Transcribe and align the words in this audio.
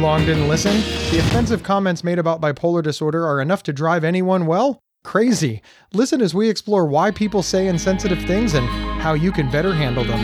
long 0.00 0.24
didn't 0.24 0.48
listen? 0.48 0.80
The 1.10 1.18
offensive 1.18 1.62
comments 1.62 2.02
made 2.02 2.18
about 2.18 2.40
bipolar 2.40 2.82
disorder 2.82 3.26
are 3.26 3.40
enough 3.40 3.62
to 3.64 3.72
drive 3.72 4.02
anyone, 4.02 4.46
well, 4.46 4.82
crazy. 5.04 5.62
Listen 5.92 6.22
as 6.22 6.34
we 6.34 6.48
explore 6.48 6.86
why 6.86 7.10
people 7.10 7.42
say 7.42 7.66
insensitive 7.66 8.22
things 8.24 8.54
and 8.54 8.66
how 9.00 9.12
you 9.14 9.30
can 9.30 9.50
better 9.50 9.74
handle 9.74 10.04
them. 10.04 10.20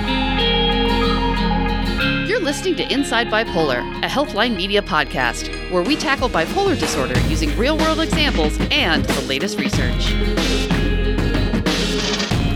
You're 2.26 2.40
listening 2.40 2.76
to 2.76 2.92
Inside 2.92 3.28
Bipolar, 3.28 3.81
a 4.03 4.08
Healthline 4.08 4.56
Media 4.56 4.83
podcast, 4.83 5.71
where 5.71 5.83
we 5.83 5.97
tackle 5.97 6.29
bipolar 6.29 6.79
disorder 6.79 7.19
using 7.29 7.56
real 7.58 7.77
world 7.77 8.01
examples 8.01 8.58
and 8.71 9.04
the 9.04 9.21
latest 9.22 9.58
research. 9.58 10.15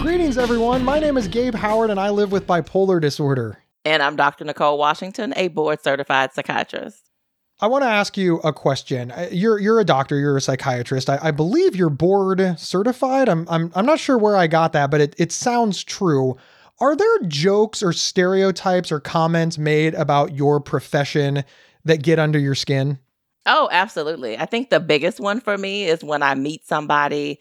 Greetings, 0.00 0.39
everyone. 0.39 0.84
My 0.84 0.98
name 0.98 1.16
is 1.16 1.29
Gabe 1.29 1.55
Howard, 1.55 1.91
and 1.91 2.00
I 2.00 2.11
live 2.11 2.32
with 2.32 2.46
bipolar 2.46 3.00
disorder. 3.00 3.59
And 3.84 4.02
I'm 4.02 4.16
Dr. 4.16 4.45
Nicole 4.45 4.77
Washington, 4.79 5.32
a 5.37 5.48
board 5.48 5.82
certified 5.82 6.32
psychiatrist. 6.32 7.09
I 7.62 7.66
want 7.66 7.82
to 7.82 7.88
ask 7.88 8.16
you 8.16 8.38
a 8.38 8.52
question. 8.52 9.10
Uh, 9.10 9.28
You're 9.30 9.59
you're 9.59 9.80
a 9.80 9.84
doctor. 9.84 10.19
You're 10.19 10.37
a 10.37 10.41
psychiatrist. 10.41 11.10
I, 11.10 11.19
I 11.23 11.30
believe 11.30 11.77
you're 11.77 11.91
board 11.91 12.59
certified. 12.59 13.28
I'm 13.28 13.46
I'm 13.48 13.70
I'm 13.74 13.86
not 13.86 14.00
sure 14.00 14.16
where 14.16 14.36
I 14.36 14.46
got 14.46 14.73
that, 14.73 14.91
but 14.91 15.00
it 15.00 15.14
it 15.19 15.33
sounds 15.33 15.84
true. 15.84 16.36
Are 16.80 16.96
there 16.96 17.19
jokes 17.28 17.83
or 17.83 17.92
stereotypes 17.92 18.91
or 18.91 19.00
comments 19.00 19.59
made 19.59 19.95
about 19.95 20.34
your 20.34 20.60
profession 20.60 21.45
that 21.84 22.02
get 22.02 22.19
under 22.19 22.38
your 22.38 22.55
skin? 22.55 22.98
Oh, 23.45 23.69
absolutely. 23.70 24.38
I 24.38 24.47
think 24.47 24.70
the 24.70 24.80
biggest 24.80 25.20
one 25.20 25.41
for 25.41 25.58
me 25.58 25.84
is 25.84 26.02
when 26.02 26.22
I 26.22 26.34
meet 26.34 26.66
somebody 26.66 27.41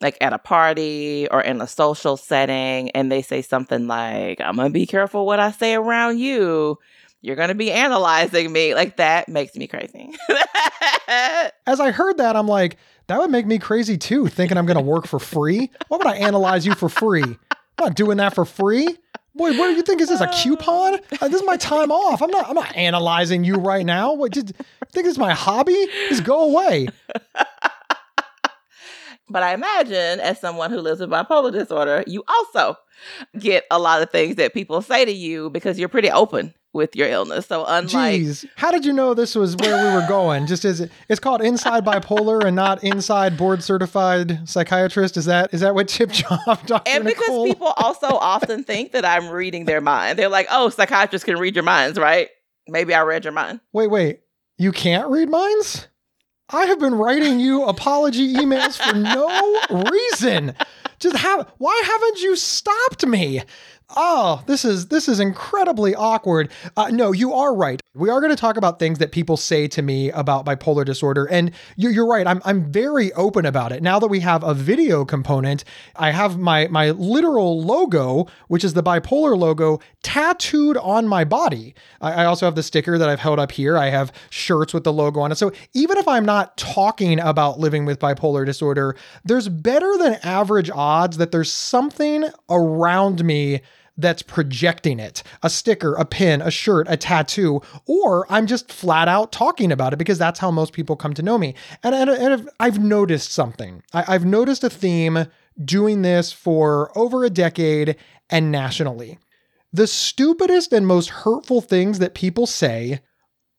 like 0.00 0.16
at 0.20 0.32
a 0.32 0.38
party 0.38 1.28
or 1.30 1.40
in 1.40 1.60
a 1.60 1.66
social 1.66 2.16
setting 2.16 2.90
and 2.92 3.12
they 3.12 3.22
say 3.22 3.42
something 3.42 3.86
like, 3.86 4.40
I'm 4.40 4.56
going 4.56 4.68
to 4.68 4.72
be 4.72 4.86
careful 4.86 5.26
what 5.26 5.40
I 5.40 5.50
say 5.50 5.74
around 5.74 6.18
you. 6.18 6.78
You're 7.22 7.36
going 7.36 7.48
to 7.48 7.54
be 7.54 7.70
analyzing 7.70 8.50
me. 8.52 8.74
Like 8.74 8.96
that 8.96 9.28
makes 9.28 9.54
me 9.54 9.66
crazy. 9.66 10.14
As 11.66 11.80
I 11.80 11.90
heard 11.90 12.18
that, 12.18 12.36
I'm 12.36 12.48
like, 12.48 12.76
that 13.08 13.18
would 13.18 13.30
make 13.30 13.46
me 13.46 13.58
crazy 13.58 13.98
too, 13.98 14.28
thinking 14.28 14.56
I'm 14.56 14.66
going 14.66 14.78
to 14.78 14.82
work 14.82 15.06
for 15.06 15.18
free. 15.18 15.70
Why 15.88 15.96
would 15.98 16.06
I 16.06 16.16
analyze 16.16 16.64
you 16.64 16.74
for 16.74 16.88
free? 16.88 17.22
I'm 17.22 17.36
not 17.78 17.94
doing 17.94 18.18
that 18.18 18.34
for 18.34 18.44
free. 18.44 18.86
Boy, 19.34 19.56
what 19.56 19.68
do 19.68 19.74
you 19.74 19.82
think? 19.82 20.00
Is 20.00 20.08
this 20.08 20.20
a 20.20 20.26
coupon? 20.28 20.98
Uh, 21.20 21.28
this 21.28 21.40
is 21.40 21.46
my 21.46 21.56
time 21.56 21.92
off. 21.92 22.20
I'm 22.20 22.30
not. 22.30 22.48
I'm 22.48 22.54
not 22.54 22.74
analyzing 22.76 23.44
you 23.44 23.54
right 23.56 23.86
now. 23.86 24.12
What 24.12 24.32
did 24.32 24.56
think 24.92 25.06
this 25.06 25.12
is 25.12 25.18
my 25.18 25.32
hobby? 25.32 25.86
Just 26.08 26.24
go 26.24 26.50
away. 26.50 26.88
But 29.32 29.44
I 29.44 29.54
imagine, 29.54 30.18
as 30.18 30.40
someone 30.40 30.72
who 30.72 30.80
lives 30.80 31.00
with 31.00 31.10
bipolar 31.10 31.52
disorder, 31.52 32.02
you 32.08 32.24
also 32.28 32.74
get 33.38 33.64
a 33.70 33.78
lot 33.78 34.02
of 34.02 34.10
things 34.10 34.34
that 34.36 34.52
people 34.52 34.82
say 34.82 35.04
to 35.04 35.12
you 35.12 35.50
because 35.50 35.78
you're 35.78 35.88
pretty 35.88 36.10
open 36.10 36.52
with 36.72 36.94
your 36.94 37.08
illness. 37.08 37.46
So, 37.46 37.64
unlike. 37.66 38.20
Jeez, 38.20 38.46
how 38.56 38.70
did 38.70 38.84
you 38.84 38.92
know 38.92 39.14
this 39.14 39.34
was 39.34 39.56
where 39.56 39.76
we 39.76 39.94
were 39.94 40.06
going? 40.06 40.46
Just 40.46 40.64
as 40.64 40.88
it's 41.08 41.20
called 41.20 41.42
inside 41.42 41.84
bipolar 41.84 42.44
and 42.44 42.54
not 42.54 42.82
inside 42.84 43.36
board 43.36 43.62
certified 43.62 44.48
psychiatrist. 44.48 45.16
Is 45.16 45.24
that 45.24 45.52
is 45.52 45.60
that 45.60 45.74
what 45.74 45.88
Chip 45.88 46.10
job, 46.10 46.66
Dr. 46.66 46.82
And 46.86 47.04
because 47.04 47.28
Nicole? 47.28 47.46
people 47.46 47.72
also 47.76 48.08
often 48.08 48.64
think 48.64 48.92
that 48.92 49.04
I'm 49.04 49.28
reading 49.28 49.64
their 49.64 49.80
mind. 49.80 50.18
They're 50.18 50.28
like, 50.28 50.46
oh, 50.50 50.68
psychiatrists 50.68 51.24
can 51.24 51.38
read 51.38 51.54
your 51.54 51.64
minds, 51.64 51.98
right? 51.98 52.28
Maybe 52.68 52.94
I 52.94 53.02
read 53.02 53.24
your 53.24 53.32
mind. 53.32 53.60
Wait, 53.72 53.90
wait. 53.90 54.20
You 54.58 54.72
can't 54.72 55.08
read 55.08 55.28
minds? 55.28 55.88
I 56.52 56.66
have 56.66 56.80
been 56.80 56.94
writing 56.94 57.38
you 57.40 57.64
apology 57.64 58.34
emails 58.34 58.76
for 58.76 58.96
no 58.96 59.82
reason. 59.90 60.54
Just 60.98 61.16
have 61.16 61.50
why 61.58 61.82
haven't 61.84 62.20
you 62.20 62.36
stopped 62.36 63.06
me? 63.06 63.42
Oh, 63.96 64.42
this 64.46 64.64
is 64.64 64.86
this 64.88 65.08
is 65.08 65.18
incredibly 65.18 65.94
awkward. 65.94 66.50
Uh, 66.76 66.88
no, 66.88 67.12
you 67.12 67.32
are 67.32 67.54
right. 67.54 67.80
We 67.94 68.08
are 68.08 68.20
going 68.20 68.30
to 68.30 68.36
talk 68.36 68.56
about 68.56 68.78
things 68.78 68.98
that 68.98 69.10
people 69.10 69.36
say 69.36 69.66
to 69.68 69.82
me 69.82 70.10
about 70.12 70.46
bipolar 70.46 70.84
disorder, 70.84 71.24
and 71.24 71.50
you're, 71.76 71.90
you're 71.90 72.06
right. 72.06 72.24
I'm 72.26 72.40
I'm 72.44 72.70
very 72.70 73.12
open 73.14 73.44
about 73.46 73.72
it. 73.72 73.82
Now 73.82 73.98
that 73.98 74.06
we 74.06 74.20
have 74.20 74.44
a 74.44 74.54
video 74.54 75.04
component, 75.04 75.64
I 75.96 76.12
have 76.12 76.38
my 76.38 76.68
my 76.68 76.90
literal 76.90 77.60
logo, 77.62 78.28
which 78.46 78.62
is 78.62 78.74
the 78.74 78.82
bipolar 78.82 79.36
logo, 79.36 79.80
tattooed 80.04 80.76
on 80.76 81.08
my 81.08 81.24
body. 81.24 81.74
I, 82.00 82.12
I 82.12 82.24
also 82.26 82.46
have 82.46 82.54
the 82.54 82.62
sticker 82.62 82.96
that 82.96 83.08
I've 83.08 83.20
held 83.20 83.40
up 83.40 83.50
here. 83.50 83.76
I 83.76 83.88
have 83.88 84.12
shirts 84.30 84.72
with 84.72 84.84
the 84.84 84.92
logo 84.92 85.20
on 85.20 85.32
it. 85.32 85.36
So 85.36 85.50
even 85.74 85.98
if 85.98 86.06
I'm 86.06 86.24
not 86.24 86.56
talking 86.56 87.18
about 87.18 87.58
living 87.58 87.86
with 87.86 87.98
bipolar 87.98 88.46
disorder, 88.46 88.94
there's 89.24 89.48
better 89.48 89.98
than 89.98 90.14
average 90.22 90.70
odds 90.72 91.16
that 91.16 91.32
there's 91.32 91.50
something 91.50 92.26
around 92.48 93.24
me 93.24 93.62
that's 93.96 94.22
projecting 94.22 94.98
it 94.98 95.22
a 95.42 95.50
sticker, 95.50 95.94
a 95.94 96.04
pin, 96.04 96.42
a 96.42 96.50
shirt, 96.50 96.86
a 96.88 96.96
tattoo, 96.96 97.60
or 97.86 98.26
I'm 98.30 98.46
just 98.46 98.72
flat 98.72 99.08
out 99.08 99.32
talking 99.32 99.70
about 99.70 99.92
it 99.92 99.98
because 99.98 100.18
that's 100.18 100.40
how 100.40 100.50
most 100.50 100.72
people 100.72 100.96
come 100.96 101.14
to 101.14 101.22
know 101.22 101.38
me. 101.38 101.54
And, 101.82 101.94
and, 101.94 102.10
and 102.10 102.50
I've- 102.58 102.78
noticed 102.80 103.32
something. 103.32 103.82
I, 103.92 104.04
I've 104.08 104.24
noticed 104.24 104.64
a 104.64 104.70
theme 104.70 105.26
doing 105.62 106.02
this 106.02 106.32
for 106.32 106.96
over 106.98 107.24
a 107.24 107.30
decade 107.30 107.96
and 108.30 108.50
nationally. 108.50 109.18
The 109.72 109.86
stupidest 109.86 110.72
and 110.72 110.86
most 110.86 111.10
hurtful 111.10 111.60
things 111.60 111.98
that 111.98 112.14
people 112.14 112.46
say 112.46 113.00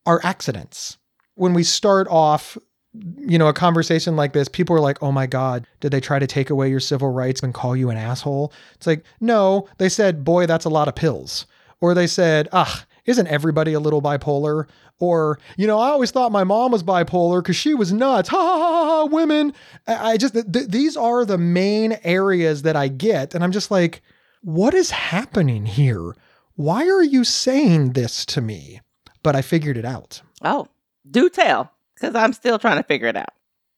are 0.04 0.20
accidents. 0.22 0.98
When 1.34 1.54
we 1.54 1.62
start 1.62 2.06
off, 2.08 2.58
you 2.94 3.38
know, 3.38 3.48
a 3.48 3.54
conversation 3.54 4.16
like 4.16 4.32
this, 4.32 4.48
people 4.48 4.76
are 4.76 4.80
like, 4.80 5.02
oh 5.02 5.12
my 5.12 5.26
God, 5.26 5.66
did 5.80 5.92
they 5.92 6.00
try 6.00 6.18
to 6.18 6.26
take 6.26 6.50
away 6.50 6.68
your 6.68 6.80
civil 6.80 7.10
rights 7.10 7.42
and 7.42 7.54
call 7.54 7.74
you 7.74 7.90
an 7.90 7.96
asshole? 7.96 8.52
It's 8.74 8.86
like, 8.86 9.04
no, 9.20 9.68
they 9.78 9.88
said, 9.88 10.24
boy, 10.24 10.46
that's 10.46 10.66
a 10.66 10.70
lot 10.70 10.88
of 10.88 10.94
pills. 10.94 11.46
Or 11.80 11.94
they 11.94 12.06
said, 12.06 12.48
ah, 12.52 12.84
isn't 13.06 13.26
everybody 13.28 13.72
a 13.72 13.80
little 13.80 14.02
bipolar? 14.02 14.66
Or, 14.98 15.40
you 15.56 15.66
know, 15.66 15.78
I 15.78 15.88
always 15.88 16.12
thought 16.12 16.30
my 16.30 16.44
mom 16.44 16.70
was 16.70 16.82
bipolar 16.82 17.42
because 17.42 17.56
she 17.56 17.74
was 17.74 17.92
nuts. 17.92 18.28
Ha 18.28 18.36
ha 18.36 18.58
ha 18.58 18.84
ha, 18.84 19.04
women. 19.06 19.52
I 19.86 20.16
just, 20.16 20.34
th- 20.34 20.68
these 20.68 20.96
are 20.96 21.24
the 21.24 21.38
main 21.38 21.98
areas 22.04 22.62
that 22.62 22.76
I 22.76 22.88
get. 22.88 23.34
And 23.34 23.42
I'm 23.42 23.52
just 23.52 23.70
like, 23.70 24.02
what 24.42 24.74
is 24.74 24.90
happening 24.90 25.66
here? 25.66 26.14
Why 26.54 26.86
are 26.88 27.02
you 27.02 27.24
saying 27.24 27.94
this 27.94 28.24
to 28.26 28.40
me? 28.40 28.80
But 29.22 29.34
I 29.34 29.42
figured 29.42 29.76
it 29.76 29.84
out. 29.84 30.22
Oh, 30.42 30.68
do 31.10 31.28
tell, 31.28 31.72
because 32.02 32.16
I'm 32.16 32.32
still 32.32 32.58
trying 32.58 32.78
to 32.78 32.82
figure 32.82 33.06
it 33.06 33.16
out. 33.16 33.30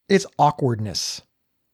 It's 0.08 0.26
awkwardness. 0.38 1.22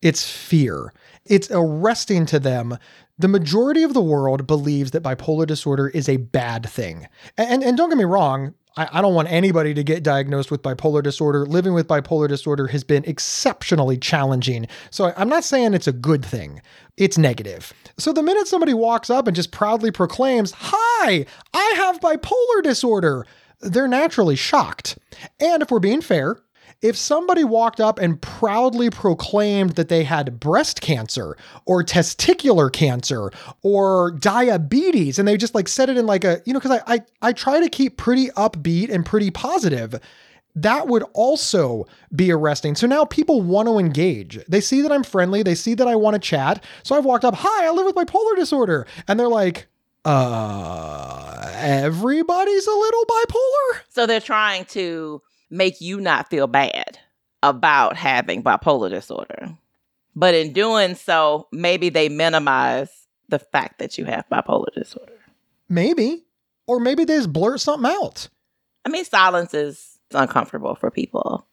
It's 0.02 0.28
fear. 0.28 0.92
It's 1.24 1.48
arresting 1.50 2.26
to 2.26 2.40
them. 2.40 2.76
The 3.18 3.28
majority 3.28 3.82
of 3.82 3.94
the 3.94 4.02
world 4.02 4.46
believes 4.46 4.90
that 4.90 5.02
bipolar 5.02 5.46
disorder 5.46 5.88
is 5.88 6.08
a 6.08 6.16
bad 6.16 6.68
thing. 6.68 7.06
And, 7.36 7.62
and 7.62 7.76
don't 7.76 7.90
get 7.90 7.98
me 7.98 8.04
wrong, 8.04 8.54
I, 8.76 8.88
I 8.92 9.02
don't 9.02 9.14
want 9.14 9.30
anybody 9.30 9.74
to 9.74 9.84
get 9.84 10.02
diagnosed 10.02 10.50
with 10.50 10.62
bipolar 10.62 11.02
disorder. 11.02 11.44
Living 11.44 11.74
with 11.74 11.86
bipolar 11.86 12.28
disorder 12.28 12.66
has 12.68 12.82
been 12.82 13.04
exceptionally 13.04 13.98
challenging. 13.98 14.66
So 14.90 15.12
I'm 15.16 15.28
not 15.28 15.44
saying 15.44 15.74
it's 15.74 15.88
a 15.88 15.92
good 15.92 16.24
thing, 16.24 16.62
it's 16.96 17.18
negative. 17.18 17.72
So 17.98 18.12
the 18.12 18.22
minute 18.22 18.46
somebody 18.46 18.74
walks 18.74 19.10
up 19.10 19.26
and 19.26 19.36
just 19.36 19.50
proudly 19.50 19.90
proclaims, 19.90 20.52
Hi, 20.56 21.26
I 21.52 21.72
have 21.76 22.00
bipolar 22.00 22.62
disorder, 22.62 23.26
they're 23.60 23.88
naturally 23.88 24.36
shocked. 24.36 24.98
And 25.38 25.62
if 25.62 25.70
we're 25.70 25.80
being 25.80 26.00
fair, 26.00 26.38
if 26.82 26.96
somebody 26.96 27.44
walked 27.44 27.80
up 27.80 27.98
and 27.98 28.20
proudly 28.20 28.88
proclaimed 28.88 29.72
that 29.72 29.88
they 29.88 30.04
had 30.04 30.40
breast 30.40 30.80
cancer 30.80 31.36
or 31.66 31.84
testicular 31.84 32.72
cancer 32.72 33.30
or 33.62 34.12
diabetes 34.12 35.18
and 35.18 35.28
they 35.28 35.36
just 35.36 35.54
like 35.54 35.68
said 35.68 35.90
it 35.90 35.98
in 35.98 36.06
like 36.06 36.24
a 36.24 36.40
you 36.46 36.54
know 36.54 36.58
because 36.58 36.80
I, 36.86 36.94
I 36.94 37.00
i 37.20 37.32
try 37.34 37.60
to 37.60 37.68
keep 37.68 37.98
pretty 37.98 38.28
upbeat 38.28 38.90
and 38.90 39.04
pretty 39.04 39.30
positive 39.30 40.00
that 40.56 40.88
would 40.88 41.04
also 41.12 41.86
be 42.14 42.32
arresting. 42.32 42.74
So 42.74 42.86
now 42.86 43.04
people 43.04 43.40
want 43.40 43.68
to 43.68 43.78
engage. 43.78 44.44
They 44.46 44.60
see 44.60 44.82
that 44.82 44.90
I'm 44.90 45.04
friendly. 45.04 45.42
They 45.42 45.54
see 45.54 45.74
that 45.74 45.86
I 45.86 45.94
want 45.94 46.14
to 46.14 46.18
chat. 46.18 46.64
So 46.82 46.96
I've 46.96 47.04
walked 47.04 47.24
up, 47.24 47.34
hi, 47.36 47.66
I 47.66 47.70
live 47.70 47.86
with 47.86 47.94
bipolar 47.94 48.36
disorder. 48.36 48.86
And 49.06 49.18
they're 49.18 49.28
like, 49.28 49.68
uh, 50.04 51.52
everybody's 51.56 52.66
a 52.66 52.72
little 52.72 53.04
bipolar? 53.04 53.80
So 53.88 54.06
they're 54.06 54.20
trying 54.20 54.64
to 54.66 55.22
make 55.50 55.80
you 55.80 56.00
not 56.00 56.30
feel 56.30 56.46
bad 56.46 56.98
about 57.42 57.96
having 57.96 58.42
bipolar 58.42 58.90
disorder. 58.90 59.56
But 60.14 60.34
in 60.34 60.52
doing 60.52 60.94
so, 60.94 61.48
maybe 61.52 61.88
they 61.88 62.08
minimize 62.08 62.90
the 63.28 63.38
fact 63.38 63.78
that 63.78 63.96
you 63.96 64.04
have 64.04 64.28
bipolar 64.30 64.72
disorder. 64.74 65.12
Maybe. 65.68 66.24
Or 66.66 66.80
maybe 66.80 67.04
they 67.04 67.16
just 67.16 67.32
blurt 67.32 67.60
something 67.60 67.90
out. 67.90 68.28
I 68.84 68.88
mean, 68.88 69.04
silence 69.04 69.54
is 69.54 69.98
uncomfortable 70.12 70.74
for 70.74 70.90
people. 70.90 71.46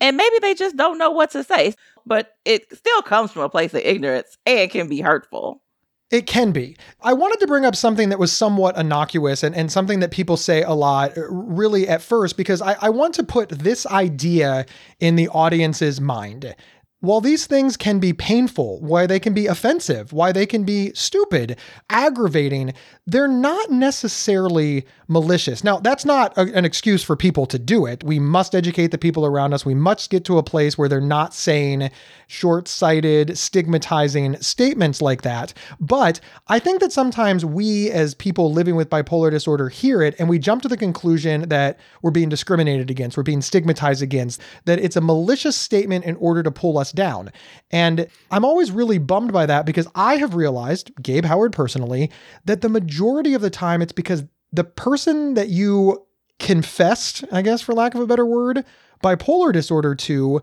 And 0.00 0.16
maybe 0.16 0.36
they 0.40 0.54
just 0.54 0.76
don't 0.76 0.98
know 0.98 1.10
what 1.10 1.30
to 1.32 1.44
say, 1.44 1.74
but 2.06 2.36
it 2.44 2.74
still 2.76 3.02
comes 3.02 3.32
from 3.32 3.42
a 3.42 3.50
place 3.50 3.74
of 3.74 3.80
ignorance 3.80 4.38
and 4.46 4.70
can 4.70 4.88
be 4.88 5.00
hurtful. 5.00 5.62
It 6.10 6.26
can 6.26 6.50
be. 6.50 6.76
I 7.00 7.12
wanted 7.12 7.38
to 7.38 7.46
bring 7.46 7.64
up 7.64 7.76
something 7.76 8.08
that 8.08 8.18
was 8.18 8.32
somewhat 8.32 8.76
innocuous 8.76 9.44
and, 9.44 9.54
and 9.54 9.70
something 9.70 10.00
that 10.00 10.10
people 10.10 10.36
say 10.36 10.62
a 10.62 10.72
lot, 10.72 11.16
uh, 11.16 11.22
really, 11.30 11.88
at 11.88 12.02
first, 12.02 12.36
because 12.36 12.60
I, 12.60 12.76
I 12.80 12.90
want 12.90 13.14
to 13.14 13.22
put 13.22 13.48
this 13.50 13.86
idea 13.86 14.66
in 14.98 15.14
the 15.14 15.28
audience's 15.28 16.00
mind. 16.00 16.54
While 17.00 17.20
these 17.20 17.46
things 17.46 17.76
can 17.76 17.98
be 17.98 18.12
painful, 18.12 18.80
why 18.80 19.06
they 19.06 19.18
can 19.18 19.32
be 19.32 19.46
offensive, 19.46 20.12
why 20.12 20.32
they 20.32 20.44
can 20.44 20.64
be 20.64 20.92
stupid, 20.94 21.56
aggravating, 21.88 22.74
they're 23.06 23.26
not 23.26 23.70
necessarily 23.70 24.86
malicious. 25.08 25.64
Now, 25.64 25.78
that's 25.78 26.04
not 26.04 26.36
a, 26.36 26.42
an 26.54 26.64
excuse 26.64 27.02
for 27.02 27.16
people 27.16 27.46
to 27.46 27.58
do 27.58 27.86
it. 27.86 28.04
We 28.04 28.18
must 28.18 28.54
educate 28.54 28.88
the 28.88 28.98
people 28.98 29.24
around 29.24 29.54
us. 29.54 29.64
We 29.64 29.74
must 29.74 30.10
get 30.10 30.24
to 30.26 30.38
a 30.38 30.42
place 30.42 30.76
where 30.76 30.88
they're 30.88 31.00
not 31.00 31.34
saying 31.34 31.90
short 32.26 32.68
sighted, 32.68 33.36
stigmatizing 33.36 34.36
statements 34.40 35.00
like 35.00 35.22
that. 35.22 35.54
But 35.80 36.20
I 36.48 36.58
think 36.58 36.80
that 36.80 36.92
sometimes 36.92 37.44
we, 37.44 37.90
as 37.90 38.14
people 38.14 38.52
living 38.52 38.76
with 38.76 38.90
bipolar 38.90 39.30
disorder, 39.30 39.68
hear 39.68 40.02
it 40.02 40.14
and 40.18 40.28
we 40.28 40.38
jump 40.38 40.62
to 40.62 40.68
the 40.68 40.76
conclusion 40.76 41.48
that 41.48 41.80
we're 42.02 42.10
being 42.10 42.28
discriminated 42.28 42.90
against, 42.90 43.16
we're 43.16 43.22
being 43.22 43.42
stigmatized 43.42 44.02
against, 44.02 44.40
that 44.66 44.78
it's 44.78 44.96
a 44.96 45.00
malicious 45.00 45.56
statement 45.56 46.04
in 46.04 46.16
order 46.16 46.42
to 46.42 46.50
pull 46.50 46.78
us 46.78 46.89
down. 46.92 47.30
And 47.70 48.06
I'm 48.30 48.44
always 48.44 48.70
really 48.70 48.98
bummed 48.98 49.32
by 49.32 49.46
that 49.46 49.66
because 49.66 49.88
I 49.94 50.16
have 50.16 50.34
realized, 50.34 50.92
Gabe 51.02 51.24
Howard 51.24 51.52
personally, 51.52 52.10
that 52.44 52.60
the 52.60 52.68
majority 52.68 53.34
of 53.34 53.42
the 53.42 53.50
time 53.50 53.82
it's 53.82 53.92
because 53.92 54.24
the 54.52 54.64
person 54.64 55.34
that 55.34 55.48
you 55.48 56.06
confessed, 56.38 57.24
I 57.30 57.42
guess, 57.42 57.62
for 57.62 57.74
lack 57.74 57.94
of 57.94 58.00
a 58.00 58.06
better 58.06 58.26
word, 58.26 58.64
bipolar 59.02 59.52
disorder 59.52 59.94
to 59.94 60.42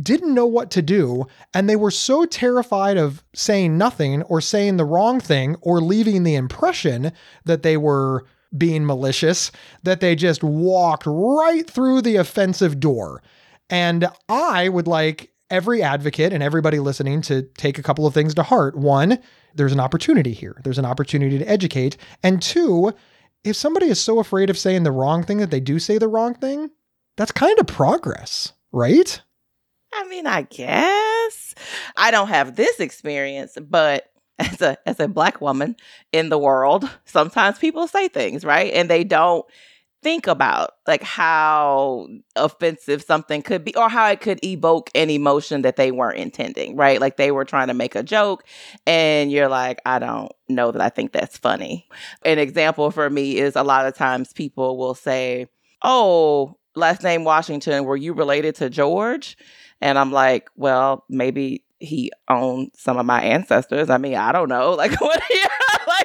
didn't 0.00 0.34
know 0.34 0.46
what 0.46 0.70
to 0.70 0.82
do, 0.82 1.26
and 1.52 1.68
they 1.68 1.76
were 1.76 1.90
so 1.90 2.24
terrified 2.24 2.96
of 2.96 3.22
saying 3.34 3.76
nothing 3.76 4.22
or 4.22 4.40
saying 4.40 4.76
the 4.76 4.84
wrong 4.84 5.20
thing 5.20 5.54
or 5.60 5.80
leaving 5.80 6.22
the 6.22 6.34
impression 6.34 7.12
that 7.44 7.62
they 7.62 7.76
were 7.76 8.24
being 8.56 8.84
malicious 8.84 9.50
that 9.82 10.00
they 10.00 10.14
just 10.14 10.42
walked 10.42 11.04
right 11.06 11.68
through 11.68 12.02
the 12.02 12.16
offensive 12.16 12.80
door. 12.80 13.22
And 13.70 14.08
I 14.28 14.68
would 14.68 14.86
like 14.86 15.31
every 15.52 15.82
advocate 15.82 16.32
and 16.32 16.42
everybody 16.42 16.78
listening 16.80 17.20
to 17.22 17.42
take 17.42 17.78
a 17.78 17.82
couple 17.82 18.06
of 18.06 18.14
things 18.14 18.34
to 18.34 18.42
heart. 18.42 18.74
One, 18.74 19.18
there's 19.54 19.72
an 19.72 19.80
opportunity 19.80 20.32
here, 20.32 20.60
there's 20.64 20.78
an 20.78 20.86
opportunity 20.86 21.38
to 21.38 21.48
educate. 21.48 21.96
And 22.22 22.40
two, 22.40 22.92
if 23.44 23.54
somebody 23.54 23.86
is 23.86 24.00
so 24.00 24.18
afraid 24.18 24.50
of 24.50 24.58
saying 24.58 24.82
the 24.82 24.90
wrong 24.90 25.22
thing 25.22 25.38
that 25.38 25.50
they 25.50 25.60
do 25.60 25.78
say 25.78 25.98
the 25.98 26.08
wrong 26.08 26.34
thing, 26.34 26.70
that's 27.16 27.32
kind 27.32 27.58
of 27.60 27.66
progress, 27.66 28.52
right? 28.72 29.20
I 29.92 30.08
mean, 30.08 30.26
I 30.26 30.42
guess 30.42 31.54
I 31.96 32.10
don't 32.10 32.28
have 32.28 32.56
this 32.56 32.80
experience, 32.80 33.58
but 33.60 34.10
as 34.38 34.62
a 34.62 34.78
as 34.86 34.98
a 34.98 35.08
black 35.08 35.42
woman 35.42 35.76
in 36.12 36.30
the 36.30 36.38
world, 36.38 36.88
sometimes 37.04 37.58
people 37.58 37.86
say 37.86 38.08
things, 38.08 38.44
right? 38.44 38.72
And 38.72 38.88
they 38.88 39.04
don't 39.04 39.44
think 40.02 40.26
about 40.26 40.72
like 40.86 41.02
how 41.02 42.08
offensive 42.34 43.02
something 43.02 43.40
could 43.42 43.64
be 43.64 43.74
or 43.76 43.88
how 43.88 44.08
it 44.10 44.20
could 44.20 44.44
evoke 44.44 44.90
an 44.94 45.10
emotion 45.10 45.62
that 45.62 45.76
they 45.76 45.92
weren't 45.92 46.18
intending, 46.18 46.76
right? 46.76 47.00
Like 47.00 47.16
they 47.16 47.30
were 47.30 47.44
trying 47.44 47.68
to 47.68 47.74
make 47.74 47.94
a 47.94 48.02
joke 48.02 48.44
and 48.86 49.30
you're 49.30 49.48
like, 49.48 49.80
I 49.86 49.98
don't 49.98 50.32
know 50.48 50.72
that 50.72 50.82
I 50.82 50.88
think 50.88 51.12
that's 51.12 51.38
funny. 51.38 51.88
An 52.24 52.38
example 52.38 52.90
for 52.90 53.08
me 53.08 53.38
is 53.38 53.54
a 53.56 53.62
lot 53.62 53.86
of 53.86 53.94
times 53.94 54.32
people 54.32 54.76
will 54.76 54.94
say, 54.94 55.46
Oh, 55.84 56.56
last 56.74 57.02
name 57.02 57.24
Washington, 57.24 57.84
were 57.84 57.96
you 57.96 58.12
related 58.12 58.54
to 58.56 58.70
George? 58.70 59.36
And 59.80 59.98
I'm 59.98 60.12
like, 60.12 60.48
well, 60.56 61.04
maybe 61.08 61.64
he 61.80 62.12
owned 62.28 62.70
some 62.76 62.98
of 62.98 63.04
my 63.06 63.20
ancestors. 63.20 63.90
I 63.90 63.98
mean, 63.98 64.14
I 64.14 64.32
don't 64.32 64.48
know. 64.48 64.74
Like, 64.76 65.00
what 65.00 65.20
do 65.28 65.36
you? 65.36 65.44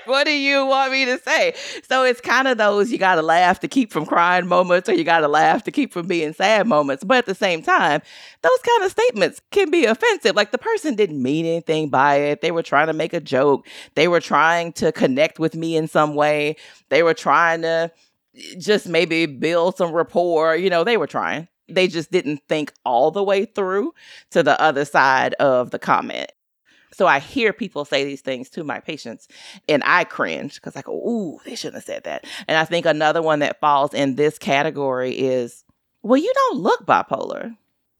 What 0.18 0.25
do 0.25 0.31
you 0.31 0.65
want 0.65 0.94
me 0.94 1.04
to 1.06 1.19
say? 1.19 1.54
So 1.83 2.04
it's 2.04 2.21
kind 2.21 2.48
of 2.48 2.57
those 2.57 2.92
you 2.92 2.98
got 2.98 3.15
to 3.15 3.21
laugh 3.21 3.59
to 3.59 3.68
keep 3.68 3.92
from 3.92 4.06
crying 4.06 4.48
moments, 4.48 4.88
or 4.88 4.94
you 4.94 5.04
got 5.04 5.19
to 5.19 5.27
laugh 5.27 5.63
to 5.63 5.71
keep 5.71 5.92
from 5.92 6.07
being 6.07 6.33
sad 6.33 6.65
moments. 6.65 7.04
But 7.04 7.18
at 7.18 7.25
the 7.25 7.36
same 7.36 7.62
time, 7.62 8.01
those 8.42 8.59
kind 8.65 8.83
of 8.83 8.92
statements 8.92 9.42
can 9.51 9.69
be 9.69 9.86
offensive. 9.86 10.36
Like 10.36 10.51
the 10.51 10.57
person 10.57 10.95
didn't 10.95 11.21
mean 11.21 11.45
anything 11.45 11.89
by 11.89 12.15
it. 12.15 12.42
They 12.42 12.51
were 12.51 12.63
trying 12.63 12.88
to 12.88 12.94
make 12.94 13.13
a 13.13 13.19
joke. 13.19 13.68
They 13.95 14.07
were 14.07 14.21
trying 14.21 14.71
to 14.74 14.94
connect 14.94 15.39
with 15.39 15.56
me 15.56 15.75
in 15.75 15.88
some 15.88 16.15
way. 16.15 16.56
They 16.89 17.03
were 17.03 17.13
trying 17.13 17.63
to 17.63 17.92
eh, 18.36 18.56
just 18.57 18.88
maybe 18.88 19.25
build 19.25 19.75
some 19.75 19.92
rapport. 19.92 20.56
You 20.56 20.69
know, 20.69 20.86
they 20.86 20.98
were 20.98 21.07
trying 21.07 21.50
they 21.69 21.89
just 21.89 22.12
didn't 22.12 22.42
think 22.48 22.71
all 22.86 23.12
the 23.12 23.24
way 23.24 23.44
through 23.44 23.94
to 24.31 24.42
the 24.42 24.60
other 24.62 24.86
side 24.86 25.33
of 25.33 25.71
the 25.71 25.80
comment. 25.80 26.31
So 26.97 27.05
I 27.05 27.19
hear 27.19 27.53
people 27.53 27.85
say 27.85 28.05
these 28.05 28.21
things 28.21 28.49
to 28.49 28.63
my 28.63 28.79
patients 28.79 29.27
and 29.69 29.83
I 29.85 30.03
cringe 30.03 30.55
because 30.55 30.75
I 30.75 30.81
go, 30.81 30.94
ooh, 30.94 31.38
they 31.45 31.53
shouldn't 31.53 31.75
have 31.75 31.83
said 31.83 32.05
that. 32.05 32.25
And 32.47 32.57
I 32.57 32.65
think 32.65 32.88
another 32.88 33.21
one 33.21 33.38
that 33.39 33.59
falls 33.59 33.94
in 33.94 34.15
this 34.15 34.39
category 34.39 35.11
is, 35.11 35.63
well, 36.01 36.17
you 36.19 36.33
don't 36.33 36.57
look 36.57 36.88
bipolar. 36.88 37.55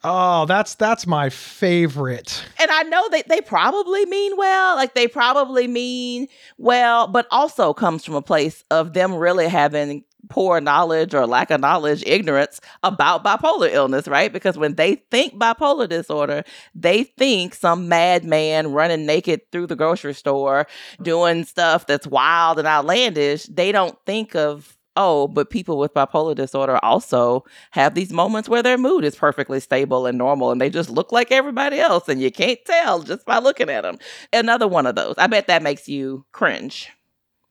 Oh, 0.10 0.46
that's 0.46 0.76
that's 0.76 1.06
my 1.06 1.30
favorite. 1.30 2.42
And 2.60 2.72
I 2.72 2.84
know 2.84 3.10
that 3.10 3.28
they 3.28 3.42
probably 3.42 4.06
mean 4.06 4.38
well, 4.38 4.78
like 4.78 4.94
they 4.94 5.06
probably 5.06 5.68
mean 5.68 6.30
well, 6.58 7.08
but 7.08 7.28
also 7.30 7.74
comes 7.74 8.06
from 8.06 8.16
a 8.16 8.22
place 8.22 8.64
of 8.72 8.94
them 8.94 9.14
really 9.14 9.50
having 9.50 10.06
poor 10.30 10.62
knowledge 10.62 11.14
or 11.14 11.28
lack 11.28 11.52
of 11.52 11.60
knowledge, 11.60 12.04
ignorance 12.06 12.62
about 12.84 13.26
bipolar 13.26 13.70
illness, 13.70 14.08
right? 14.08 14.32
Because 14.32 14.58
when 14.58 14.76
they 14.76 14.96
think 15.12 15.34
bipolar 15.36 15.90
disorder, 15.90 16.44
they 16.74 17.04
think 17.04 17.54
some 17.54 17.90
madman 17.90 18.72
running 18.72 19.06
naked 19.06 19.42
through 19.52 19.68
the 19.68 19.76
grocery 19.76 20.14
store 20.14 20.68
doing 21.02 21.44
stuff 21.44 21.86
that's 21.86 22.08
wild 22.08 22.60
and 22.60 22.68
outlandish. 22.68 23.44
They 23.44 23.74
don't 23.74 23.98
think 24.06 24.36
of 24.36 24.78
oh, 24.98 25.28
but 25.28 25.50
people 25.50 25.78
with 25.78 25.94
bipolar 25.94 26.36
disorder 26.36 26.78
also 26.84 27.46
have 27.72 27.94
these 27.94 28.12
moments 28.12 28.50
where 28.50 28.64
their 28.64 28.78
mood 28.78 29.06
is 29.06 29.16
perfectly 29.16 29.62
stable 29.62 30.06
and 30.06 30.18
normal 30.18 30.52
and 30.52 30.60
they 30.60 30.70
just 30.70 30.90
look 30.90 31.12
like 31.14 31.32
everybody 31.32 31.80
else 31.80 32.10
and 32.10 32.22
you 32.22 32.32
can't 32.32 32.60
tell 32.66 33.04
just 33.04 33.26
by 33.26 33.38
looking 33.38 33.70
at 33.70 33.84
them. 33.84 33.98
Another 34.34 34.68
one 34.68 34.86
of 34.86 34.96
those. 34.96 35.16
I 35.18 35.28
bet 35.28 35.48
that 35.48 35.64
makes 35.64 35.88
you 35.88 36.26
cringe. 36.34 36.90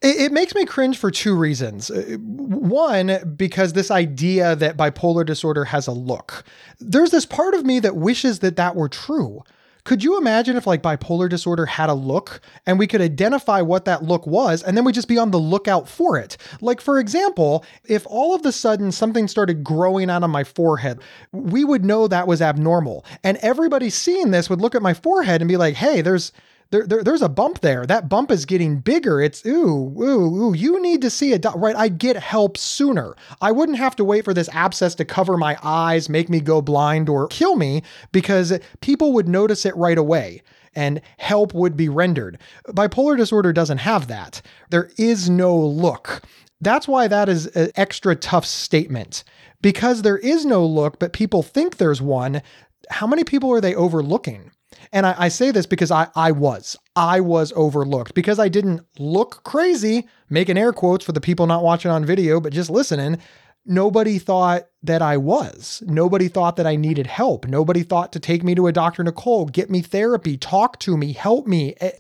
It, 0.03 0.31
makes 0.31 0.55
me 0.55 0.67
cringe 0.67 0.99
for 0.99 1.11
two 1.11 1.35
reasons. 1.35 1.91
Uh, 1.91 2.19
one, 2.21 3.35
because 3.35 3.73
this 3.73 3.91
idea 3.91 4.55
that 4.55 4.77
bipolar 4.77 5.25
disorder 5.25 5.65
has 5.65 5.87
a 5.87 5.93
look. 5.93 6.45
There's 6.79 7.11
this 7.11 7.25
part 7.25 7.55
of 7.55 7.65
me 7.65 7.81
that 7.81 7.97
wishes 7.97 8.41
that 8.41 8.57
that 8.57 8.77
were 8.77 8.91
true. 8.91 9.43
Could 9.87 10.03
you 10.03 10.19
imagine 10.19 10.57
if 10.57 10.67
like 10.67 10.83
bipolar 10.83 11.29
disorder 11.29 11.65
had 11.65 11.89
a 11.89 11.95
look 11.95 12.41
and 12.67 12.77
we 12.77 12.89
could 12.89 13.01
identify 13.01 13.61
what 13.61 13.85
that 13.85 14.03
look 14.03 14.27
was 14.27 14.65
and 14.65 14.77
then 14.77 14.85
we 14.85 14.91
just 14.91 15.07
be 15.07 15.17
on 15.17 15.31
the 15.31 15.39
lookout 15.39 15.89
for 15.89 16.19
it? 16.19 16.37
Like, 16.61 16.81
for 16.81 16.99
example, 16.99 17.65
if 17.85 18.05
all 18.09 18.35
of 18.35 18.45
a 18.45 18.51
sudden 18.51 18.91
something 18.91 19.29
started 19.29 19.63
growing 19.63 20.11
out 20.11 20.25
of 20.25 20.31
my 20.31 20.43
forehead, 20.43 20.99
we 21.31 21.63
would 21.63 21.85
know 21.85 22.09
that 22.09 22.27
was 22.27 22.43
abnormal. 22.43 23.05
And 23.23 23.37
everybody 23.43 23.89
seeing 23.89 24.33
this 24.33 24.51
would 24.51 24.61
look 24.61 24.75
at 24.75 24.83
my 24.83 24.93
forehead 24.93 25.41
and 25.41 25.49
be 25.49 25.57
like, 25.57 25.77
hey, 25.77 26.01
there's 26.01 26.33
there, 26.71 26.87
there, 26.87 27.03
there's 27.05 27.23
a 27.23 27.29
bump 27.29 27.61
there. 27.61 27.87
That 27.87 28.09
bump 28.09 28.31
is 28.31 28.45
getting 28.45 28.81
bigger. 28.81 29.21
It's 29.21 29.45
ooh, 29.47 29.95
ooh, 30.01 30.45
ooh. 30.45 30.55
You 30.55 30.81
need 30.83 31.03
to 31.03 31.11
see 31.11 31.37
doc. 31.39 31.55
Right, 31.57 31.77
I'd 31.77 31.99
get 31.99 32.17
help 32.17 32.57
sooner. 32.57 33.15
I 33.41 33.53
wouldn't 33.53 33.79
have 33.79 33.97
to 33.97 34.05
wait 34.05 34.25
for 34.25 34.35
this 34.35 34.49
abscess 34.51 34.95
to 34.97 35.05
cover 35.05 35.37
my 35.37 35.57
eyes, 35.63 36.09
make 36.09 36.29
me 36.29 36.41
go 36.41 36.61
blind, 36.61 37.09
or 37.09 37.29
kill 37.29 37.57
me 37.57 37.83
because 38.13 38.59
people 38.81 39.13
would 39.13 39.29
notice 39.29 39.65
it 39.65 39.77
right 39.77 39.99
away 39.99 40.43
and 40.75 41.01
help 41.19 41.55
would 41.55 41.77
be 41.77 41.89
rendered. 41.89 42.39
Bipolar 42.69 43.17
disorder 43.17 43.53
doesn't 43.53 43.79
have 43.79 44.09
that. 44.09 44.43
There 44.71 44.91
is 44.99 45.31
no 45.31 45.57
look. 45.57 46.23
That's 46.61 46.89
why 46.89 47.09
that 47.09 47.29
is 47.29 47.47
an 47.49 47.71
extra 47.77 48.15
tough 48.17 48.45
statement. 48.45 49.25
Because 49.63 50.03
there 50.03 50.19
is 50.19 50.45
no 50.45 50.65
look, 50.65 50.99
but 50.99 51.13
people 51.13 51.43
think 51.43 51.77
there's 51.77 52.03
one, 52.03 52.43
how 52.91 53.07
many 53.07 53.25
people 53.25 53.51
are 53.53 53.61
they 53.61 53.75
overlooking? 53.75 54.53
And 54.93 55.07
I, 55.07 55.15
I, 55.19 55.29
say 55.29 55.51
this 55.51 55.67
because 55.67 55.91
I, 55.91 56.09
I 56.15 56.33
was. 56.33 56.77
I 56.95 57.21
was 57.21 57.53
overlooked 57.57 58.15
because 58.15 58.39
I 58.39 58.49
didn't 58.49 58.83
look 58.99 59.43
crazy, 59.45 60.09
making 60.31 60.59
air 60.59 60.73
quotes 60.73 61.05
for 61.05 61.13
the 61.13 61.21
people 61.21 61.47
not 61.47 61.63
watching 61.63 61.91
on 61.91 62.05
video, 62.05 62.41
but 62.41 62.53
just 62.53 62.71
listening. 62.71 63.19
Nobody 63.65 64.19
thought 64.19 64.69
that 64.83 65.03
I 65.03 65.17
was. 65.17 65.83
Nobody 65.87 66.29
thought 66.29 66.57
that 66.57 66.67
I 66.67 66.77
needed 66.77 67.07
help. 67.07 67.47
Nobody 67.47 67.83
thought 67.83 68.13
to 68.13 68.21
take 68.21 68.45
me 68.45 68.55
to 68.55 68.69
a 68.69 68.73
Dr. 68.73 69.03
Nicole, 69.03 69.47
get 69.47 69.71
me 69.71 69.83
therapy, 69.83 70.37
talk 70.37 70.79
to 70.81 70.97
me, 70.97 71.13
help 71.13 71.47
me. 71.47 71.75
Eh, 71.81 71.91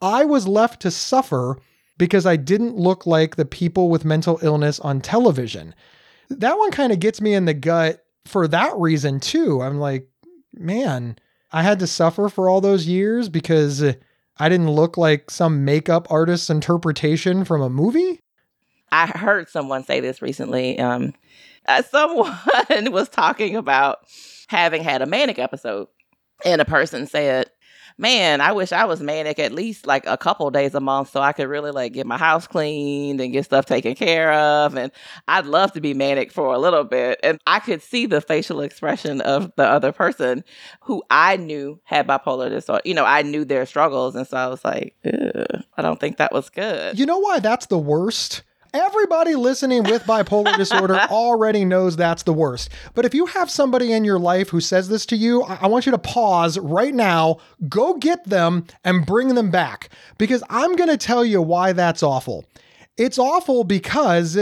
I 0.00 0.24
was 0.24 0.48
left 0.48 0.80
to 0.82 0.90
suffer 0.90 1.58
because 1.98 2.24
I 2.24 2.36
didn't 2.36 2.76
look 2.76 3.06
like 3.06 3.36
the 3.36 3.44
people 3.44 3.90
with 3.90 4.06
mental 4.06 4.38
illness 4.42 4.80
on 4.80 5.02
television. 5.02 5.74
That 6.30 6.56
one 6.56 6.70
kind 6.70 6.92
of 6.92 7.00
gets 7.00 7.20
me 7.20 7.34
in 7.34 7.44
the 7.44 7.52
gut 7.52 8.02
for 8.24 8.48
that 8.48 8.74
reason, 8.76 9.20
too. 9.20 9.60
I'm 9.60 9.78
like, 9.78 10.08
man, 10.54 11.16
I 11.52 11.62
had 11.62 11.78
to 11.80 11.86
suffer 11.86 12.28
for 12.28 12.48
all 12.48 12.60
those 12.60 12.86
years 12.86 13.28
because 13.28 13.82
I 13.82 14.48
didn't 14.48 14.70
look 14.70 14.96
like 14.96 15.30
some 15.30 15.64
makeup 15.64 16.06
artist's 16.10 16.50
interpretation 16.50 17.44
from 17.44 17.60
a 17.60 17.70
movie. 17.70 18.20
I 18.92 19.06
heard 19.06 19.48
someone 19.48 19.84
say 19.84 20.00
this 20.00 20.22
recently. 20.22 20.78
Um, 20.78 21.14
uh, 21.66 21.82
someone 21.82 22.36
was 22.92 23.08
talking 23.08 23.56
about 23.56 23.98
having 24.48 24.82
had 24.82 25.02
a 25.02 25.06
manic 25.06 25.38
episode, 25.38 25.88
and 26.44 26.60
a 26.60 26.64
person 26.64 27.06
said, 27.06 27.50
man, 28.00 28.40
I 28.40 28.52
wish 28.52 28.72
I 28.72 28.86
was 28.86 29.00
manic 29.00 29.38
at 29.38 29.52
least 29.52 29.86
like 29.86 30.06
a 30.06 30.16
couple 30.16 30.50
days 30.50 30.74
a 30.74 30.80
month 30.80 31.10
so 31.10 31.20
I 31.20 31.32
could 31.32 31.48
really 31.48 31.70
like 31.70 31.92
get 31.92 32.06
my 32.06 32.16
house 32.16 32.46
cleaned 32.46 33.20
and 33.20 33.32
get 33.32 33.44
stuff 33.44 33.66
taken 33.66 33.94
care 33.94 34.32
of. 34.32 34.74
And 34.74 34.90
I'd 35.28 35.44
love 35.46 35.72
to 35.72 35.80
be 35.80 35.92
manic 35.92 36.32
for 36.32 36.54
a 36.54 36.58
little 36.58 36.84
bit. 36.84 37.20
And 37.22 37.38
I 37.46 37.60
could 37.60 37.82
see 37.82 38.06
the 38.06 38.22
facial 38.22 38.62
expression 38.62 39.20
of 39.20 39.52
the 39.56 39.64
other 39.64 39.92
person 39.92 40.44
who 40.80 41.02
I 41.10 41.36
knew 41.36 41.78
had 41.84 42.08
bipolar 42.08 42.48
disorder. 42.48 42.82
You 42.86 42.94
know, 42.94 43.04
I 43.04 43.22
knew 43.22 43.44
their 43.44 43.66
struggles. 43.66 44.16
And 44.16 44.26
so 44.26 44.38
I 44.38 44.46
was 44.46 44.64
like, 44.64 44.96
I 45.04 45.82
don't 45.82 46.00
think 46.00 46.16
that 46.16 46.32
was 46.32 46.48
good. 46.48 46.98
You 46.98 47.04
know 47.04 47.18
why 47.18 47.38
that's 47.38 47.66
the 47.66 47.78
worst? 47.78 48.42
Everybody 48.72 49.34
listening 49.34 49.82
with 49.82 50.04
bipolar 50.04 50.56
disorder 50.56 50.94
already 51.10 51.64
knows 51.64 51.96
that's 51.96 52.22
the 52.22 52.32
worst. 52.32 52.70
But 52.94 53.04
if 53.04 53.14
you 53.14 53.26
have 53.26 53.50
somebody 53.50 53.92
in 53.92 54.04
your 54.04 54.18
life 54.18 54.50
who 54.50 54.60
says 54.60 54.88
this 54.88 55.04
to 55.06 55.16
you, 55.16 55.42
I, 55.42 55.60
I 55.62 55.66
want 55.66 55.86
you 55.86 55.92
to 55.92 55.98
pause 55.98 56.56
right 56.56 56.94
now, 56.94 57.38
go 57.68 57.94
get 57.94 58.28
them 58.28 58.66
and 58.84 59.04
bring 59.04 59.34
them 59.34 59.50
back 59.50 59.88
because 60.18 60.44
I'm 60.48 60.76
going 60.76 60.88
to 60.88 60.96
tell 60.96 61.24
you 61.24 61.42
why 61.42 61.72
that's 61.72 62.04
awful. 62.04 62.44
It's 62.96 63.18
awful 63.18 63.64
because 63.64 64.38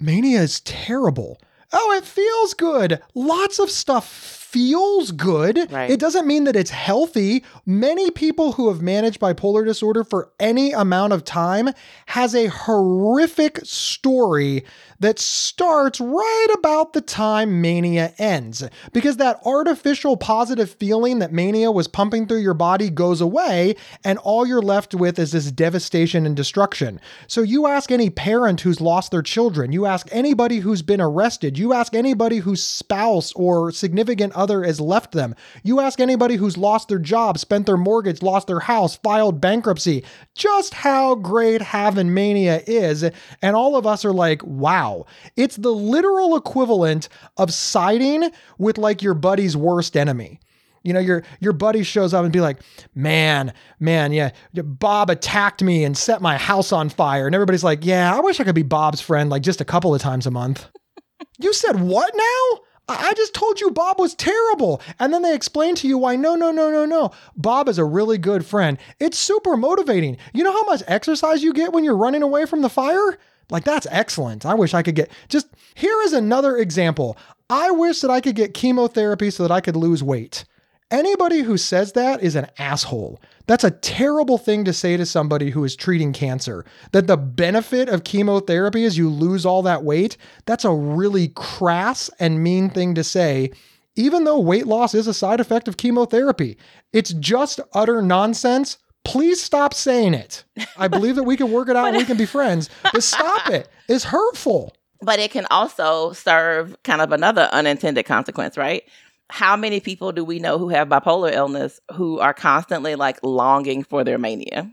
mania 0.00 0.42
is 0.42 0.60
terrible. 0.60 1.40
Oh, 1.72 1.92
it 1.92 2.04
feels 2.04 2.54
good. 2.54 3.02
Lots 3.14 3.58
of 3.58 3.70
stuff 3.70 4.06
feels 4.46 5.10
good. 5.10 5.70
Right. 5.70 5.90
It 5.90 5.98
doesn't 5.98 6.26
mean 6.26 6.44
that 6.44 6.56
it's 6.56 6.70
healthy. 6.70 7.44
Many 7.66 8.10
people 8.10 8.52
who 8.52 8.68
have 8.68 8.80
managed 8.80 9.20
bipolar 9.20 9.64
disorder 9.64 10.04
for 10.04 10.30
any 10.38 10.72
amount 10.72 11.12
of 11.12 11.24
time 11.24 11.70
has 12.06 12.34
a 12.34 12.46
horrific 12.46 13.58
story 13.64 14.64
that 15.00 15.18
starts 15.18 16.00
right 16.00 16.46
about 16.58 16.92
the 16.92 17.00
time 17.00 17.60
mania 17.60 18.14
ends 18.18 18.64
because 18.92 19.18
that 19.18 19.38
artificial 19.44 20.16
positive 20.16 20.70
feeling 20.70 21.18
that 21.18 21.32
mania 21.32 21.70
was 21.70 21.86
pumping 21.86 22.26
through 22.26 22.38
your 22.38 22.54
body 22.54 22.88
goes 22.88 23.20
away 23.20 23.74
and 24.04 24.18
all 24.20 24.46
you're 24.46 24.62
left 24.62 24.94
with 24.94 25.18
is 25.18 25.32
this 25.32 25.50
devastation 25.50 26.24
and 26.24 26.36
destruction. 26.36 27.00
So 27.26 27.42
you 27.42 27.66
ask 27.66 27.90
any 27.90 28.10
parent 28.10 28.60
who's 28.60 28.80
lost 28.80 29.10
their 29.10 29.22
children, 29.22 29.72
you 29.72 29.86
ask 29.86 30.08
anybody 30.12 30.60
who's 30.60 30.82
been 30.82 31.00
arrested, 31.00 31.58
you 31.58 31.72
ask 31.72 31.94
anybody 31.94 32.38
whose 32.38 32.62
spouse 32.62 33.32
or 33.32 33.72
significant 33.72 34.35
other 34.36 34.62
has 34.62 34.80
left 34.80 35.12
them. 35.12 35.34
You 35.62 35.80
ask 35.80 36.00
anybody 36.00 36.36
who's 36.36 36.56
lost 36.56 36.88
their 36.88 36.98
job, 36.98 37.38
spent 37.38 37.66
their 37.66 37.76
mortgage, 37.76 38.22
lost 38.22 38.46
their 38.46 38.60
house, 38.60 38.96
filed 38.96 39.40
bankruptcy, 39.40 40.04
just 40.34 40.74
how 40.74 41.14
great 41.14 41.62
having 41.62 42.14
mania 42.14 42.62
is. 42.66 43.02
And 43.42 43.56
all 43.56 43.76
of 43.76 43.86
us 43.86 44.04
are 44.04 44.12
like, 44.12 44.44
wow. 44.44 45.06
It's 45.36 45.56
the 45.56 45.72
literal 45.72 46.36
equivalent 46.36 47.08
of 47.36 47.52
siding 47.52 48.30
with 48.58 48.78
like 48.78 49.02
your 49.02 49.14
buddy's 49.14 49.56
worst 49.56 49.96
enemy. 49.96 50.40
You 50.86 50.92
know, 50.92 51.00
your 51.00 51.24
your 51.40 51.52
buddy 51.52 51.82
shows 51.82 52.14
up 52.14 52.22
and 52.22 52.32
be 52.32 52.40
like, 52.40 52.58
"Man, 52.94 53.52
man, 53.80 54.12
yeah, 54.12 54.30
Bob 54.54 55.10
attacked 55.10 55.60
me 55.60 55.82
and 55.82 55.98
set 55.98 56.22
my 56.22 56.38
house 56.38 56.70
on 56.70 56.90
fire." 56.90 57.26
And 57.26 57.34
everybody's 57.34 57.64
like, 57.64 57.84
"Yeah, 57.84 58.14
I 58.14 58.20
wish 58.20 58.38
I 58.38 58.44
could 58.44 58.54
be 58.54 58.62
Bob's 58.62 59.00
friend 59.00 59.28
like 59.28 59.42
just 59.42 59.60
a 59.60 59.64
couple 59.64 59.92
of 59.92 60.00
times 60.00 60.26
a 60.26 60.30
month." 60.30 60.68
you 61.40 61.52
said 61.52 61.80
what 61.80 62.14
now? 62.14 62.60
I 62.88 63.14
just 63.16 63.34
told 63.34 63.60
you 63.60 63.70
Bob 63.70 63.98
was 63.98 64.14
terrible. 64.14 64.80
And 64.98 65.12
then 65.12 65.22
they 65.22 65.34
explain 65.34 65.74
to 65.76 65.88
you 65.88 65.98
why 65.98 66.16
no, 66.16 66.34
no, 66.36 66.50
no, 66.50 66.70
no, 66.70 66.84
no. 66.84 67.10
Bob 67.36 67.68
is 67.68 67.78
a 67.78 67.84
really 67.84 68.18
good 68.18 68.46
friend. 68.46 68.78
It's 69.00 69.18
super 69.18 69.56
motivating. 69.56 70.18
You 70.32 70.44
know 70.44 70.52
how 70.52 70.64
much 70.64 70.82
exercise 70.86 71.42
you 71.42 71.52
get 71.52 71.72
when 71.72 71.82
you're 71.84 71.96
running 71.96 72.22
away 72.22 72.46
from 72.46 72.62
the 72.62 72.68
fire? 72.68 73.18
Like, 73.50 73.64
that's 73.64 73.86
excellent. 73.90 74.46
I 74.46 74.54
wish 74.54 74.74
I 74.74 74.82
could 74.82 74.94
get 74.94 75.10
just 75.28 75.48
here 75.74 76.00
is 76.02 76.12
another 76.12 76.56
example. 76.56 77.16
I 77.48 77.70
wish 77.70 78.00
that 78.00 78.10
I 78.10 78.20
could 78.20 78.34
get 78.34 78.54
chemotherapy 78.54 79.30
so 79.30 79.42
that 79.44 79.52
I 79.52 79.60
could 79.60 79.76
lose 79.76 80.02
weight. 80.02 80.44
Anybody 80.90 81.40
who 81.40 81.56
says 81.56 81.92
that 81.92 82.22
is 82.22 82.36
an 82.36 82.46
asshole. 82.58 83.20
That's 83.48 83.64
a 83.64 83.72
terrible 83.72 84.38
thing 84.38 84.64
to 84.66 84.72
say 84.72 84.96
to 84.96 85.04
somebody 85.04 85.50
who 85.50 85.64
is 85.64 85.74
treating 85.74 86.12
cancer. 86.12 86.64
That 86.92 87.08
the 87.08 87.16
benefit 87.16 87.88
of 87.88 88.04
chemotherapy 88.04 88.84
is 88.84 88.96
you 88.96 89.10
lose 89.10 89.44
all 89.44 89.62
that 89.62 89.82
weight. 89.82 90.16
That's 90.44 90.64
a 90.64 90.72
really 90.72 91.28
crass 91.28 92.08
and 92.20 92.40
mean 92.40 92.70
thing 92.70 92.94
to 92.94 93.02
say, 93.02 93.50
even 93.96 94.22
though 94.22 94.38
weight 94.38 94.68
loss 94.68 94.94
is 94.94 95.08
a 95.08 95.14
side 95.14 95.40
effect 95.40 95.66
of 95.66 95.76
chemotherapy. 95.76 96.56
It's 96.92 97.12
just 97.14 97.58
utter 97.72 98.00
nonsense. 98.00 98.78
Please 99.04 99.42
stop 99.42 99.74
saying 99.74 100.14
it. 100.14 100.44
I 100.76 100.86
believe 100.86 101.16
that 101.16 101.24
we 101.24 101.36
can 101.36 101.50
work 101.50 101.68
it 101.68 101.74
out 101.74 101.88
and 101.88 101.96
we 101.96 102.04
can 102.04 102.16
be 102.16 102.26
friends, 102.26 102.70
but 102.92 103.02
stop 103.02 103.50
it. 103.50 103.68
It's 103.88 104.04
hurtful. 104.04 104.72
But 105.02 105.18
it 105.18 105.30
can 105.30 105.46
also 105.50 106.12
serve 106.12 106.76
kind 106.82 107.00
of 107.00 107.12
another 107.12 107.48
unintended 107.52 108.06
consequence, 108.06 108.56
right? 108.56 108.82
How 109.28 109.56
many 109.56 109.80
people 109.80 110.12
do 110.12 110.24
we 110.24 110.38
know 110.38 110.58
who 110.58 110.68
have 110.68 110.88
bipolar 110.88 111.32
illness 111.32 111.80
who 111.94 112.20
are 112.20 112.34
constantly 112.34 112.94
like 112.94 113.18
longing 113.22 113.82
for 113.82 114.04
their 114.04 114.18
mania? 114.18 114.70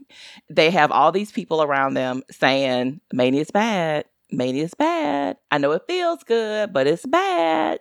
They 0.50 0.70
have 0.70 0.92
all 0.92 1.12
these 1.12 1.32
people 1.32 1.64
around 1.64 1.96
them 1.96 2.24
saying, 2.30 3.02
mania 3.12 3.42
is 3.42 3.52
bad. 3.52 4.06
Mania 4.32 4.64
is 4.64 4.74
bad. 4.74 5.38
I 5.52 5.58
know 5.60 5.72
it 5.72 5.84
feels 5.88 6.24
good, 6.24 6.74
but 6.74 6.88
it's 6.88 7.06
bad. 7.06 7.80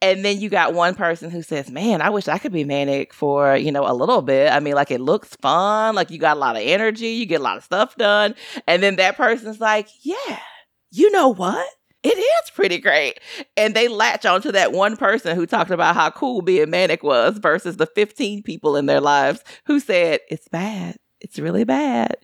And 0.00 0.24
then 0.24 0.40
you 0.40 0.48
got 0.48 0.74
one 0.74 0.94
person 0.94 1.30
who 1.30 1.42
says, 1.42 1.70
Man, 1.70 2.00
I 2.00 2.10
wish 2.10 2.28
I 2.28 2.38
could 2.38 2.52
be 2.52 2.64
manic 2.64 3.12
for, 3.12 3.56
you 3.56 3.72
know, 3.72 3.84
a 3.84 3.94
little 3.94 4.22
bit. 4.22 4.52
I 4.52 4.60
mean, 4.60 4.74
like 4.74 4.90
it 4.90 5.00
looks 5.00 5.34
fun, 5.36 5.94
like 5.94 6.10
you 6.10 6.18
got 6.18 6.36
a 6.36 6.40
lot 6.40 6.56
of 6.56 6.62
energy, 6.62 7.08
you 7.08 7.26
get 7.26 7.40
a 7.40 7.44
lot 7.44 7.56
of 7.56 7.64
stuff 7.64 7.96
done. 7.96 8.34
And 8.66 8.82
then 8.82 8.96
that 8.96 9.16
person's 9.16 9.60
like, 9.60 9.88
Yeah, 10.02 10.38
you 10.90 11.10
know 11.10 11.28
what? 11.28 11.66
It 12.02 12.16
is 12.16 12.50
pretty 12.50 12.78
great. 12.78 13.20
And 13.56 13.74
they 13.74 13.88
latch 13.88 14.24
onto 14.24 14.52
that 14.52 14.72
one 14.72 14.96
person 14.96 15.36
who 15.36 15.46
talked 15.46 15.70
about 15.70 15.94
how 15.94 16.10
cool 16.10 16.42
being 16.42 16.70
manic 16.70 17.02
was 17.02 17.38
versus 17.38 17.76
the 17.76 17.86
15 17.86 18.42
people 18.42 18.76
in 18.76 18.86
their 18.86 19.00
lives 19.00 19.42
who 19.64 19.80
said, 19.80 20.20
it's 20.30 20.48
bad. 20.48 20.96
It's 21.20 21.38
really 21.38 21.64
bad. 21.64 22.16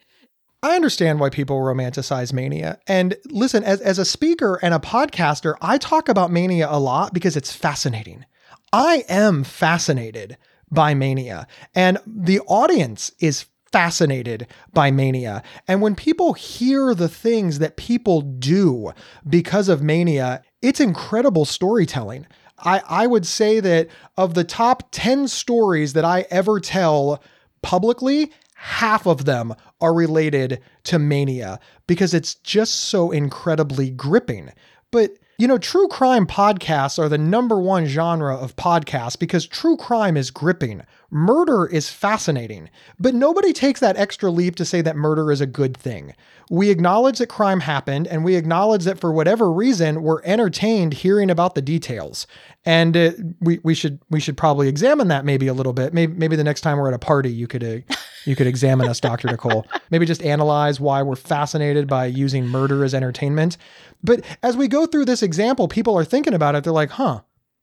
I 0.62 0.76
understand 0.76 1.21
why 1.21 1.28
people 1.28 1.59
romanticize 1.59 2.33
mania. 2.33 2.78
And 2.87 3.16
listen, 3.26 3.64
as, 3.64 3.83
as 3.83 3.99
a 3.99 4.04
speaker 4.04 4.59
and 4.62 4.73
a 4.73 4.78
podcaster, 4.78 5.57
I 5.61 5.76
talk 5.76 6.09
about 6.09 6.31
mania 6.31 6.69
a 6.71 6.81
lot 6.81 7.12
because 7.12 7.37
it's 7.37 7.52
fascinating. 7.52 8.25
I 8.73 9.04
am 9.09 9.45
fascinated 9.45 10.38
by 10.71 10.95
mania, 10.95 11.47
and 11.75 11.99
the 12.07 12.40
audience 12.40 13.12
is 13.21 13.45
fascinated 13.75 14.47
by 14.73 14.93
mania. 14.93 15.43
And 15.66 15.83
when 15.83 15.97
people 15.97 16.35
hear 16.35 16.95
the 16.95 17.09
things 17.09 17.59
that 17.59 17.76
people 17.76 18.21
do 18.21 18.93
because 19.28 19.69
of 19.69 19.83
mania, 19.83 20.45
it's 20.62 20.78
incredible 20.78 21.45
storytelling. 21.45 22.25
I, 22.61 22.83
I 22.88 23.09
would 23.09 23.26
say 23.26 23.59
that 23.59 23.88
of 24.16 24.35
the 24.35 24.45
top 24.45 24.93
10 24.93 25.26
stories 25.26 25.93
that 25.95 26.04
I 26.04 26.25
ever 26.31 26.61
tell 26.61 27.21
publicly, 27.62 28.31
half 28.54 29.09
of 29.09 29.25
them 29.25 29.57
are 29.81 29.93
related 29.93 30.61
to 30.85 31.00
mania 31.00 31.59
because 31.88 32.14
it's 32.14 32.37
just 32.37 32.76
so 32.76 33.11
incredibly 33.11 33.90
gripping. 33.90 34.52
But 34.93 35.19
you 35.38 35.49
know, 35.49 35.59
true 35.59 35.88
crime 35.88 36.26
podcasts 36.26 36.99
are 36.99 37.09
the 37.09 37.19
number 37.19 37.59
one 37.59 37.87
genre 37.87 38.37
of 38.37 38.55
podcasts 38.55 39.19
because 39.19 39.47
true 39.47 39.76
crime 39.76 40.17
is 40.17 40.31
gripping. 40.31 40.83
Murder 41.11 41.67
is 41.67 41.88
fascinating, 41.88 42.71
but 42.99 43.14
nobody 43.14 43.53
takes 43.53 43.81
that 43.81 43.97
extra 43.97 44.31
leap 44.31 44.55
to 44.57 44.64
say 44.64 44.81
that 44.81 44.97
murder 44.97 45.33
is 45.33 45.41
a 45.41 45.47
good 45.47 45.76
thing. 45.76 46.14
We 46.50 46.71
acknowledge 46.71 47.19
that 47.19 47.29
crime 47.29 47.61
happened 47.61 48.07
and 48.07 48.25
we 48.25 48.37
acknowledge 48.37 48.85
that 48.85 49.00
for 49.00 49.12
whatever 49.12 49.50
reason 49.50 50.03
we're 50.03 50.23
entertained 50.23 50.95
hearing 50.95 51.31
about 51.31 51.55
the 51.55 51.62
details. 51.62 52.26
And 52.64 52.97
uh, 52.97 53.12
we 53.41 53.61
we 53.62 53.75
should 53.75 54.00
we 54.11 54.21
should 54.21 54.37
probably 54.37 54.69
examine 54.69 55.09
that 55.09 55.25
maybe 55.25 55.47
a 55.49 55.55
little 55.55 55.73
bit. 55.73 55.93
Maybe 55.93 56.12
maybe 56.14 56.37
the 56.37 56.45
next 56.45 56.61
time 56.61 56.79
we're 56.79 56.88
at 56.88 56.95
a 56.95 56.99
party 56.99 57.31
you 57.33 57.47
could 57.47 57.64
uh, 57.64 57.95
you 58.25 58.37
could 58.37 58.47
examine 58.47 58.88
us 58.88 59.00
Dr. 59.00 59.28
Nicole. 59.28 59.66
Maybe 59.90 60.07
just 60.07 60.23
analyze 60.23 60.81
why 60.81 61.02
we're 61.02 61.16
fascinated 61.16 61.87
by 61.87 62.07
using 62.07 62.47
murder 62.47 62.85
as 62.85 62.95
entertainment. 62.95 63.57
But 64.02 64.25
as 64.43 64.57
we 64.57 64.69
go 64.69 64.87
through 64.87 65.04
this 65.07 65.23
example, 65.23 65.69
people 65.69 65.97
are 65.97 66.04
thinking 66.04 66.35
about 66.35 66.54
it. 66.54 66.64
They're 66.64 66.73
like, 66.73 66.90
huh, 66.90 67.23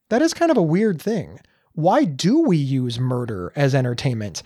that 0.10 0.22
is 0.22 0.34
kind 0.34 0.51
of 0.51 0.58
a 0.58 0.63
weird 0.63 1.01
thing. 1.01 1.39
Why 1.74 2.03
do 2.03 2.39
we 2.39 2.58
use 2.58 3.00
murder 3.00 3.53
as 3.56 3.74
entertainment? 3.74 4.44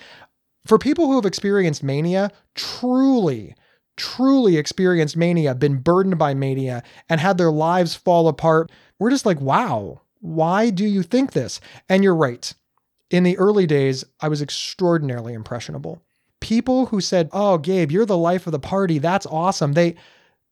For 0.65 0.77
people 0.77 1.07
who 1.07 1.15
have 1.15 1.25
experienced 1.25 1.83
mania, 1.83 2.31
truly, 2.55 3.55
truly 3.97 4.57
experienced 4.57 5.17
mania, 5.17 5.55
been 5.55 5.77
burdened 5.77 6.17
by 6.17 6.33
mania, 6.33 6.83
and 7.09 7.19
had 7.19 7.37
their 7.37 7.51
lives 7.51 7.95
fall 7.95 8.27
apart, 8.27 8.71
we're 8.99 9.09
just 9.11 9.25
like, 9.25 9.39
wow, 9.41 10.01
why 10.19 10.69
do 10.69 10.85
you 10.85 11.03
think 11.03 11.31
this? 11.31 11.59
And 11.87 12.03
you're 12.03 12.15
right. 12.15 12.53
In 13.15 13.23
the 13.23 13.37
early 13.37 13.65
days, 13.65 14.03
I 14.19 14.27
was 14.27 14.41
extraordinarily 14.41 15.33
impressionable. 15.33 16.01
People 16.41 16.87
who 16.87 16.99
said, 16.99 17.29
"Oh, 17.31 17.57
Gabe, 17.57 17.89
you're 17.89 18.05
the 18.05 18.17
life 18.17 18.45
of 18.45 18.51
the 18.51 18.59
party. 18.59 18.99
That's 18.99 19.25
awesome." 19.25 19.71
They 19.71 19.95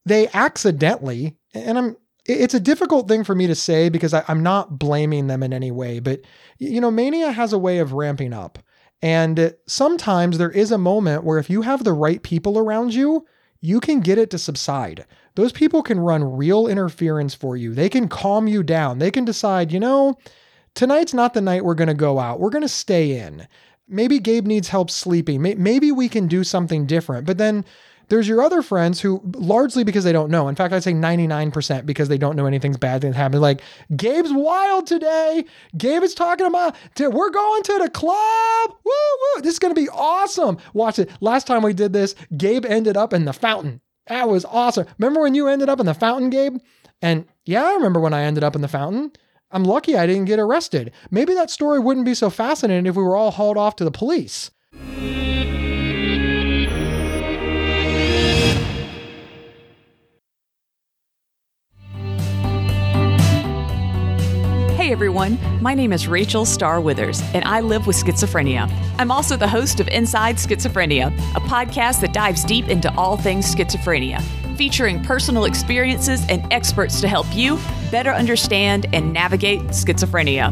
they 0.05 0.29
accidentally, 0.34 1.36
and 1.53 1.77
I'm 1.77 1.98
it's 2.25 2.53
a 2.53 2.62
difficult 2.62 3.10
thing 3.10 3.25
for 3.25 3.36
me 3.36 3.48
to 3.48 3.55
say 3.55 3.89
because 3.89 4.13
I, 4.13 4.24
am 4.29 4.43
not 4.43 4.79
blaming 4.79 5.27
them 5.27 5.43
in 5.43 5.51
any 5.51 5.72
way, 5.72 6.00
but 6.00 6.22
you 6.58 6.79
know, 6.79 6.89
mania 6.89 7.34
has 7.34 7.51
a 7.51 7.58
way 7.58 7.79
of 7.79 7.91
ramping 7.91 8.32
up. 8.32 8.60
And 9.01 9.53
sometimes 9.67 10.38
there 10.38 10.50
is 10.50 10.72
a 10.72 10.77
moment 10.77 11.25
where 11.25 11.39
if 11.39 11.50
you 11.50 11.63
have 11.63 11.84
the 11.84 11.91
right 11.91 12.24
people 12.24 12.58
around 12.58 12.93
you, 12.93 13.25
you 13.60 13.82
can 13.82 14.00
get 14.00 14.17
it 14.17 14.29
to 14.29 14.38
subside. 14.38 15.05
Those 15.36 15.51
people 15.51 15.84
can 15.84 16.00
run 16.00 16.38
real 16.38 16.67
interference 16.67 17.34
for 17.34 17.58
you. 17.58 17.74
They 17.74 17.89
can 17.89 18.08
calm 18.08 18.48
you 18.48 18.63
down. 18.63 19.00
They 19.00 19.12
can 19.12 19.25
decide, 19.25 19.74
you 19.74 19.82
know, 19.82 20.17
tonight's 20.75 21.13
not 21.13 21.34
the 21.34 21.42
night 21.42 21.65
we're 21.65 21.75
going 21.75 21.88
to 21.88 21.94
go 21.94 22.20
out. 22.20 22.39
We're 22.39 22.50
going 22.50 22.63
to 22.63 22.68
stay 22.68 23.20
in. 23.20 23.48
maybe 23.88 24.20
Gabe 24.20 24.46
needs 24.46 24.70
help 24.70 24.89
sleeping. 24.89 25.42
Maybe 25.42 25.92
we 25.92 26.10
can 26.10 26.27
do 26.27 26.44
something 26.44 26.86
different. 26.86 27.25
But 27.25 27.38
then 27.38 27.65
there's 28.10 28.27
your 28.27 28.42
other 28.42 28.62
friends 28.62 29.00
who, 29.00 29.22
largely 29.36 29.84
because 29.84 30.03
they 30.03 30.12
don't 30.12 30.30
know. 30.30 30.48
In 30.48 30.56
fact, 30.56 30.74
I'd 30.74 30.84
say 30.84 30.94
99% 30.94 31.86
because 31.86 32.10
they 32.10 32.18
don't 32.18 32.36
know 32.36 32.46
anything's 32.46 32.77
bad 32.77 33.01
that 33.01 33.15
happened. 33.15 33.42
Like, 33.42 33.62
Gabe's 33.96 34.34
wild 34.34 34.88
today. 34.88 35.46
Gabe 35.77 36.03
is 36.03 36.13
talking 36.13 36.46
about, 36.46 36.75
we're 37.00 37.30
going 37.30 37.63
to 37.63 37.80
the 37.80 37.89
club. 37.89 38.75
Woo, 38.84 38.92
woo. 38.92 39.42
This 39.42 39.53
is 39.53 39.60
going 39.60 39.74
to 39.74 39.82
be 39.82 39.89
awesome. 39.89 40.58
Watch 40.74 41.00
it. 41.00 41.10
Last 41.22 41.48
time 41.48 41.63
we 41.63 41.74
did 41.74 41.94
this, 41.94 42.15
Gabe 42.36 42.65
ended 42.65 42.98
up 42.98 43.13
in 43.13 43.25
the 43.25 43.34
fountain. 43.34 43.82
That 44.08 44.27
was 44.27 44.44
awesome. 44.46 44.86
Remember 45.00 45.22
when 45.22 45.36
you 45.36 45.48
ended 45.48 45.70
up 45.70 45.80
in 45.80 45.86
the 45.86 45.94
fountain, 45.94 46.30
Gabe? 46.30 46.58
And 47.01 47.25
yeah, 47.46 47.63
I 47.63 47.74
remember 47.74 48.00
when 48.00 48.13
I 48.13 48.24
ended 48.24 48.44
up 48.44 48.56
in 48.56 48.62
the 48.62 48.68
fountain. 48.68 49.12
I'm 49.53 49.63
lucky 49.63 49.95
I 49.95 50.07
didn't 50.07 50.25
get 50.25 50.39
arrested. 50.39 50.91
Maybe 51.12 51.36
that 51.36 51.51
story 51.51 51.77
wouldn't 51.77 52.07
be 52.07 52.15
so 52.15 52.31
fascinating 52.31 52.88
if 52.88 52.95
we 52.95 53.03
were 53.03 53.15
all 53.15 53.29
hauled 53.29 53.55
off 53.55 53.75
to 53.75 53.83
the 53.83 53.91
police. 53.91 54.50
Hey 64.75 64.91
everyone, 64.91 65.38
my 65.62 65.75
name 65.75 65.93
is 65.93 66.07
Rachel 66.07 66.45
Star 66.45 66.81
Withers, 66.81 67.22
and 67.36 67.45
I 67.45 67.62
live 67.62 67.86
with 67.86 67.95
schizophrenia. 67.95 68.69
I'm 68.98 69.12
also 69.12 69.38
the 69.38 69.48
host 69.48 69.79
of 69.79 69.88
Inside 69.88 70.38
Schizophrenia, 70.38 71.07
a 71.36 71.39
podcast 71.41 72.01
that 72.01 72.12
dives 72.12 72.43
deep 72.43 72.67
into 72.67 72.93
all 72.98 73.17
things 73.17 73.53
schizophrenia, 73.53 74.22
featuring 74.55 75.03
personal 75.03 75.45
experiences 75.45 76.22
and 76.29 76.45
experts 76.51 77.01
to 77.01 77.07
help 77.07 77.25
you 77.33 77.57
better 77.91 78.12
understand 78.12 78.88
and 78.93 79.13
navigate 79.13 79.62
schizophrenia. 79.67 80.51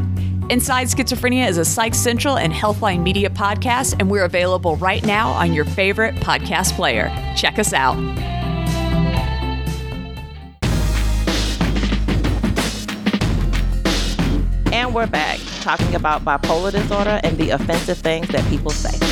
Inside 0.51 0.87
Schizophrenia 0.87 1.47
is 1.47 1.57
a 1.57 1.63
Psych 1.63 1.95
Central 1.95 2.37
and 2.37 2.51
Healthline 2.51 3.03
Media 3.03 3.29
podcast, 3.29 3.95
and 3.99 4.11
we're 4.11 4.25
available 4.25 4.75
right 4.75 5.01
now 5.05 5.29
on 5.29 5.53
your 5.53 5.63
favorite 5.63 6.13
podcast 6.15 6.75
player. 6.75 7.09
Check 7.37 7.57
us 7.57 7.71
out. 7.71 7.95
And 14.73 14.93
we're 14.93 15.07
back 15.07 15.39
talking 15.61 15.95
about 15.95 16.25
bipolar 16.25 16.71
disorder 16.71 17.21
and 17.23 17.37
the 17.37 17.51
offensive 17.51 17.99
things 17.99 18.27
that 18.29 18.45
people 18.49 18.71
say. 18.71 19.10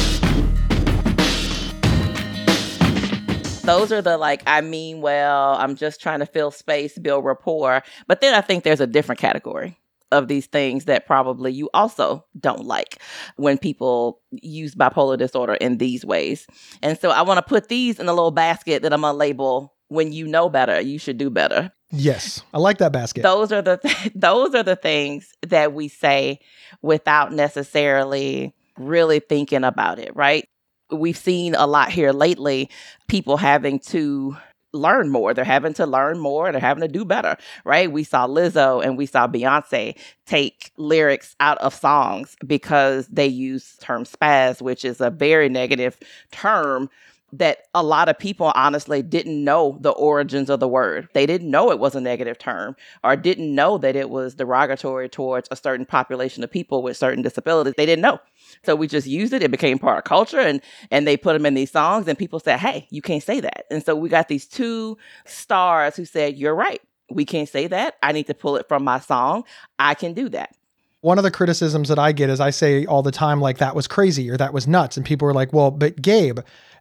Those 3.69 3.91
are 3.91 4.01
the 4.01 4.17
like, 4.17 4.43
I 4.47 4.61
mean 4.61 5.01
well, 5.01 5.55
I'm 5.55 5.75
just 5.75 6.01
trying 6.01 6.19
to 6.19 6.25
fill 6.25 6.51
space, 6.51 6.97
build 6.97 7.25
rapport. 7.25 7.83
But 8.07 8.21
then 8.21 8.33
I 8.33 8.41
think 8.41 8.63
there's 8.63 8.81
a 8.81 8.87
different 8.87 9.19
category 9.19 9.79
of 10.11 10.27
these 10.27 10.47
things 10.47 10.85
that 10.85 11.05
probably 11.05 11.51
you 11.53 11.69
also 11.73 12.25
don't 12.39 12.65
like 12.65 12.99
when 13.35 13.57
people 13.57 14.21
use 14.31 14.73
bipolar 14.75 15.17
disorder 15.17 15.53
in 15.53 15.77
these 15.77 16.03
ways. 16.03 16.47
And 16.81 16.97
so 16.97 17.11
I 17.11 17.21
want 17.21 17.37
to 17.37 17.47
put 17.47 17.67
these 17.67 17.99
in 17.99 18.07
a 18.07 18.13
little 18.13 18.31
basket 18.31 18.81
that 18.81 18.91
I'm 18.91 19.01
going 19.01 19.13
to 19.13 19.17
label 19.17 19.75
when 19.87 20.11
you 20.11 20.27
know 20.27 20.49
better, 20.49 20.79
you 20.79 20.97
should 20.99 21.17
do 21.17 21.29
better. 21.29 21.71
Yes, 21.91 22.41
I 22.53 22.59
like 22.59 22.77
that 22.79 22.91
basket. 22.91 23.21
Those 23.21 23.51
are 23.51 23.61
the 23.61 23.77
th- 23.77 24.11
those 24.15 24.55
are 24.55 24.63
the 24.63 24.75
things 24.75 25.33
that 25.47 25.73
we 25.73 25.87
say 25.87 26.39
without 26.81 27.33
necessarily 27.33 28.55
really 28.77 29.19
thinking 29.19 29.63
about 29.63 29.99
it, 29.99 30.15
right? 30.15 30.47
We've 30.91 31.17
seen 31.17 31.55
a 31.55 31.67
lot 31.67 31.91
here 31.91 32.11
lately 32.11 32.69
people 33.07 33.37
having 33.37 33.79
to 33.79 34.37
learn 34.73 35.09
more. 35.09 35.33
They're 35.33 35.45
having 35.45 35.73
to 35.73 35.85
learn 35.85 36.19
more. 36.19 36.51
They're 36.51 36.61
having 36.61 36.81
to 36.81 36.87
do 36.87 37.05
better, 37.05 37.37
right? 37.65 37.91
We 37.91 38.03
saw 38.03 38.27
Lizzo 38.27 38.83
and 38.83 38.97
we 38.97 39.05
saw 39.05 39.27
Beyonce 39.27 39.97
take 40.25 40.71
lyrics 40.77 41.35
out 41.39 41.57
of 41.59 41.73
songs 41.73 42.35
because 42.45 43.07
they 43.07 43.27
use 43.27 43.77
term 43.79 44.03
spaz, 44.03 44.61
which 44.61 44.85
is 44.85 45.01
a 45.01 45.09
very 45.09 45.49
negative 45.49 45.97
term 46.31 46.89
that 47.33 47.67
a 47.73 47.83
lot 47.83 48.09
of 48.09 48.17
people 48.17 48.51
honestly 48.55 49.01
didn't 49.01 49.43
know 49.43 49.77
the 49.81 49.91
origins 49.91 50.49
of 50.49 50.59
the 50.59 50.67
word. 50.67 51.07
They 51.13 51.25
didn't 51.25 51.49
know 51.49 51.71
it 51.71 51.79
was 51.79 51.95
a 51.95 52.01
negative 52.01 52.37
term 52.37 52.75
or 53.03 53.15
didn't 53.15 53.53
know 53.53 53.77
that 53.77 53.95
it 53.95 54.09
was 54.09 54.35
derogatory 54.35 55.09
towards 55.09 55.47
a 55.51 55.55
certain 55.55 55.85
population 55.85 56.43
of 56.43 56.51
people 56.51 56.81
with 56.81 56.97
certain 56.97 57.21
disabilities. 57.21 57.73
They 57.77 57.85
didn't 57.85 58.01
know. 58.01 58.19
So 58.63 58.75
we 58.75 58.87
just 58.87 59.07
used 59.07 59.33
it. 59.33 59.43
It 59.43 59.51
became 59.51 59.79
part 59.79 59.99
of 59.99 60.03
culture 60.05 60.39
and 60.39 60.61
and 60.91 61.07
they 61.07 61.17
put 61.17 61.33
them 61.33 61.45
in 61.45 61.53
these 61.53 61.71
songs 61.71 62.07
and 62.07 62.17
people 62.17 62.39
said, 62.39 62.59
"Hey, 62.59 62.87
you 62.89 63.01
can't 63.01 63.23
say 63.23 63.39
that." 63.39 63.65
And 63.69 63.83
so 63.85 63.95
we 63.95 64.09
got 64.09 64.27
these 64.27 64.47
two 64.47 64.97
stars 65.25 65.95
who 65.95 66.05
said, 66.05 66.37
"You're 66.37 66.55
right. 66.55 66.81
We 67.11 67.25
can't 67.25 67.49
say 67.49 67.67
that. 67.67 67.95
I 68.03 68.11
need 68.11 68.27
to 68.27 68.33
pull 68.33 68.55
it 68.55 68.67
from 68.67 68.83
my 68.83 68.99
song. 68.99 69.43
I 69.77 69.93
can 69.93 70.13
do 70.13 70.29
that." 70.29 70.55
One 71.01 71.17
of 71.17 71.23
the 71.23 71.31
criticisms 71.31 71.87
that 71.87 71.97
I 71.97 72.11
get 72.11 72.29
is 72.29 72.41
I 72.41 72.49
say 72.49 72.85
all 72.85 73.01
the 73.01 73.11
time, 73.11 73.39
like, 73.39 73.59
that 73.59 73.73
was 73.73 73.87
crazy 73.87 74.29
or 74.29 74.35
that 74.35 74.51
was 74.53 74.67
nuts. 74.67 74.97
And 74.97 75.05
people 75.05 75.29
are 75.29 75.33
like, 75.33 75.53
well, 75.53 75.71
but 75.71 76.01
Gabe, 76.01 76.39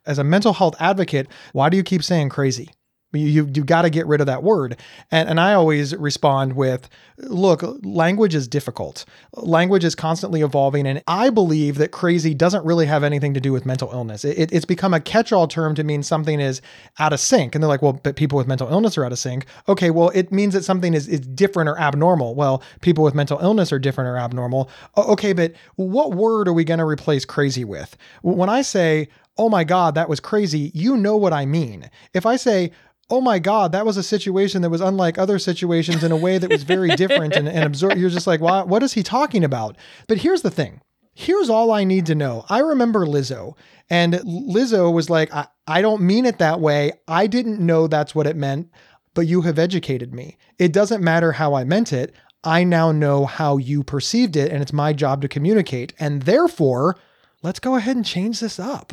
as 0.09 0.19
a 0.19 0.25
mental 0.25 0.55
health 0.55 0.75
advocate, 0.81 1.29
why 1.53 1.69
do 1.69 1.77
you 1.77 1.85
keep 1.85 2.03
saying 2.03 2.31
crazy? 2.31 2.71
You, 3.13 3.27
you, 3.27 3.51
you 3.55 3.65
got 3.65 3.83
to 3.83 3.91
get 3.91 4.07
rid 4.07 4.21
of 4.21 4.27
that 4.27 4.43
word. 4.43 4.77
And, 5.11 5.31
and 5.31 5.41
I 5.41 5.55
always 5.55 5.97
respond 5.97 6.55
with 6.55 6.91
look, 7.17 7.63
language 7.83 8.35
is 8.35 8.47
difficult. 8.47 9.07
Language 9.35 9.83
is 9.83 9.95
constantly 9.95 10.43
evolving. 10.43 10.87
And 10.87 11.03
I 11.07 11.31
believe 11.31 11.79
that 11.79 11.91
crazy 11.91 12.35
doesn't 12.35 12.67
really 12.67 12.85
have 12.85 13.03
anything 13.03 13.33
to 13.33 13.41
do 13.41 13.51
with 13.51 13.65
mental 13.65 13.91
illness. 13.93 14.27
It, 14.27 14.53
it's 14.53 14.67
become 14.67 14.93
a 14.93 15.01
catch 15.01 15.33
all 15.33 15.49
term 15.49 15.75
to 15.77 15.85
mean 15.85 16.03
something 16.03 16.39
is 16.39 16.61
out 16.99 17.15
of 17.15 17.21
sync. 17.21 17.55
And 17.55 17.65
they're 17.65 17.69
like, 17.69 17.81
well, 17.81 17.95
but 17.95 18.17
people 18.17 18.37
with 18.37 18.47
mental 18.47 18.69
illness 18.69 18.99
are 18.99 19.07
out 19.07 19.13
of 19.13 19.19
sync. 19.19 19.47
Okay, 19.69 19.89
well, 19.89 20.11
it 20.11 20.31
means 20.31 20.53
that 20.53 20.65
something 20.65 20.93
is, 20.93 21.09
is 21.09 21.21
different 21.21 21.71
or 21.71 21.79
abnormal. 21.79 22.35
Well, 22.35 22.63
people 22.83 23.05
with 23.05 23.15
mental 23.15 23.39
illness 23.39 23.73
are 23.73 23.79
different 23.79 24.09
or 24.09 24.19
abnormal. 24.19 24.69
Okay, 24.99 25.33
but 25.33 25.55
what 25.77 26.13
word 26.13 26.47
are 26.47 26.53
we 26.53 26.63
going 26.65 26.79
to 26.79 26.87
replace 26.87 27.25
crazy 27.25 27.65
with? 27.65 27.97
When 28.21 28.51
I 28.51 28.61
say, 28.61 29.09
oh 29.39 29.49
my 29.49 29.65
God, 29.65 29.95
that 29.95 30.09
was 30.09 30.21
crazy, 30.21 30.71
you 30.75 30.97
know 30.97 31.17
what 31.17 31.33
I 31.33 31.47
mean. 31.47 31.89
If 32.13 32.27
I 32.27 32.37
say, 32.37 32.73
oh 33.11 33.21
my 33.21 33.39
God, 33.39 33.73
that 33.73 33.87
was 33.87 33.97
a 33.97 34.03
situation 34.03 34.63
that 34.63 34.71
was 34.71 34.81
unlike 34.81 35.17
other 35.17 35.39
situations 35.39 36.05
in 36.05 36.13
a 36.13 36.17
way 36.17 36.37
that 36.39 36.51
was 36.51 36.65
very 36.65 36.91
different 36.97 37.35
and, 37.35 37.49
and 37.49 37.65
absurd. 37.65 37.97
You're 37.97 38.11
just 38.11 38.27
like, 38.27 38.41
what, 38.41 38.69
what 38.69 38.83
is 38.83 38.93
he 38.93 39.03
talking 39.03 39.45
about? 39.45 39.77
But 40.09 40.19
here's 40.19 40.43
the 40.43 40.51
thing. 40.51 40.81
Here's 41.15 41.51
all 41.51 41.73
I 41.73 41.85
need 41.85 42.07
to 42.07 42.15
know. 42.15 42.45
I 42.49 42.61
remember 42.61 43.07
Lizzo, 43.07 43.57
and 43.91 44.15
Lizzo 44.15 44.93
was 44.93 45.11
like, 45.11 45.33
I, 45.33 45.49
I 45.67 45.83
don't 45.83 46.03
mean 46.03 46.27
it 46.27 46.39
that 46.39 46.61
way. 46.61 46.93
I 47.09 47.27
didn't 47.27 47.59
know 47.59 47.87
that's 47.87 48.15
what 48.15 48.27
it 48.27 48.37
meant, 48.37 48.71
but 49.15 49.27
you 49.27 49.41
have 49.43 49.59
educated 49.59 50.15
me. 50.15 50.37
It 50.59 50.73
doesn't 50.73 51.03
matter 51.03 51.33
how 51.33 51.55
I 51.55 51.65
meant 51.65 51.93
it. 51.93 52.15
I 52.45 52.63
now 52.63 52.93
know 52.93 53.27
how 53.27 53.57
you 53.57 53.83
perceived 53.83 54.37
it, 54.37 54.53
and 54.53 54.63
it's 54.63 54.73
my 54.73 54.93
job 54.93 55.23
to 55.23 55.29
communicate. 55.29 55.93
And 55.99 56.23
therefore, 56.23 56.97
let's 57.43 57.59
go 57.59 57.75
ahead 57.75 57.97
and 57.97 58.05
change 58.07 58.39
this 58.39 58.61
up. 58.61 58.93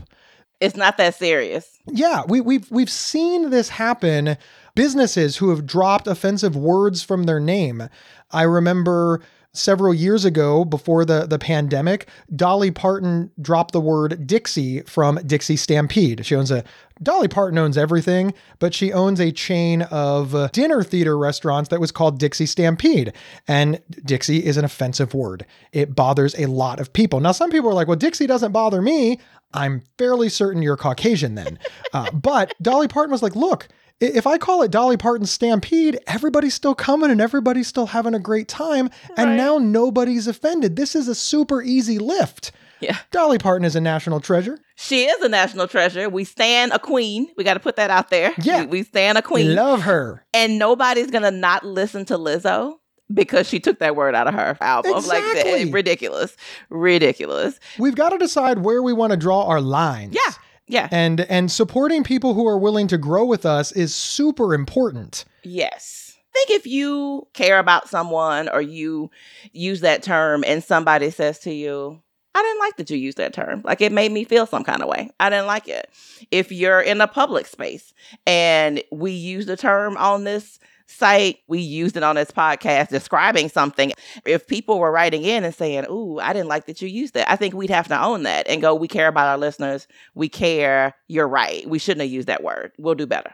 It's 0.59 0.75
not 0.75 0.97
that 0.97 1.15
serious. 1.15 1.77
Yeah, 1.87 2.23
we, 2.27 2.41
we've 2.41 2.69
we've 2.71 2.89
seen 2.89 3.49
this 3.49 3.69
happen. 3.69 4.37
Businesses 4.73 5.37
who 5.37 5.49
have 5.51 5.65
dropped 5.65 6.07
offensive 6.07 6.55
words 6.55 7.01
from 7.01 7.23
their 7.23 7.39
name. 7.39 7.87
I 8.31 8.43
remember 8.43 9.21
several 9.53 9.93
years 9.93 10.25
ago, 10.25 10.65
before 10.65 11.05
the 11.05 11.25
the 11.25 11.39
pandemic, 11.39 12.07
Dolly 12.35 12.71
Parton 12.71 13.31
dropped 13.41 13.71
the 13.71 13.81
word 13.81 14.27
Dixie 14.27 14.81
from 14.81 15.15
Dixie 15.25 15.55
Stampede. 15.55 16.25
She 16.25 16.35
owns 16.35 16.51
a 16.51 16.63
Dolly 17.01 17.27
Parton 17.27 17.57
owns 17.57 17.77
everything, 17.77 18.33
but 18.59 18.73
she 18.73 18.93
owns 18.93 19.19
a 19.19 19.31
chain 19.31 19.81
of 19.83 20.51
dinner 20.53 20.81
theater 20.83 21.17
restaurants 21.17 21.69
that 21.69 21.81
was 21.81 21.91
called 21.91 22.19
Dixie 22.19 22.45
Stampede. 22.45 23.11
And 23.47 23.81
Dixie 24.05 24.45
is 24.45 24.55
an 24.55 24.63
offensive 24.63 25.13
word. 25.13 25.45
It 25.73 25.93
bothers 25.93 26.37
a 26.39 26.45
lot 26.45 26.79
of 26.79 26.93
people. 26.93 27.19
Now, 27.19 27.33
some 27.33 27.51
people 27.51 27.69
are 27.69 27.73
like, 27.73 27.87
well, 27.87 27.97
Dixie 27.97 28.27
doesn't 28.27 28.53
bother 28.53 28.81
me. 28.81 29.19
I'm 29.53 29.83
fairly 29.97 30.29
certain 30.29 30.61
you're 30.61 30.77
Caucasian 30.77 31.35
then. 31.35 31.59
Uh, 31.93 32.11
but 32.11 32.53
Dolly 32.61 32.87
Parton 32.87 33.11
was 33.11 33.23
like, 33.23 33.35
look, 33.35 33.67
if 34.01 34.27
I 34.27 34.37
call 34.37 34.61
it 34.63 34.71
Dolly 34.71 34.97
Parton 34.97 35.25
Stampede, 35.25 35.97
everybody's 36.07 36.53
still 36.53 36.75
coming 36.75 37.09
and 37.09 37.21
everybody's 37.21 37.67
still 37.67 37.85
having 37.87 38.13
a 38.13 38.19
great 38.19 38.47
time. 38.49 38.89
And 39.17 39.29
Right. 39.29 39.35
now 39.37 39.57
nobody's 39.57 40.27
offended. 40.27 40.75
This 40.75 40.95
is 40.95 41.07
a 41.07 41.15
super 41.15 41.61
easy 41.61 41.97
lift. 41.97 42.51
Yeah. 42.81 42.97
Dolly 43.11 43.37
Parton 43.37 43.63
is 43.65 43.77
a 43.77 43.81
national 43.81 44.19
treasure. 44.19 44.59
She 44.75 45.05
is 45.05 45.21
a 45.23 45.29
national 45.29 45.69
treasure. 45.69 46.09
We 46.09 46.25
stand 46.25 46.73
a 46.73 46.79
queen. 46.79 47.27
We 47.37 47.45
got 47.45 47.53
to 47.53 47.61
put 47.61 47.77
that 47.77 47.89
out 47.89 48.09
there. 48.09 48.33
Yeah. 48.41 48.61
We, 48.61 48.67
we 48.67 48.83
stand 48.83 49.17
a 49.17 49.21
queen. 49.21 49.55
Love 49.55 49.83
her. 49.83 50.25
and 50.33 50.59
nobody's 50.59 51.09
going 51.09 51.23
to 51.23 51.31
not 51.31 51.65
listen 51.65 52.03
to 52.05 52.17
Lizzo 52.17 52.75
because 53.13 53.47
she 53.47 53.59
took 53.59 53.79
that 53.79 53.95
word 53.95 54.15
out 54.15 54.27
of 54.27 54.33
her 54.33 54.57
album. 54.61 54.95
Exactly. 54.95 55.65
Like, 55.65 55.73
ridiculous. 55.73 56.35
Ridiculous. 56.69 57.59
We've 57.77 57.95
got 57.95 58.09
to 58.09 58.17
decide 58.17 58.59
where 58.59 58.81
we 58.81 58.93
want 58.93 59.11
to 59.11 59.17
draw 59.17 59.45
our 59.45 59.61
lines. 59.61 60.15
Yeah. 60.15 60.33
Yeah. 60.67 60.89
And 60.91 61.21
and 61.21 61.51
supporting 61.51 62.03
people 62.03 62.33
who 62.33 62.47
are 62.47 62.57
willing 62.57 62.87
to 62.87 62.97
grow 62.97 63.25
with 63.25 63.45
us 63.45 63.71
is 63.71 63.93
super 63.93 64.53
important. 64.53 65.25
Yes. 65.43 66.17
I 66.17 66.33
think 66.33 66.59
if 66.59 66.67
you 66.67 67.27
care 67.33 67.59
about 67.59 67.87
someone 67.87 68.49
or 68.49 68.61
you 68.61 69.09
use 69.53 69.81
that 69.81 70.03
term 70.03 70.43
and 70.45 70.63
somebody 70.63 71.09
says 71.11 71.39
to 71.39 71.53
you, 71.53 72.01
I 72.33 72.41
didn't 72.41 72.59
like 72.59 72.75
that 72.77 72.89
you 72.89 72.97
used 72.97 73.17
that 73.17 73.33
term. 73.33 73.61
Like 73.63 73.79
it 73.79 73.93
made 73.93 74.11
me 74.11 74.25
feel 74.25 74.45
some 74.45 74.65
kind 74.65 74.81
of 74.81 74.89
way. 74.89 75.11
I 75.19 75.29
didn't 75.29 75.47
like 75.47 75.69
it. 75.69 75.89
If 76.31 76.51
you're 76.51 76.81
in 76.81 76.99
a 76.99 77.07
public 77.07 77.45
space 77.45 77.93
and 78.27 78.83
we 78.91 79.11
use 79.11 79.45
the 79.45 79.55
term 79.55 79.95
on 79.95 80.25
this 80.25 80.59
site, 80.87 81.39
we 81.47 81.59
used 81.59 81.97
it 81.97 82.03
on 82.03 82.15
this 82.15 82.31
podcast 82.31 82.89
describing 82.89 83.49
something. 83.49 83.91
If 84.25 84.47
people 84.47 84.79
were 84.79 84.91
writing 84.91 85.23
in 85.23 85.43
and 85.43 85.53
saying, 85.53 85.85
Ooh, 85.89 86.19
I 86.19 86.33
didn't 86.33 86.49
like 86.49 86.65
that 86.65 86.81
you 86.81 86.87
used 86.87 87.13
that 87.15 87.29
I 87.29 87.35
think 87.35 87.53
we'd 87.53 87.69
have 87.69 87.87
to 87.89 88.01
own 88.01 88.23
that 88.23 88.47
and 88.47 88.61
go, 88.61 88.75
We 88.75 88.87
care 88.87 89.07
about 89.07 89.27
our 89.27 89.37
listeners. 89.37 89.87
We 90.13 90.29
care. 90.29 90.95
You're 91.07 91.27
right. 91.27 91.67
We 91.67 91.79
shouldn't 91.79 92.01
have 92.01 92.11
used 92.11 92.27
that 92.27 92.43
word. 92.43 92.71
We'll 92.77 92.95
do 92.95 93.07
better. 93.07 93.33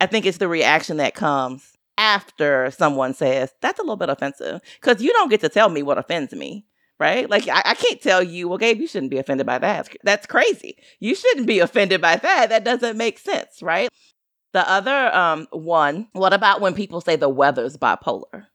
I 0.00 0.06
think 0.06 0.26
it's 0.26 0.38
the 0.38 0.48
reaction 0.48 0.98
that 0.98 1.14
comes 1.14 1.76
after 1.98 2.70
someone 2.70 3.14
says, 3.14 3.52
That's 3.60 3.78
a 3.78 3.82
little 3.82 3.96
bit 3.96 4.10
offensive. 4.10 4.60
Because 4.80 5.02
you 5.02 5.12
don't 5.12 5.30
get 5.30 5.40
to 5.40 5.48
tell 5.48 5.68
me 5.68 5.82
what 5.82 5.98
offends 5.98 6.32
me 6.32 6.66
right? 7.02 7.28
Like 7.28 7.48
I, 7.48 7.62
I, 7.64 7.74
can't 7.74 8.00
tell 8.00 8.22
you, 8.22 8.48
well, 8.48 8.58
Gabe, 8.58 8.78
you 8.78 8.86
shouldn't 8.86 9.10
be 9.10 9.18
offended 9.18 9.44
by 9.44 9.58
that. 9.58 9.88
That's 10.04 10.24
crazy. 10.24 10.76
You 11.00 11.16
shouldn't 11.16 11.48
be 11.48 11.58
offended 11.58 12.00
by 12.00 12.14
that. 12.14 12.50
That 12.50 12.62
doesn't 12.62 12.96
make 12.96 13.18
sense, 13.18 13.60
right? 13.60 13.88
The 14.52 14.68
other 14.70 15.14
um, 15.14 15.48
one, 15.50 16.08
what 16.12 16.32
about 16.32 16.60
when 16.60 16.74
people 16.74 17.00
say 17.00 17.16
the 17.16 17.28
weather's 17.28 17.76
bipolar? 17.76 18.46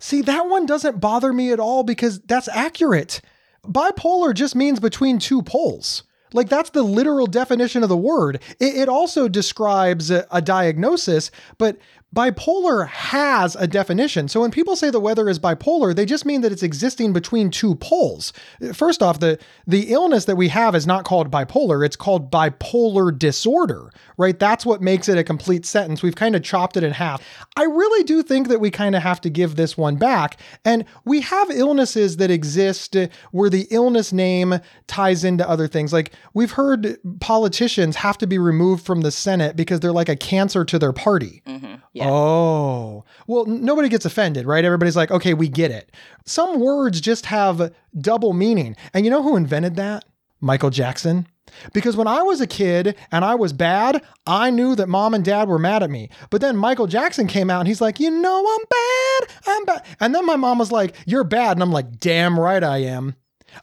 See, 0.00 0.22
that 0.22 0.48
one 0.48 0.66
doesn't 0.66 1.00
bother 1.00 1.32
me 1.32 1.52
at 1.52 1.60
all 1.60 1.82
because 1.82 2.20
that's 2.20 2.48
accurate. 2.48 3.20
Bipolar 3.64 4.34
just 4.34 4.54
means 4.54 4.80
between 4.80 5.18
two 5.18 5.42
poles. 5.42 6.04
Like 6.32 6.48
that's 6.48 6.70
the 6.70 6.82
literal 6.82 7.26
definition 7.26 7.82
of 7.82 7.88
the 7.88 7.96
word. 7.96 8.40
It, 8.60 8.76
it 8.76 8.88
also 8.88 9.28
describes 9.28 10.10
a, 10.10 10.26
a 10.30 10.42
diagnosis, 10.42 11.30
but 11.56 11.78
bipolar 12.14 12.88
has 12.88 13.54
a 13.56 13.66
definition. 13.66 14.28
So 14.28 14.40
when 14.40 14.50
people 14.50 14.76
say 14.76 14.90
the 14.90 15.00
weather 15.00 15.28
is 15.28 15.38
bipolar, 15.38 15.94
they 15.94 16.06
just 16.06 16.24
mean 16.24 16.40
that 16.40 16.52
it's 16.52 16.62
existing 16.62 17.12
between 17.12 17.50
two 17.50 17.74
poles. 17.74 18.32
First 18.72 19.02
off, 19.02 19.20
the 19.20 19.38
the 19.66 19.92
illness 19.92 20.24
that 20.24 20.36
we 20.36 20.48
have 20.48 20.74
is 20.74 20.86
not 20.86 21.04
called 21.04 21.30
bipolar, 21.30 21.84
it's 21.84 21.96
called 21.96 22.30
bipolar 22.30 23.16
disorder, 23.16 23.90
right? 24.16 24.38
That's 24.38 24.64
what 24.64 24.80
makes 24.80 25.08
it 25.08 25.18
a 25.18 25.24
complete 25.24 25.66
sentence. 25.66 26.02
We've 26.02 26.16
kind 26.16 26.34
of 26.34 26.42
chopped 26.42 26.78
it 26.78 26.82
in 26.82 26.92
half. 26.92 27.22
I 27.56 27.64
really 27.64 28.04
do 28.04 28.22
think 28.22 28.48
that 28.48 28.60
we 28.60 28.70
kind 28.70 28.96
of 28.96 29.02
have 29.02 29.20
to 29.22 29.30
give 29.30 29.56
this 29.56 29.76
one 29.76 29.96
back. 29.96 30.40
And 30.64 30.86
we 31.04 31.20
have 31.20 31.50
illnesses 31.50 32.16
that 32.16 32.30
exist 32.30 32.96
where 33.32 33.50
the 33.50 33.66
illness 33.70 34.12
name 34.12 34.60
ties 34.86 35.24
into 35.24 35.48
other 35.48 35.68
things. 35.68 35.92
Like 35.92 36.12
we've 36.32 36.52
heard 36.52 36.96
politicians 37.20 37.96
have 37.96 38.16
to 38.18 38.26
be 38.26 38.38
removed 38.38 38.86
from 38.86 39.02
the 39.02 39.10
Senate 39.10 39.56
because 39.56 39.80
they're 39.80 39.92
like 39.92 40.08
a 40.08 40.16
cancer 40.16 40.64
to 40.64 40.78
their 40.78 40.92
party. 40.94 41.42
Mm-hmm. 41.46 41.74
Yeah. 41.98 42.10
Oh, 42.10 43.04
well, 43.26 43.44
nobody 43.46 43.88
gets 43.88 44.04
offended, 44.04 44.46
right? 44.46 44.64
Everybody's 44.64 44.96
like, 44.96 45.10
okay, 45.10 45.34
we 45.34 45.48
get 45.48 45.70
it. 45.70 45.90
Some 46.24 46.60
words 46.60 47.00
just 47.00 47.26
have 47.26 47.72
double 47.98 48.32
meaning. 48.32 48.76
And 48.94 49.04
you 49.04 49.10
know 49.10 49.22
who 49.22 49.36
invented 49.36 49.76
that? 49.76 50.04
Michael 50.40 50.70
Jackson. 50.70 51.26
Because 51.72 51.96
when 51.96 52.06
I 52.06 52.22
was 52.22 52.40
a 52.40 52.46
kid 52.46 52.94
and 53.10 53.24
I 53.24 53.34
was 53.34 53.52
bad, 53.52 54.02
I 54.26 54.50
knew 54.50 54.74
that 54.76 54.88
mom 54.88 55.14
and 55.14 55.24
dad 55.24 55.48
were 55.48 55.58
mad 55.58 55.82
at 55.82 55.90
me. 55.90 56.10
But 56.30 56.40
then 56.40 56.56
Michael 56.56 56.86
Jackson 56.86 57.26
came 57.26 57.50
out 57.50 57.60
and 57.60 57.68
he's 57.68 57.80
like, 57.80 57.98
you 57.98 58.10
know, 58.10 58.46
I'm 58.46 58.64
bad. 58.70 59.36
I'm 59.46 59.64
bad. 59.64 59.86
And 59.98 60.14
then 60.14 60.24
my 60.26 60.36
mom 60.36 60.58
was 60.58 60.70
like, 60.70 60.94
you're 61.06 61.24
bad. 61.24 61.52
And 61.52 61.62
I'm 61.62 61.72
like, 61.72 61.98
damn 61.98 62.38
right 62.38 62.62
I 62.62 62.78
am. 62.78 63.16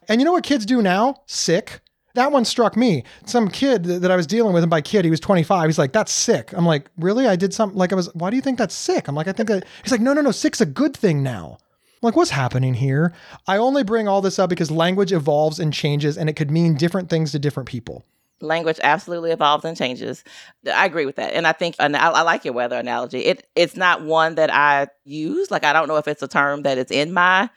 And 0.10 0.20
you 0.20 0.26
know 0.26 0.34
what 0.34 0.44
kids 0.44 0.66
do 0.66 0.82
now? 0.82 1.22
Sick 1.28 1.80
that 2.16 2.32
one 2.32 2.44
struck 2.46 2.76
me. 2.76 3.04
Some 3.26 3.50
kid 3.50 3.84
that 3.86 4.12
I 4.12 4.16
was 4.16 4.26
dealing 4.26 4.54
with, 4.54 4.64
and 4.64 4.70
by 4.70 4.82
kid, 4.82 5.06
he 5.06 5.12
was 5.12 5.20
25. 5.20 5.68
He's 5.68 5.78
like, 5.78 5.94
that's 5.94 6.12
sick. 6.12 6.52
I'm 6.54 6.66
like, 6.66 6.90
really? 6.98 7.28
I 7.28 7.36
did 7.36 7.54
something 7.54 7.78
like 7.78 7.94
I 7.94 7.96
was, 7.96 8.14
why 8.16 8.30
do 8.30 8.36
you 8.36 8.42
think 8.42 8.58
that's 8.58 8.76
sick? 8.76 9.08
I'm 9.08 9.16
like, 9.16 9.28
I 9.28 9.32
think 9.32 9.50
that, 9.50 9.66
he's 9.84 9.92
like, 9.92 10.02
no, 10.02 10.14
no, 10.14 10.22
no, 10.22 10.32
sick's 10.32 10.62
a 10.62 10.66
good 10.66 10.96
thing 10.96 11.22
now. 11.22 11.58
I'm 11.62 12.08
like, 12.08 12.16
what's 12.16 12.32
happening 12.32 12.74
here? 12.74 13.14
I 13.48 13.58
only 13.58 13.84
bring 13.84 14.08
all 14.08 14.22
this 14.22 14.40
up 14.40 14.50
because 14.50 14.72
language 14.72 15.12
evolves 15.12 15.60
and 15.60 15.74
changes, 15.74 16.18
and 16.18 16.30
it 16.30 16.34
could 16.34 16.52
mean 16.52 16.76
different 16.76 17.10
things 17.10 17.32
to 17.32 17.40
different 17.40 17.70
people. 17.70 18.04
Language 18.42 18.80
absolutely 18.84 19.32
evolves 19.32 19.64
and 19.64 19.78
changes. 19.78 20.24
I 20.72 20.86
agree 20.86 21.06
with 21.06 21.16
that, 21.16 21.34
and 21.34 21.48
I 21.48 21.54
think 21.54 21.76
I, 21.80 21.88
I 21.88 22.22
like 22.22 22.44
your 22.44 22.54
weather 22.54 22.78
analogy. 22.78 23.22
It 23.22 23.48
it's 23.56 23.78
not 23.78 24.04
one 24.04 24.36
that 24.36 24.54
I 24.54 24.88
use. 25.06 25.50
Like 25.50 25.64
I 25.64 25.72
don't 25.72 25.88
know 25.88 25.96
if 25.96 26.08
it's 26.08 26.22
a 26.22 26.28
term 26.28 26.64
that 26.64 26.78
is 26.78 26.92
in 26.92 27.14
my 27.14 27.50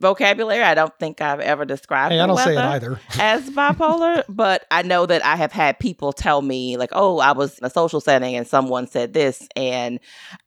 vocabulary. 0.00 0.62
I 0.62 0.74
don't 0.74 0.96
think 0.98 1.20
I've 1.20 1.40
ever 1.40 1.64
described 1.64 2.12
hey, 2.12 2.20
I 2.20 2.26
don't 2.26 2.38
say 2.38 2.54
it 2.54 2.58
either. 2.58 3.00
as 3.18 3.48
bipolar, 3.50 4.24
but 4.28 4.66
I 4.70 4.82
know 4.82 5.06
that 5.06 5.24
I 5.24 5.36
have 5.36 5.52
had 5.52 5.78
people 5.78 6.12
tell 6.12 6.42
me 6.42 6.76
like, 6.76 6.90
"Oh, 6.92 7.18
I 7.18 7.32
was 7.32 7.58
in 7.58 7.64
a 7.64 7.70
social 7.70 8.00
setting 8.00 8.36
and 8.36 8.46
someone 8.46 8.86
said 8.86 9.12
this 9.12 9.48
and 9.56 10.00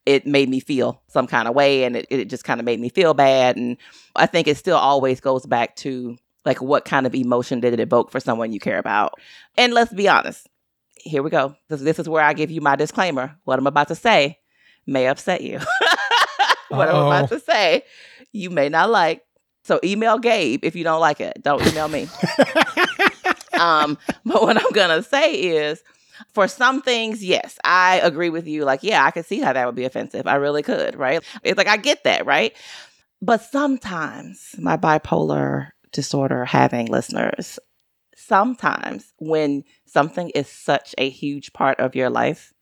it 0.05 0.25
made 0.25 0.49
me 0.49 0.59
feel 0.59 1.01
some 1.07 1.27
kind 1.27 1.47
of 1.47 1.55
way 1.55 1.83
and 1.83 1.95
it, 1.95 2.07
it 2.09 2.25
just 2.29 2.43
kind 2.43 2.59
of 2.59 2.65
made 2.65 2.79
me 2.79 2.89
feel 2.89 3.13
bad." 3.13 3.57
And 3.57 3.77
I 4.15 4.25
think 4.25 4.47
it 4.47 4.57
still 4.57 4.77
always 4.77 5.19
goes 5.19 5.45
back 5.45 5.75
to 5.77 6.17
like 6.45 6.62
what 6.62 6.85
kind 6.85 7.05
of 7.05 7.15
emotion 7.15 7.59
did 7.59 7.73
it 7.73 7.79
evoke 7.79 8.12
for 8.12 8.19
someone 8.19 8.51
you 8.51 8.59
care 8.59 8.79
about? 8.79 9.19
And 9.57 9.73
let's 9.73 9.93
be 9.93 10.07
honest. 10.07 10.47
Here 11.01 11.23
we 11.23 11.29
go. 11.29 11.55
This, 11.69 11.81
this 11.81 11.97
is 11.99 12.09
where 12.09 12.23
I 12.23 12.33
give 12.33 12.51
you 12.51 12.59
my 12.59 12.75
disclaimer. 12.75 13.35
What 13.45 13.57
I'm 13.57 13.67
about 13.67 13.88
to 13.88 13.95
say 13.95 14.39
may 14.85 15.07
upset 15.07 15.41
you. 15.41 15.59
what 16.69 16.89
Uh-oh. 16.89 17.01
I'm 17.01 17.07
about 17.07 17.29
to 17.29 17.39
say 17.39 17.83
you 18.31 18.49
may 18.49 18.69
not 18.69 18.89
like. 18.89 19.23
So 19.69 19.79
email 19.84 20.17
Gabe 20.17 20.65
if 20.65 20.75
you 20.75 20.84
don't 20.84 20.99
like 20.99 21.21
it. 21.21 21.43
Don't 21.43 21.62
email 21.67 21.88
me. 21.88 22.08
um, 23.60 23.99
but 24.25 24.41
what 24.41 24.58
I'm 24.58 24.71
gonna 24.71 25.03
say 25.03 25.32
is 25.36 25.84
for 26.34 26.47
some 26.47 26.82
things, 26.82 27.23
yes, 27.23 27.60
I 27.63 27.99
agree 27.99 28.32
with 28.32 28.47
you. 28.47 28.65
Like, 28.65 28.82
yeah, 28.82 29.05
I 29.05 29.12
could 29.12 29.27
see 29.27 29.38
how 29.38 29.53
that 29.53 29.67
would 29.67 29.75
be 29.75 29.86
offensive. 29.86 30.25
I 30.25 30.38
really 30.38 30.63
could, 30.63 30.95
right? 30.95 31.23
It's 31.43 31.55
like 31.55 31.67
I 31.67 31.77
get 31.77 32.03
that, 32.05 32.25
right? 32.25 32.55
But 33.21 33.43
sometimes 33.43 34.55
my 34.58 34.75
bipolar 34.75 35.67
disorder 35.91 36.45
having 36.45 36.88
listeners, 36.88 37.60
sometimes 38.15 39.13
when 39.19 39.65
something 39.86 40.32
is 40.32 40.47
such 40.47 40.95
a 40.97 41.12
huge 41.12 41.53
part 41.53 41.79
of 41.79 41.93
your 41.93 42.10
life, 42.10 42.53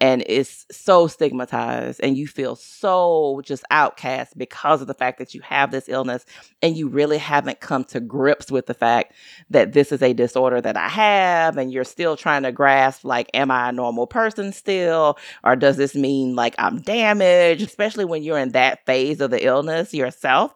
and 0.00 0.22
it's 0.26 0.66
so 0.70 1.06
stigmatized 1.06 2.00
and 2.02 2.16
you 2.16 2.26
feel 2.26 2.56
so 2.56 3.40
just 3.44 3.64
outcast 3.70 4.36
because 4.36 4.80
of 4.80 4.86
the 4.86 4.94
fact 4.94 5.18
that 5.18 5.34
you 5.34 5.40
have 5.40 5.70
this 5.70 5.88
illness 5.88 6.24
and 6.62 6.76
you 6.76 6.88
really 6.88 7.18
haven't 7.18 7.60
come 7.60 7.84
to 7.84 8.00
grips 8.00 8.50
with 8.50 8.66
the 8.66 8.74
fact 8.74 9.14
that 9.50 9.72
this 9.72 9.92
is 9.92 10.02
a 10.02 10.12
disorder 10.12 10.60
that 10.60 10.76
I 10.76 10.88
have 10.88 11.56
and 11.56 11.72
you're 11.72 11.84
still 11.84 12.16
trying 12.16 12.42
to 12.42 12.52
grasp 12.52 13.04
like 13.04 13.30
am 13.32 13.50
I 13.50 13.70
a 13.70 13.72
normal 13.72 14.06
person 14.06 14.52
still? 14.52 15.18
Or 15.44 15.56
does 15.56 15.76
this 15.76 15.94
mean 15.94 16.34
like 16.34 16.54
I'm 16.58 16.80
damaged? 16.80 17.62
Especially 17.62 18.04
when 18.04 18.22
you're 18.22 18.38
in 18.38 18.52
that 18.52 18.84
phase 18.86 19.20
of 19.20 19.30
the 19.30 19.44
illness 19.44 19.94
yourself 19.94 20.54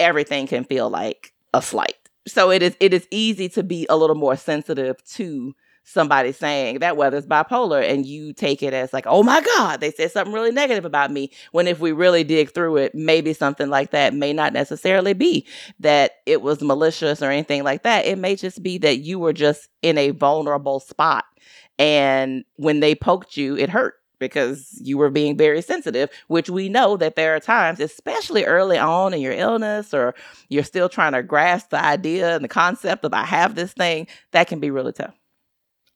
everything 0.00 0.46
can 0.46 0.64
feel 0.64 0.88
like 0.88 1.32
a 1.52 1.62
slight. 1.62 1.96
So 2.26 2.50
it 2.50 2.62
is 2.62 2.76
it 2.80 2.92
is 2.92 3.06
easy 3.10 3.48
to 3.50 3.62
be 3.62 3.86
a 3.88 3.96
little 3.96 4.16
more 4.16 4.36
sensitive 4.36 5.02
to 5.14 5.54
somebody 5.88 6.32
saying 6.32 6.80
that 6.80 6.96
weather's 6.96 7.26
bipolar 7.26 7.82
and 7.82 8.04
you 8.04 8.32
take 8.34 8.62
it 8.62 8.74
as 8.74 8.92
like, 8.92 9.06
oh 9.06 9.22
my 9.22 9.40
God, 9.56 9.80
they 9.80 9.90
said 9.90 10.12
something 10.12 10.34
really 10.34 10.52
negative 10.52 10.84
about 10.84 11.10
me. 11.10 11.30
When 11.52 11.66
if 11.66 11.80
we 11.80 11.92
really 11.92 12.24
dig 12.24 12.52
through 12.52 12.76
it, 12.76 12.94
maybe 12.94 13.32
something 13.32 13.70
like 13.70 13.90
that 13.92 14.12
may 14.12 14.32
not 14.32 14.52
necessarily 14.52 15.14
be 15.14 15.46
that 15.80 16.12
it 16.26 16.42
was 16.42 16.62
malicious 16.62 17.22
or 17.22 17.30
anything 17.30 17.64
like 17.64 17.84
that. 17.84 18.04
It 18.04 18.18
may 18.18 18.36
just 18.36 18.62
be 18.62 18.76
that 18.78 18.98
you 18.98 19.18
were 19.18 19.32
just 19.32 19.68
in 19.80 19.96
a 19.96 20.10
vulnerable 20.10 20.80
spot. 20.80 21.24
And 21.78 22.44
when 22.56 22.80
they 22.80 22.94
poked 22.94 23.36
you, 23.36 23.56
it 23.56 23.70
hurt 23.70 23.94
because 24.18 24.78
you 24.82 24.98
were 24.98 25.10
being 25.10 25.38
very 25.38 25.62
sensitive, 25.62 26.10
which 26.26 26.50
we 26.50 26.68
know 26.68 26.96
that 26.96 27.16
there 27.16 27.34
are 27.36 27.40
times, 27.40 27.80
especially 27.80 28.44
early 28.44 28.76
on 28.76 29.14
in 29.14 29.20
your 29.20 29.32
illness, 29.32 29.94
or 29.94 30.14
you're 30.48 30.64
still 30.64 30.88
trying 30.88 31.12
to 31.12 31.22
grasp 31.22 31.70
the 31.70 31.82
idea 31.82 32.34
and 32.34 32.44
the 32.44 32.48
concept 32.48 33.04
of 33.04 33.14
I 33.14 33.24
have 33.24 33.54
this 33.54 33.72
thing, 33.72 34.08
that 34.32 34.48
can 34.48 34.58
be 34.60 34.70
really 34.70 34.92
tough 34.92 35.14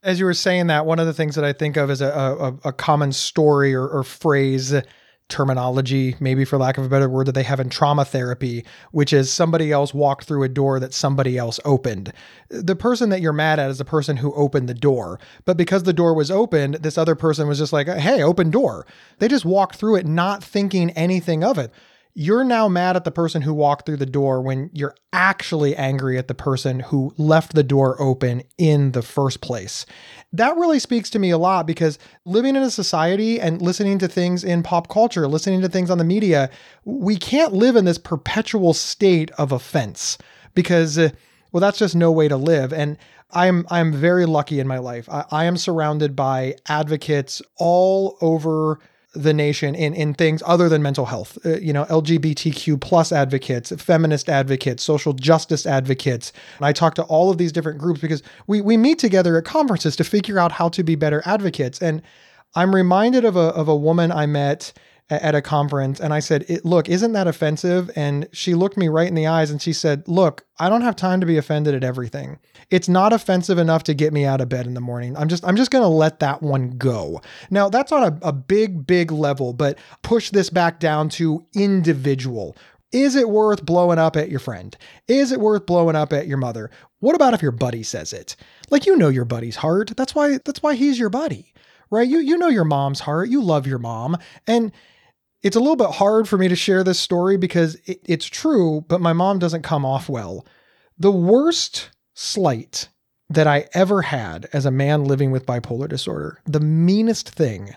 as 0.03 0.19
you 0.19 0.25
were 0.25 0.35
saying 0.35 0.67
that, 0.67 0.87
one 0.87 0.99
of 0.99 1.07
the 1.07 1.15
things 1.15 1.35
that 1.37 1.45
I 1.45 1.53
think 1.53 1.77
of 1.77 1.91
as 1.91 2.01
a, 2.01 2.09
a, 2.09 2.69
a 2.69 2.73
common 2.73 3.13
story 3.13 3.75
or, 3.75 3.87
or, 3.87 4.03
phrase 4.03 4.75
terminology, 5.29 6.15
maybe 6.21 6.45
for 6.45 6.59
lack 6.59 6.77
of 6.77 6.85
a 6.85 6.89
better 6.89 7.09
word, 7.09 7.27
that 7.27 7.33
they 7.33 7.45
have 7.45 7.61
in 7.61 7.71
trauma 7.71 8.05
therapy, 8.05 8.65
which 8.91 9.13
is 9.13 9.33
somebody 9.33 9.73
else 9.73 9.95
walked 9.95 10.25
through 10.25 10.43
a 10.43 10.49
door 10.49 10.79
that 10.79 10.93
somebody 10.93 11.39
else 11.39 11.59
opened. 11.65 12.13
The 12.51 12.77
person 12.77 13.09
that 13.11 13.23
you're 13.23 13.33
mad 13.33 13.59
at 13.59 13.71
is 13.71 13.79
the 13.79 13.85
person 13.85 14.19
who 14.19 14.35
opened 14.35 14.69
the 14.69 14.75
door. 14.75 15.19
But 15.47 15.57
because 15.57 15.85
the 15.85 15.95
door 15.95 16.13
was 16.13 16.31
opened, 16.31 16.75
this 16.77 16.99
other 16.99 17.15
person 17.15 17.49
was 17.49 17.59
just 17.59 17.73
like, 17.73 17.87
hey, 17.87 18.23
open 18.23 18.51
door. 18.51 18.87
They 19.19 19.29
just 19.29 19.45
walked 19.45 19.77
through 19.77 19.97
it 19.97 20.07
not 20.07 20.45
thinking 20.45 20.91
anything 20.91 21.43
of 21.43 21.57
it 21.57 21.73
you're 22.15 22.45
now 22.45 22.69
mad 22.69 22.95
at 22.95 23.05
the 23.05 23.11
person 23.11 23.41
who 23.43 23.55
walked 23.55 23.87
through 23.87 23.97
the 23.97 24.07
door 24.07 24.43
when 24.43 24.71
you're 24.75 24.95
actually 25.13 25.75
angry 25.77 26.19
at 26.19 26.29
the 26.29 26.35
person 26.35 26.81
who 26.81 27.15
left 27.17 27.55
the 27.55 27.63
door 27.63 28.01
open 28.01 28.43
in 28.59 28.93
the 28.93 29.03
first 29.03 29.41
place. 29.41 29.87
That 30.33 30.57
really 30.57 30.79
speaks 30.79 31.09
to 31.11 31.19
me 31.19 31.31
a 31.31 31.39
lot 31.39 31.67
because 31.67 31.99
living 32.27 32.55
in 32.55 32.63
a 32.63 32.71
society 32.71 33.41
and 33.41 33.63
listening 33.63 33.99
to 33.99 34.09
things 34.09 34.45
in 34.45 34.63
pop 34.63 34.89
culture, 34.89 35.27
listening 35.27 35.63
to 35.63 35.69
things 35.69 35.91
on 35.91 35.99
the 35.99 36.05
media, 36.05 36.51
we 36.85 37.17
can't 37.17 37.55
live 37.55 37.77
in 37.77 37.87
this 37.87 37.99
perpetual 37.99 38.75
state 38.75 39.31
of 39.33 39.51
offense 39.51 40.19
because, 40.55 40.99
uh, 40.99 41.11
well, 41.51 41.63
that's 41.63 41.79
just 41.79 41.97
no 41.97 42.13
way 42.13 42.29
to 42.29 42.37
live. 42.37 42.73
And 42.73 42.99
I'm 43.31 43.67
I'm 43.71 43.93
very 43.93 44.27
lucky 44.27 44.61
in 44.61 44.69
my 44.69 44.79
life. 44.79 45.09
I, 45.09 45.25
I 45.31 45.45
am 45.47 45.57
surrounded 45.57 46.15
by 46.15 46.57
advocates 46.69 47.41
all 47.57 48.19
over 48.21 48.79
the 49.13 49.35
nation 49.35 49.75
in 49.75 49.93
in 49.95 50.15
things 50.15 50.43
other 50.47 50.69
than 50.69 50.83
mental 50.83 51.07
health. 51.07 51.39
Uh, 51.45 51.59
you 51.59 51.73
know, 51.73 51.85
LGBTQ 51.87 52.81
plus 52.81 53.13
advocates, 53.13 53.73
feminist 53.81 54.29
advocates, 54.29 54.83
social 54.83 55.13
justice 55.13 55.67
advocates. 55.67 56.33
And 56.59 56.67
I 56.67 56.73
talk 56.73 56.95
to 56.95 57.03
all 57.05 57.31
of 57.31 57.39
these 57.39 57.53
different 57.53 57.79
groups 57.79 58.01
because 58.01 58.23
we 58.47 58.61
we 58.61 58.77
meet 58.77 58.99
together 58.99 59.37
at 59.37 59.45
conferences 59.45 59.97
to 59.97 60.05
figure 60.05 60.39
out 60.39 60.53
how 60.53 60.69
to 60.71 60.83
be 60.83 60.95
better 60.95 61.23
advocates. 61.27 61.81
And 61.83 62.03
I'm 62.55 62.75
reminded 62.75 63.25
of 63.25 63.37
a 63.37 63.49
of 63.55 63.69
a 63.69 63.77
woman 63.77 64.11
I 64.11 64.27
met 64.27 64.73
at 65.21 65.35
a 65.35 65.43
conference 65.43 66.01
and 66.01 66.15
I 66.15 66.21
said, 66.21 66.47
Look, 66.65 66.89
isn't 66.89 67.13
that 67.13 67.27
offensive? 67.27 67.91
And 67.97 68.29
she 68.33 68.55
looked 68.55 68.77
me 68.77 68.89
right 68.89 69.09
in 69.09 69.15
the 69.15 69.27
eyes 69.27 69.51
and 69.51 69.61
she 69.61 69.73
said, 69.73 70.07
Look, 70.07 70.45
I 70.59 70.69
don't 70.69 70.83
have 70.83 70.97
time 70.97 71.21
to 71.21 71.27
be 71.27 71.37
offended 71.37 71.75
at 71.75 71.85
everything. 71.85 72.39
It's 72.71 72.89
not 72.89 73.13
offensive 73.13 73.59
enough 73.59 73.83
to 73.85 73.95
get 73.95 74.13
me 74.13 74.25
out 74.25 74.41
of 74.41 74.49
bed 74.49 74.67
in 74.67 74.75
the 74.75 74.81
morning. 74.81 75.17
I'm 75.17 75.29
just 75.29 75.45
I'm 75.45 75.57
just 75.57 75.71
gonna 75.71 75.89
let 75.89 76.21
that 76.21 76.43
one 76.43 76.71
go. 76.79 77.21
Now 77.51 77.69
that's 77.69 77.93
on 77.93 78.05
a, 78.05 78.19
a 78.29 78.33
big, 78.33 78.87
big 78.87 79.11
level, 79.11 79.53
but 79.53 79.79
push 80.03 80.31
this 80.31 80.51
back 80.51 80.79
down 80.79 81.09
to 81.11 81.45
individual. 81.55 82.57
Is 82.93 83.17
it 83.17 83.31
worth 83.31 83.65
blowing 83.65 83.99
up 83.99 84.17
at 84.17 84.29
your 84.31 84.39
friend? 84.39 84.77
Is 85.09 85.33
it 85.33 85.41
worth 85.41 85.65
blowing 85.65 85.97
up 85.97 86.13
at 86.13 86.27
your 86.27 86.37
mother? 86.37 86.71
What 87.01 87.17
about 87.17 87.35
if 87.35 87.43
your 87.43 87.51
buddy 87.51 87.83
says 87.83 88.13
it? 88.13 88.37
Like 88.71 88.87
you 88.87 88.97
know 88.97 89.09
your 89.09 89.25
buddy's 89.25 89.57
heart. 89.57 89.97
That's 89.97 90.15
why 90.15 90.39
that's 90.45 90.63
why 90.63 90.75
he's 90.75 90.99
your 90.99 91.09
buddy. 91.11 91.53
Right? 91.91 92.09
You 92.09 92.19
you 92.19 92.37
know 92.37 92.49
your 92.49 92.65
mom's 92.65 93.01
heart. 93.01 93.29
You 93.29 93.43
love 93.43 93.67
your 93.67 93.79
mom. 93.79 94.19
And 94.47 94.73
it's 95.43 95.57
a 95.57 95.61
little 95.61 95.77
bit 95.77 95.91
hard 95.91 96.29
for 96.29 96.39
me 96.39 96.49
to 96.49 96.57
share 96.57 96.85
this 96.85 97.01
story 97.01 97.37
because 97.37 97.75
it, 97.87 98.01
it's 98.05 98.27
true, 98.27 98.85
but 98.89 99.01
my 99.01 99.13
mom 99.13 99.39
doesn't 99.39 99.63
come 99.63 99.85
off 99.85 100.09
well. 100.09 100.47
The 100.99 101.11
worst 101.11 101.91
slight 102.15 102.89
that 103.29 103.47
I 103.47 103.67
ever 103.73 104.03
had 104.03 104.49
as 104.53 104.67
a 104.67 104.71
man 104.71 105.05
living 105.05 105.31
with 105.31 105.47
bipolar 105.47 105.89
disorder, 105.89 106.39
the 106.45 106.61
meanest 106.61 107.31
thing 107.31 107.75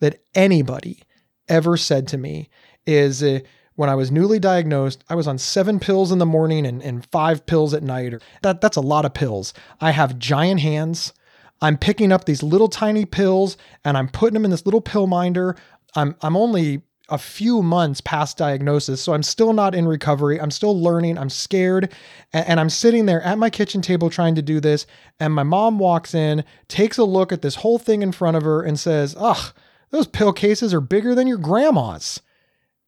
that 0.00 0.20
anybody 0.34 1.02
ever 1.48 1.76
said 1.76 2.08
to 2.08 2.18
me 2.18 2.48
is 2.86 3.22
uh, 3.22 3.40
when 3.76 3.88
I 3.88 3.94
was 3.94 4.10
newly 4.10 4.38
diagnosed, 4.38 5.04
I 5.08 5.14
was 5.14 5.28
on 5.28 5.38
seven 5.38 5.78
pills 5.78 6.10
in 6.10 6.18
the 6.18 6.26
morning 6.26 6.66
and, 6.66 6.82
and 6.82 7.06
five 7.06 7.46
pills 7.46 7.72
at 7.72 7.82
night. 7.82 8.14
That, 8.42 8.60
that's 8.60 8.76
a 8.76 8.82
lot 8.82 9.04
of 9.04 9.14
pills. 9.14 9.54
I 9.80 9.92
have 9.92 10.18
giant 10.18 10.60
hands. 10.60 11.12
I'm 11.60 11.78
picking 11.78 12.12
up 12.12 12.24
these 12.24 12.42
little 12.42 12.68
tiny 12.68 13.04
pills 13.04 13.56
and 13.84 13.96
I'm 13.96 14.08
putting 14.08 14.34
them 14.34 14.44
in 14.44 14.50
this 14.50 14.66
little 14.66 14.80
pill 14.80 15.06
minder. 15.06 15.56
I'm, 15.94 16.16
I'm 16.20 16.36
only 16.36 16.82
a 17.08 17.18
few 17.18 17.62
months 17.62 18.00
past 18.00 18.36
diagnosis, 18.36 19.00
so 19.00 19.12
I'm 19.12 19.22
still 19.22 19.52
not 19.52 19.74
in 19.74 19.86
recovery. 19.86 20.40
I'm 20.40 20.50
still 20.50 20.80
learning. 20.80 21.18
I'm 21.18 21.30
scared. 21.30 21.92
And, 22.32 22.58
I'm 22.58 22.70
sitting 22.70 23.06
there 23.06 23.22
at 23.22 23.38
my 23.38 23.48
kitchen 23.48 23.80
table 23.80 24.10
trying 24.10 24.34
to 24.34 24.42
do 24.42 24.60
this. 24.60 24.86
And 25.20 25.32
my 25.32 25.44
mom 25.44 25.78
walks 25.78 26.14
in, 26.14 26.44
takes 26.68 26.98
a 26.98 27.04
look 27.04 27.32
at 27.32 27.42
this 27.42 27.56
whole 27.56 27.78
thing 27.78 28.02
in 28.02 28.12
front 28.12 28.36
of 28.36 28.42
her, 28.42 28.62
and 28.62 28.78
says, 28.78 29.14
Ugh, 29.18 29.52
those 29.90 30.06
pill 30.06 30.32
cases 30.32 30.74
are 30.74 30.80
bigger 30.80 31.14
than 31.14 31.28
your 31.28 31.38
grandma's. 31.38 32.20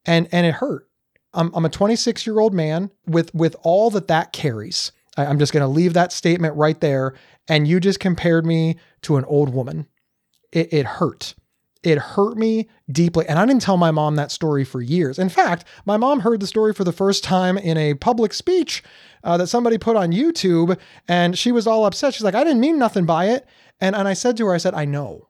And, 0.05 0.29
and 0.33 0.47
it 0.47 0.55
hurt. 0.55 0.89
I'm, 1.33 1.53
I'm 1.55 1.65
a 1.65 1.71
26 1.71 2.27
year 2.27 2.41
old 2.41 2.55
man 2.55 2.91
with, 3.07 3.33
with 3.35 3.55
all 3.63 3.91
that 3.91 4.09
that 4.09 4.33
carries. 4.33 4.91
I, 5.17 5.27
I'm 5.27 5.39
just 5.39 5.53
going 5.53 5.63
to 5.63 5.69
leave 5.69 5.95
that 5.95 6.13
statement 6.13 6.57
right 6.57 6.81
there. 6.81 7.15
And 7.47 7.69
you 7.69 7.79
just 7.79 8.01
compared 8.01 8.45
me 8.45 8.79
to 9.03 9.17
an 9.17 9.25
old 9.27 9.51
woman. 9.51 9.87
It, 10.51 10.73
it 10.73 10.87
hurt. 10.87 11.35
It 11.83 11.99
hurt 11.99 12.37
me 12.37 12.69
deeply. 12.91 13.27
And 13.29 13.38
I 13.38 13.47
didn't 13.47 13.62
tell 13.62 13.77
my 13.77 13.91
mom 13.91 14.17
that 14.17 14.33
story 14.33 14.64
for 14.64 14.81
years. 14.81 15.19
In 15.19 15.29
fact, 15.29 15.64
my 15.85 15.97
mom 15.97 16.21
heard 16.21 16.41
the 16.41 16.47
story 16.47 16.75
for 16.75 16.85
the 16.85 16.93
first 16.93 17.23
time 17.23 17.57
in 17.57 17.77
a 17.77 17.95
public 17.95 18.35
speech 18.35 18.83
uh, 19.23 19.37
that 19.37 19.47
somebody 19.47 19.79
put 19.79 19.97
on 19.97 20.12
YouTube. 20.12 20.77
And 21.07 21.38
she 21.38 21.53
was 21.53 21.67
all 21.67 21.85
upset. 21.85 22.14
She's 22.14 22.25
like, 22.25 22.35
I 22.35 22.43
didn't 22.43 22.61
mean 22.61 22.79
nothing 22.79 23.07
by 23.07 23.27
it. 23.27 23.47
And, 23.81 23.95
and 23.95 24.09
I 24.09 24.14
said 24.14 24.37
to 24.38 24.47
her, 24.47 24.55
I 24.55 24.59
said, 24.59 24.75
I 24.75 24.85
know. 24.87 25.28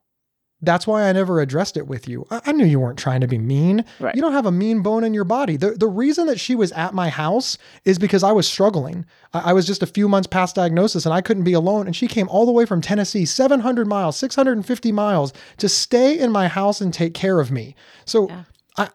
That's 0.61 0.89
why 0.89 1.09
I 1.09 1.13
never 1.13 1.41
addressed 1.41 1.77
it 1.77 1.87
with 1.87 2.09
you. 2.09 2.27
I, 2.31 2.41
I 2.47 2.53
knew 2.53 2.65
you 2.65 2.81
weren't 2.81 2.99
trying 2.99 3.21
to 3.21 3.29
be 3.29 3.39
mean. 3.39 3.85
Right. 4.01 4.15
You 4.15 4.21
don't 4.21 4.33
have 4.33 4.47
a 4.47 4.51
mean 4.53 4.83
bone 4.83 5.05
in 5.05 5.15
your 5.15 5.25
body. 5.25 5.57
The, 5.57 5.71
the 5.71 5.87
reason 5.87 6.27
that 6.27 6.41
she 6.41 6.57
was 6.57 6.73
at 6.73 6.95
my 6.95 7.09
house 7.11 7.59
is 7.85 7.99
because 7.99 8.25
I 8.25 8.33
was 8.33 8.49
struggling. 8.49 9.07
I, 9.33 9.51
I 9.51 9.53
was 9.53 9.67
just 9.67 9.85
a 9.85 9.87
few 9.87 10.09
months 10.09 10.27
past 10.27 10.57
diagnosis 10.57 11.07
and 11.07 11.15
I 11.15 11.21
couldn't 11.21 11.45
be 11.45 11.53
alone. 11.53 11.87
And 11.87 11.95
she 11.95 12.09
came 12.09 12.29
all 12.29 12.45
the 12.45 12.53
way 12.53 12.67
from 12.67 12.81
Tennessee, 12.81 13.25
700 13.25 13.87
miles, 13.87 14.17
650 14.17 14.91
miles 14.91 15.33
to 15.59 15.69
stay 15.69 16.19
in 16.19 16.33
my 16.33 16.49
house 16.49 16.81
and 16.81 16.93
take 16.93 17.15
care 17.15 17.39
of 17.39 17.53
me. 17.53 17.77
So 18.05 18.29
Yeah. 18.29 18.45
I, 18.77 18.89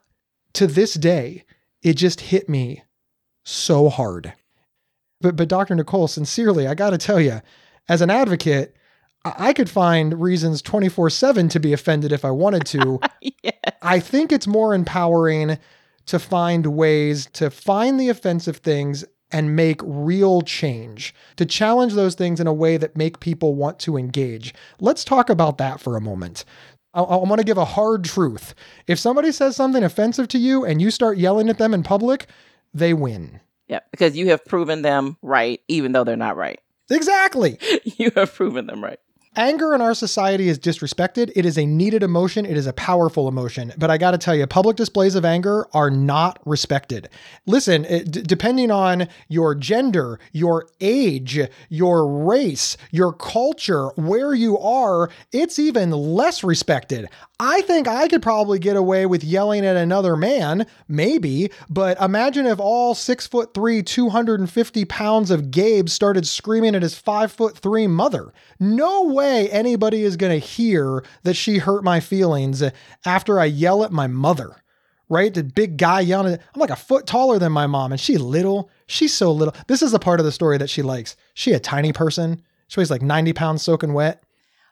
to 0.53 0.67
this 0.67 0.95
day, 0.95 1.45
it 1.81 1.93
just 1.93 2.19
hit 2.19 2.49
me 2.49 2.83
so 3.45 3.87
hard. 3.87 4.33
But, 5.21 5.37
but 5.37 5.47
Dr. 5.47 5.75
Nicole, 5.75 6.09
sincerely, 6.09 6.67
I 6.67 6.75
got 6.75 6.89
to 6.89 6.97
tell 6.97 7.21
you, 7.21 7.41
as 7.87 8.01
an 8.01 8.09
advocate, 8.09 8.75
I 9.25 9.53
could 9.53 9.69
find 9.69 10.19
reasons 10.19 10.61
24 10.61 11.09
7 11.09 11.49
to 11.49 11.59
be 11.59 11.73
offended 11.73 12.11
if 12.11 12.25
I 12.25 12.31
wanted 12.31 12.65
to. 12.67 12.99
yeah. 13.21 13.51
I 13.81 13.99
think 13.99 14.31
it's 14.31 14.47
more 14.47 14.73
empowering 14.73 15.57
to 16.07 16.19
find 16.19 16.67
ways 16.67 17.27
to 17.33 17.49
find 17.49 17.99
the 17.99 18.09
offensive 18.09 18.57
things 18.57 19.05
and 19.31 19.55
make 19.55 19.81
real 19.83 20.41
change, 20.41 21.15
to 21.37 21.45
challenge 21.45 21.93
those 21.93 22.15
things 22.15 22.39
in 22.39 22.47
a 22.47 22.53
way 22.53 22.77
that 22.77 22.97
make 22.97 23.19
people 23.19 23.55
want 23.55 23.79
to 23.79 23.97
engage. 23.97 24.53
Let's 24.79 25.03
talk 25.03 25.29
about 25.29 25.57
that 25.57 25.79
for 25.79 25.95
a 25.95 26.01
moment. 26.01 26.45
I, 26.93 27.01
I 27.01 27.17
want 27.17 27.39
to 27.39 27.45
give 27.45 27.57
a 27.57 27.65
hard 27.65 28.03
truth. 28.03 28.53
If 28.87 28.99
somebody 28.99 29.31
says 29.31 29.55
something 29.55 29.83
offensive 29.83 30.27
to 30.29 30.37
you 30.37 30.65
and 30.65 30.81
you 30.81 30.91
start 30.91 31.17
yelling 31.17 31.49
at 31.49 31.57
them 31.57 31.73
in 31.73 31.81
public, 31.81 32.27
they 32.73 32.93
win. 32.93 33.39
Yeah. 33.67 33.79
Because 33.89 34.15
you 34.15 34.29
have 34.29 34.45
proven 34.45 34.83
them 34.83 35.17
right, 35.21 35.61
even 35.67 35.93
though 35.93 36.03
they're 36.03 36.15
not 36.15 36.37
right. 36.37 36.59
Exactly. 36.91 37.57
you 37.83 38.11
have 38.15 38.33
proven 38.35 38.67
them 38.67 38.83
right. 38.83 38.99
Anger 39.35 39.73
in 39.73 39.81
our 39.81 39.95
society 39.95 40.47
is 40.47 40.59
disrespected. 40.59 41.31
It 41.35 41.43
is 41.43 41.57
a 41.57 41.65
needed 41.65 42.03
emotion. 42.03 42.45
It 42.45 42.55
is 42.55 42.67
a 42.67 42.73
powerful 42.73 43.27
emotion. 43.27 43.73
But 43.79 43.89
I 43.89 43.97
got 43.97 44.11
to 44.11 44.19
tell 44.19 44.35
you, 44.35 44.45
public 44.45 44.75
displays 44.75 45.15
of 45.15 45.25
anger 45.25 45.67
are 45.73 45.89
not 45.89 46.39
respected. 46.45 47.09
Listen, 47.47 47.83
it, 47.85 48.11
d- 48.11 48.21
depending 48.21 48.69
on 48.69 49.07
your 49.29 49.55
gender, 49.55 50.19
your 50.33 50.67
age, 50.81 51.39
your 51.69 52.07
race, 52.07 52.77
your 52.91 53.11
culture, 53.11 53.87
where 53.95 54.35
you 54.35 54.59
are, 54.59 55.09
it's 55.31 55.57
even 55.57 55.89
less 55.89 56.43
respected. 56.43 57.09
I 57.39 57.61
think 57.61 57.87
I 57.87 58.07
could 58.07 58.21
probably 58.21 58.59
get 58.59 58.75
away 58.75 59.07
with 59.07 59.23
yelling 59.23 59.65
at 59.65 59.75
another 59.75 60.15
man, 60.15 60.67
maybe, 60.87 61.49
but 61.69 61.99
imagine 61.99 62.45
if 62.45 62.59
all 62.59 62.93
six 62.93 63.25
foot 63.25 63.55
three, 63.55 63.81
250 63.81 64.85
pounds 64.85 65.31
of 65.31 65.49
Gabe 65.49 65.89
started 65.89 66.27
screaming 66.27 66.75
at 66.75 66.83
his 66.83 66.95
five 66.95 67.31
foot 67.31 67.57
three 67.57 67.87
mother. 67.87 68.31
No 68.59 69.03
way 69.03 69.22
anybody 69.23 70.03
is 70.03 70.17
going 70.17 70.39
to 70.39 70.45
hear 70.45 71.03
that 71.23 71.35
she 71.35 71.57
hurt 71.57 71.83
my 71.83 71.99
feelings 71.99 72.63
after 73.05 73.39
I 73.39 73.45
yell 73.45 73.83
at 73.83 73.91
my 73.91 74.07
mother. 74.07 74.55
Right? 75.09 75.33
The 75.33 75.43
big 75.43 75.77
guy 75.77 75.99
yelling. 75.99 76.33
at- 76.33 76.41
I'm 76.55 76.61
like 76.61 76.69
a 76.71 76.75
foot 76.75 77.05
taller 77.05 77.37
than 77.37 77.51
my 77.51 77.67
mom, 77.67 77.91
and 77.91 78.01
she 78.01 78.17
little. 78.17 78.71
She's 78.87 79.13
so 79.13 79.31
little. 79.31 79.53
This 79.67 79.81
is 79.83 79.91
the 79.91 79.99
part 79.99 80.19
of 80.19 80.25
the 80.25 80.31
story 80.31 80.57
that 80.57 80.69
she 80.71 80.81
likes. 80.81 81.15
She 81.35 81.51
a 81.51 81.59
tiny 81.59 81.93
person. 81.93 82.41
She 82.67 82.79
weighs 82.79 82.89
like 82.89 83.01
90 83.03 83.33
pounds 83.33 83.61
soaking 83.61 83.93
wet. 83.93 84.23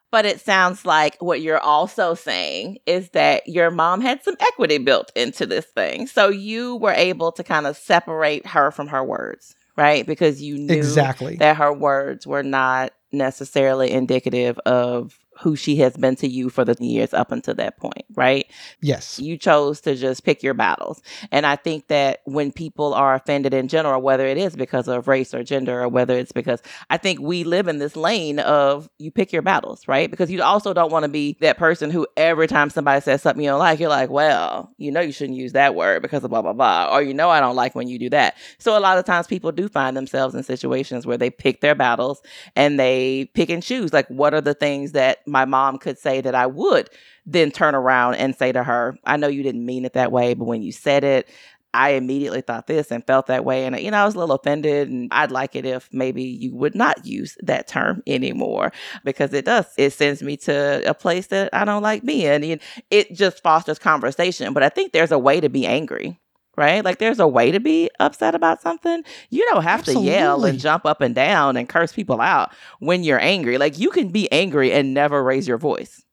But 0.09 0.25
it 0.25 0.41
sounds 0.41 0.83
like 0.85 1.15
what 1.19 1.41
you're 1.41 1.59
also 1.59 2.15
saying 2.15 2.79
is 2.85 3.09
that 3.09 3.47
your 3.47 3.69
mom 3.71 4.01
had 4.01 4.23
some 4.23 4.35
equity 4.39 4.77
built 4.77 5.11
into 5.15 5.45
this 5.45 5.65
thing. 5.65 6.07
So 6.07 6.29
you 6.29 6.77
were 6.77 6.91
able 6.93 7.31
to 7.33 7.43
kind 7.43 7.67
of 7.67 7.77
separate 7.77 8.45
her 8.47 8.71
from 8.71 8.87
her 8.87 9.03
words, 9.03 9.53
right? 9.77 10.05
Because 10.07 10.41
you 10.41 10.57
knew 10.57 10.73
Exactly. 10.73 11.35
that 11.37 11.57
her 11.57 11.71
words 11.71 12.25
were 12.25 12.43
not 12.43 12.91
necessarily 13.11 13.91
indicative 13.91 14.57
of 14.59 15.19
who 15.41 15.55
she 15.55 15.77
has 15.77 15.97
been 15.97 16.15
to 16.17 16.27
you 16.27 16.49
for 16.49 16.63
the 16.63 16.75
years 16.79 17.13
up 17.13 17.31
until 17.31 17.55
that 17.55 17.77
point, 17.77 18.05
right? 18.13 18.45
Yes. 18.81 19.19
You 19.19 19.37
chose 19.37 19.81
to 19.81 19.95
just 19.95 20.23
pick 20.23 20.43
your 20.43 20.53
battles. 20.53 21.01
And 21.31 21.45
I 21.45 21.55
think 21.55 21.87
that 21.87 22.21
when 22.25 22.51
people 22.51 22.93
are 22.93 23.15
offended 23.15 23.53
in 23.53 23.67
general, 23.67 24.01
whether 24.01 24.25
it 24.27 24.37
is 24.37 24.55
because 24.55 24.87
of 24.87 25.07
race 25.07 25.33
or 25.33 25.43
gender 25.43 25.81
or 25.81 25.89
whether 25.89 26.15
it's 26.17 26.31
because 26.31 26.61
I 26.89 26.97
think 26.97 27.19
we 27.19 27.43
live 27.43 27.67
in 27.67 27.79
this 27.79 27.95
lane 27.95 28.39
of 28.39 28.89
you 28.99 29.11
pick 29.11 29.33
your 29.33 29.41
battles, 29.41 29.87
right? 29.87 30.09
Because 30.09 30.29
you 30.29 30.43
also 30.43 30.73
don't 30.73 30.91
want 30.91 31.03
to 31.03 31.09
be 31.09 31.37
that 31.41 31.57
person 31.57 31.89
who 31.89 32.05
every 32.15 32.47
time 32.47 32.69
somebody 32.69 33.01
says 33.01 33.21
something 33.21 33.43
you 33.43 33.49
don't 33.49 33.59
like, 33.59 33.79
you're 33.79 33.89
like, 33.89 34.11
well, 34.11 34.71
you 34.77 34.91
know, 34.91 35.01
you 35.01 35.11
shouldn't 35.11 35.37
use 35.37 35.53
that 35.53 35.73
word 35.73 36.03
because 36.03 36.23
of 36.23 36.29
blah, 36.29 36.41
blah, 36.41 36.53
blah. 36.53 36.93
Or 36.93 37.01
you 37.01 37.13
know, 37.13 37.29
I 37.29 37.39
don't 37.39 37.55
like 37.55 37.73
when 37.73 37.87
you 37.87 37.97
do 37.97 38.09
that. 38.11 38.35
So 38.59 38.77
a 38.77 38.79
lot 38.79 38.97
of 38.97 39.05
times 39.05 39.25
people 39.25 39.51
do 39.51 39.67
find 39.67 39.97
themselves 39.97 40.35
in 40.35 40.43
situations 40.43 41.07
where 41.07 41.17
they 41.17 41.31
pick 41.31 41.61
their 41.61 41.75
battles 41.75 42.21
and 42.55 42.79
they 42.79 43.29
pick 43.33 43.49
and 43.49 43.63
choose. 43.63 43.91
Like, 43.91 44.07
what 44.07 44.33
are 44.33 44.41
the 44.41 44.53
things 44.53 44.91
that 44.91 45.27
my 45.31 45.45
mom 45.45 45.77
could 45.77 45.97
say 45.97 46.21
that 46.21 46.35
I 46.35 46.45
would 46.45 46.89
then 47.25 47.51
turn 47.51 47.73
around 47.73 48.15
and 48.15 48.35
say 48.35 48.51
to 48.51 48.63
her, 48.63 48.97
I 49.05 49.17
know 49.17 49.27
you 49.27 49.43
didn't 49.43 49.65
mean 49.65 49.85
it 49.85 49.93
that 49.93 50.11
way, 50.11 50.33
but 50.33 50.45
when 50.45 50.61
you 50.61 50.71
said 50.71 51.03
it, 51.03 51.29
I 51.73 51.91
immediately 51.91 52.41
thought 52.41 52.67
this 52.67 52.91
and 52.91 53.05
felt 53.07 53.27
that 53.27 53.45
way. 53.45 53.65
And, 53.65 53.79
you 53.79 53.91
know, 53.91 54.01
I 54.01 54.05
was 54.05 54.15
a 54.15 54.19
little 54.19 54.35
offended. 54.35 54.89
And 54.89 55.07
I'd 55.11 55.31
like 55.31 55.55
it 55.55 55.65
if 55.65 55.87
maybe 55.93 56.21
you 56.21 56.53
would 56.53 56.75
not 56.75 57.05
use 57.05 57.37
that 57.43 57.67
term 57.67 58.03
anymore 58.05 58.73
because 59.05 59.33
it 59.33 59.45
does. 59.45 59.67
It 59.77 59.93
sends 59.93 60.21
me 60.21 60.35
to 60.37 60.83
a 60.85 60.93
place 60.93 61.27
that 61.27 61.49
I 61.53 61.63
don't 61.63 61.81
like 61.81 62.03
being. 62.03 62.43
And 62.43 62.61
it 62.89 63.13
just 63.13 63.41
fosters 63.41 63.79
conversation. 63.79 64.53
But 64.53 64.63
I 64.63 64.69
think 64.69 64.91
there's 64.91 65.13
a 65.13 65.19
way 65.19 65.39
to 65.39 65.47
be 65.47 65.65
angry. 65.65 66.19
Right? 66.57 66.83
Like 66.83 66.99
there's 66.99 67.19
a 67.19 67.27
way 67.27 67.51
to 67.51 67.59
be 67.59 67.89
upset 67.99 68.35
about 68.35 68.61
something. 68.61 69.03
You 69.29 69.47
don't 69.51 69.63
have 69.63 69.83
to 69.85 69.99
yell 69.99 70.43
and 70.43 70.59
jump 70.59 70.85
up 70.85 71.01
and 71.01 71.15
down 71.15 71.55
and 71.55 71.67
curse 71.67 71.93
people 71.93 72.19
out 72.19 72.51
when 72.79 73.03
you're 73.03 73.21
angry. 73.21 73.57
Like 73.57 73.79
you 73.79 73.89
can 73.89 74.09
be 74.09 74.29
angry 74.31 74.73
and 74.73 74.93
never 74.93 75.23
raise 75.23 75.47
your 75.47 75.57
voice. 75.57 76.03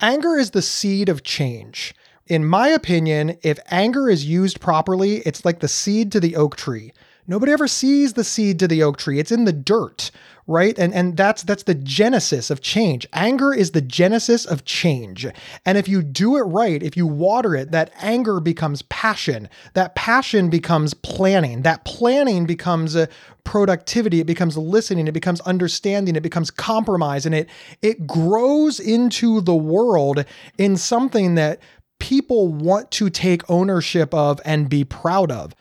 Anger 0.00 0.36
is 0.36 0.50
the 0.50 0.62
seed 0.62 1.08
of 1.08 1.22
change. 1.22 1.94
In 2.26 2.44
my 2.44 2.68
opinion, 2.68 3.38
if 3.42 3.58
anger 3.70 4.08
is 4.08 4.24
used 4.24 4.60
properly, 4.60 5.16
it's 5.26 5.44
like 5.44 5.60
the 5.60 5.68
seed 5.68 6.12
to 6.12 6.20
the 6.20 6.36
oak 6.36 6.56
tree. 6.56 6.92
Nobody 7.26 7.52
ever 7.52 7.68
sees 7.68 8.14
the 8.14 8.24
seed 8.24 8.58
to 8.58 8.68
the 8.68 8.82
oak 8.82 8.96
tree. 8.96 9.18
It's 9.18 9.32
in 9.32 9.44
the 9.44 9.52
dirt, 9.52 10.10
right? 10.46 10.76
And 10.78 10.92
and 10.92 11.16
that's 11.16 11.42
that's 11.42 11.62
the 11.62 11.74
genesis 11.74 12.50
of 12.50 12.60
change. 12.60 13.06
Anger 13.12 13.52
is 13.54 13.70
the 13.70 13.80
genesis 13.80 14.44
of 14.44 14.64
change. 14.64 15.26
And 15.64 15.78
if 15.78 15.88
you 15.88 16.02
do 16.02 16.36
it 16.36 16.42
right, 16.42 16.82
if 16.82 16.96
you 16.96 17.06
water 17.06 17.54
it, 17.54 17.70
that 17.70 17.92
anger 18.00 18.40
becomes 18.40 18.82
passion. 18.82 19.48
That 19.74 19.94
passion 19.94 20.50
becomes 20.50 20.94
planning. 20.94 21.62
That 21.62 21.84
planning 21.84 22.46
becomes 22.46 22.96
uh, 22.96 23.06
productivity. 23.44 24.20
It 24.20 24.26
becomes 24.26 24.56
listening. 24.56 25.06
It 25.06 25.12
becomes 25.12 25.40
understanding. 25.42 26.16
It 26.16 26.22
becomes 26.22 26.50
compromise, 26.50 27.26
and 27.26 27.34
it 27.34 27.48
it 27.82 28.06
grows 28.06 28.80
into 28.80 29.40
the 29.40 29.54
world 29.54 30.24
in 30.58 30.76
something 30.76 31.36
that 31.36 31.60
people 32.00 32.48
want 32.48 32.90
to 32.90 33.10
take 33.10 33.48
ownership 33.48 34.12
of 34.14 34.40
and 34.44 34.68
be 34.68 34.84
proud 34.84 35.30
of. 35.30 35.54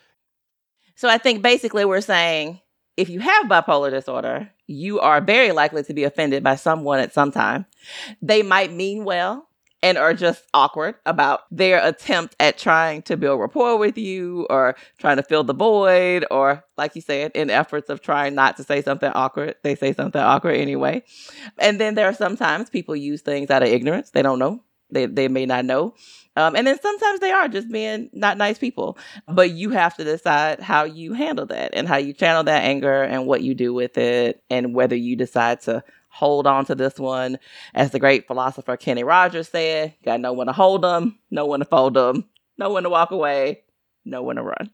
So 1.00 1.08
I 1.08 1.18
think 1.18 1.42
basically 1.42 1.86
we're 1.86 2.02
saying 2.02 2.60
if 2.98 3.08
you 3.08 3.22
have 3.22 3.46
bipolar 3.46 3.90
disorder, 3.90 4.52
you 4.68 5.00
are 5.00 5.22
very 5.22 5.54
likely 5.54 5.82
to 5.84 5.94
be 5.94 6.04
offended 6.04 6.44
by 6.44 6.56
someone 6.56 7.00
at 7.00 7.14
some 7.14 7.32
time. 7.32 7.66
They 8.22 8.44
might 8.44 8.74
mean 8.74 9.06
well 9.06 9.48
and 9.82 9.98
are 9.98 10.14
just 10.14 10.44
awkward 10.54 10.96
about 11.06 11.44
their 11.52 11.82
attempt 11.82 12.36
at 12.38 12.58
trying 12.58 13.04
to 13.04 13.16
build 13.16 13.40
rapport 13.40 13.78
with 13.78 13.98
you 13.98 14.46
or 14.50 14.76
trying 14.98 15.16
to 15.16 15.24
fill 15.24 15.46
the 15.46 15.54
void 15.54 16.26
or 16.30 16.66
like 16.78 16.98
you 16.98 17.02
said 17.02 17.32
in 17.34 17.50
efforts 17.50 17.90
of 17.90 18.02
trying 18.02 18.36
not 18.36 18.58
to 18.58 18.66
say 18.66 18.82
something 18.82 19.10
awkward 19.16 19.56
they 19.64 19.76
say 19.76 19.94
something 19.94 20.20
awkward 20.20 20.58
anyway. 20.58 21.02
And 21.60 21.80
then 21.80 21.96
there 21.96 22.08
are 22.08 22.14
sometimes 22.14 22.70
people 22.70 22.94
use 22.94 23.22
things 23.22 23.50
out 23.50 23.64
of 23.64 23.70
ignorance. 23.70 24.10
They 24.10 24.22
don't 24.22 24.38
know. 24.38 24.64
They, 24.92 25.06
they 25.06 25.30
may 25.30 25.46
not 25.46 25.64
know 25.64 25.94
um, 26.40 26.56
and 26.56 26.66
then 26.66 26.80
sometimes 26.82 27.20
they 27.20 27.32
are 27.32 27.50
just 27.50 27.70
being 27.70 28.10
not 28.14 28.38
nice 28.38 28.58
people. 28.58 28.98
But 29.28 29.52
you 29.52 29.72
have 29.72 29.98
to 29.98 30.06
decide 30.06 30.62
how 30.62 30.86
you 30.86 31.12
handle 31.12 31.46
that 31.48 31.72
and 31.74 31.86
how 31.86 31.98
you 31.98 32.14
channel 32.14 32.46
that 32.46 32.64
anger 32.64 33.04
and 33.04 33.28
what 33.28 33.44
you 33.44 33.54
do 33.54 33.74
with 33.74 33.98
it 33.98 34.42
and 34.50 34.74
whether 34.74 34.96
you 34.96 35.18
decide 35.18 35.60
to 35.64 35.84
hold 36.08 36.48
on 36.48 36.64
to 36.66 36.76
this 36.76 36.98
one. 36.98 37.40
As 37.76 37.92
the 37.92 38.00
great 38.00 38.26
philosopher 38.26 38.78
Kenny 38.78 39.04
Rogers 39.04 39.50
said, 39.50 39.96
got 40.06 40.22
no 40.22 40.32
one 40.32 40.48
to 40.48 40.54
hold 40.54 40.82
them, 40.82 41.20
no 41.30 41.46
one 41.46 41.60
to 41.60 41.66
fold 41.66 41.96
them, 41.96 42.24
no 42.58 42.70
one 42.70 42.84
to 42.84 42.90
walk 42.90 43.12
away, 43.12 43.64
no 44.06 44.24
one 44.24 44.38
to 44.38 44.44
run. 44.44 44.72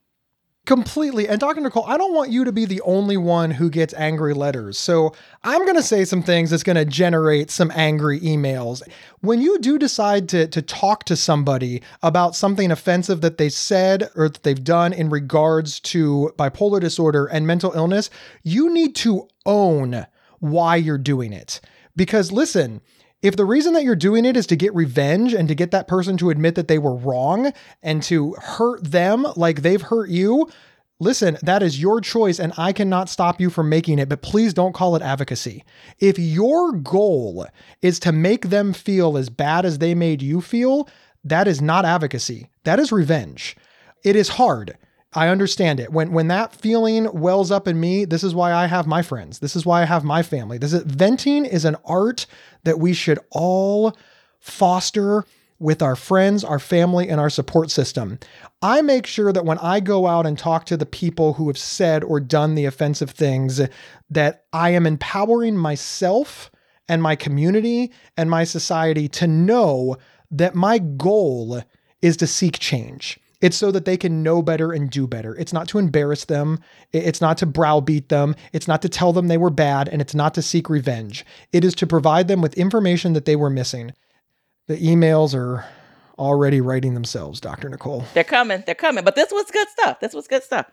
Completely. 0.66 1.28
And 1.28 1.38
Dr. 1.38 1.60
Nicole, 1.60 1.84
I 1.86 1.96
don't 1.96 2.12
want 2.12 2.32
you 2.32 2.44
to 2.44 2.50
be 2.50 2.64
the 2.64 2.80
only 2.80 3.16
one 3.16 3.52
who 3.52 3.70
gets 3.70 3.94
angry 3.94 4.34
letters. 4.34 4.76
So 4.76 5.14
I'm 5.44 5.62
going 5.64 5.76
to 5.76 5.82
say 5.82 6.04
some 6.04 6.24
things 6.24 6.50
that's 6.50 6.64
going 6.64 6.74
to 6.74 6.84
generate 6.84 7.52
some 7.52 7.70
angry 7.72 8.18
emails. 8.18 8.82
When 9.20 9.40
you 9.40 9.60
do 9.60 9.78
decide 9.78 10.28
to, 10.30 10.48
to 10.48 10.60
talk 10.60 11.04
to 11.04 11.14
somebody 11.14 11.82
about 12.02 12.34
something 12.34 12.72
offensive 12.72 13.20
that 13.20 13.38
they 13.38 13.48
said 13.48 14.10
or 14.16 14.28
that 14.28 14.42
they've 14.42 14.62
done 14.62 14.92
in 14.92 15.08
regards 15.08 15.78
to 15.80 16.34
bipolar 16.36 16.80
disorder 16.80 17.26
and 17.26 17.46
mental 17.46 17.70
illness, 17.72 18.10
you 18.42 18.68
need 18.74 18.96
to 18.96 19.28
own 19.46 20.04
why 20.40 20.74
you're 20.74 20.98
doing 20.98 21.32
it. 21.32 21.60
Because 21.94 22.32
listen, 22.32 22.80
if 23.22 23.36
the 23.36 23.44
reason 23.44 23.72
that 23.74 23.82
you're 23.82 23.96
doing 23.96 24.24
it 24.24 24.36
is 24.36 24.46
to 24.48 24.56
get 24.56 24.74
revenge 24.74 25.32
and 25.32 25.48
to 25.48 25.54
get 25.54 25.70
that 25.70 25.88
person 25.88 26.16
to 26.18 26.30
admit 26.30 26.54
that 26.54 26.68
they 26.68 26.78
were 26.78 26.94
wrong 26.94 27.52
and 27.82 28.02
to 28.04 28.34
hurt 28.34 28.84
them 28.84 29.26
like 29.36 29.62
they've 29.62 29.82
hurt 29.82 30.10
you, 30.10 30.50
listen, 31.00 31.38
that 31.42 31.62
is 31.62 31.80
your 31.80 32.00
choice 32.00 32.38
and 32.38 32.52
I 32.56 32.72
cannot 32.72 33.08
stop 33.08 33.40
you 33.40 33.50
from 33.50 33.68
making 33.68 33.98
it, 33.98 34.08
but 34.08 34.22
please 34.22 34.52
don't 34.52 34.74
call 34.74 34.96
it 34.96 35.02
advocacy. 35.02 35.64
If 35.98 36.18
your 36.18 36.72
goal 36.72 37.46
is 37.82 37.98
to 38.00 38.12
make 38.12 38.50
them 38.50 38.72
feel 38.72 39.16
as 39.16 39.30
bad 39.30 39.64
as 39.64 39.78
they 39.78 39.94
made 39.94 40.22
you 40.22 40.40
feel, 40.40 40.88
that 41.24 41.48
is 41.48 41.60
not 41.60 41.84
advocacy. 41.84 42.50
That 42.64 42.78
is 42.78 42.92
revenge. 42.92 43.56
It 44.04 44.14
is 44.14 44.28
hard. 44.30 44.76
I 45.16 45.28
understand 45.28 45.80
it. 45.80 45.90
When 45.90 46.12
when 46.12 46.28
that 46.28 46.54
feeling 46.54 47.10
wells 47.18 47.50
up 47.50 47.66
in 47.66 47.80
me, 47.80 48.04
this 48.04 48.22
is 48.22 48.34
why 48.34 48.52
I 48.52 48.66
have 48.66 48.86
my 48.86 49.00
friends. 49.00 49.38
This 49.38 49.56
is 49.56 49.64
why 49.64 49.80
I 49.80 49.86
have 49.86 50.04
my 50.04 50.22
family. 50.22 50.58
This 50.58 50.74
is 50.74 50.82
venting 50.82 51.46
is 51.46 51.64
an 51.64 51.76
art 51.86 52.26
that 52.64 52.78
we 52.78 52.92
should 52.92 53.18
all 53.30 53.96
foster 54.38 55.24
with 55.58 55.80
our 55.80 55.96
friends, 55.96 56.44
our 56.44 56.58
family, 56.58 57.08
and 57.08 57.18
our 57.18 57.30
support 57.30 57.70
system. 57.70 58.18
I 58.60 58.82
make 58.82 59.06
sure 59.06 59.32
that 59.32 59.46
when 59.46 59.56
I 59.58 59.80
go 59.80 60.06
out 60.06 60.26
and 60.26 60.38
talk 60.38 60.66
to 60.66 60.76
the 60.76 60.84
people 60.84 61.32
who 61.32 61.46
have 61.46 61.56
said 61.56 62.04
or 62.04 62.20
done 62.20 62.54
the 62.54 62.66
offensive 62.66 63.10
things, 63.10 63.58
that 64.10 64.44
I 64.52 64.70
am 64.70 64.86
empowering 64.86 65.56
myself 65.56 66.50
and 66.90 67.02
my 67.02 67.16
community 67.16 67.90
and 68.18 68.28
my 68.28 68.44
society 68.44 69.08
to 69.08 69.26
know 69.26 69.96
that 70.30 70.54
my 70.54 70.76
goal 70.78 71.62
is 72.02 72.18
to 72.18 72.26
seek 72.26 72.58
change. 72.58 73.18
It's 73.40 73.56
so 73.56 73.70
that 73.70 73.84
they 73.84 73.96
can 73.96 74.22
know 74.22 74.40
better 74.40 74.72
and 74.72 74.90
do 74.90 75.06
better. 75.06 75.34
It's 75.34 75.52
not 75.52 75.68
to 75.68 75.78
embarrass 75.78 76.24
them. 76.24 76.58
It's 76.92 77.20
not 77.20 77.38
to 77.38 77.46
browbeat 77.46 78.08
them. 78.08 78.34
It's 78.52 78.66
not 78.66 78.82
to 78.82 78.88
tell 78.88 79.12
them 79.12 79.28
they 79.28 79.36
were 79.36 79.50
bad. 79.50 79.88
And 79.88 80.00
it's 80.00 80.14
not 80.14 80.34
to 80.34 80.42
seek 80.42 80.70
revenge. 80.70 81.24
It 81.52 81.64
is 81.64 81.74
to 81.76 81.86
provide 81.86 82.28
them 82.28 82.40
with 82.40 82.54
information 82.54 83.12
that 83.12 83.26
they 83.26 83.36
were 83.36 83.50
missing. 83.50 83.92
The 84.68 84.78
emails 84.78 85.34
are 85.34 85.66
already 86.18 86.60
writing 86.62 86.94
themselves, 86.94 87.40
Dr. 87.40 87.68
Nicole. 87.68 88.04
They're 88.14 88.24
coming. 88.24 88.62
They're 88.64 88.74
coming. 88.74 89.04
But 89.04 89.16
this 89.16 89.30
was 89.30 89.50
good 89.50 89.68
stuff. 89.68 90.00
This 90.00 90.14
was 90.14 90.26
good 90.26 90.42
stuff 90.42 90.66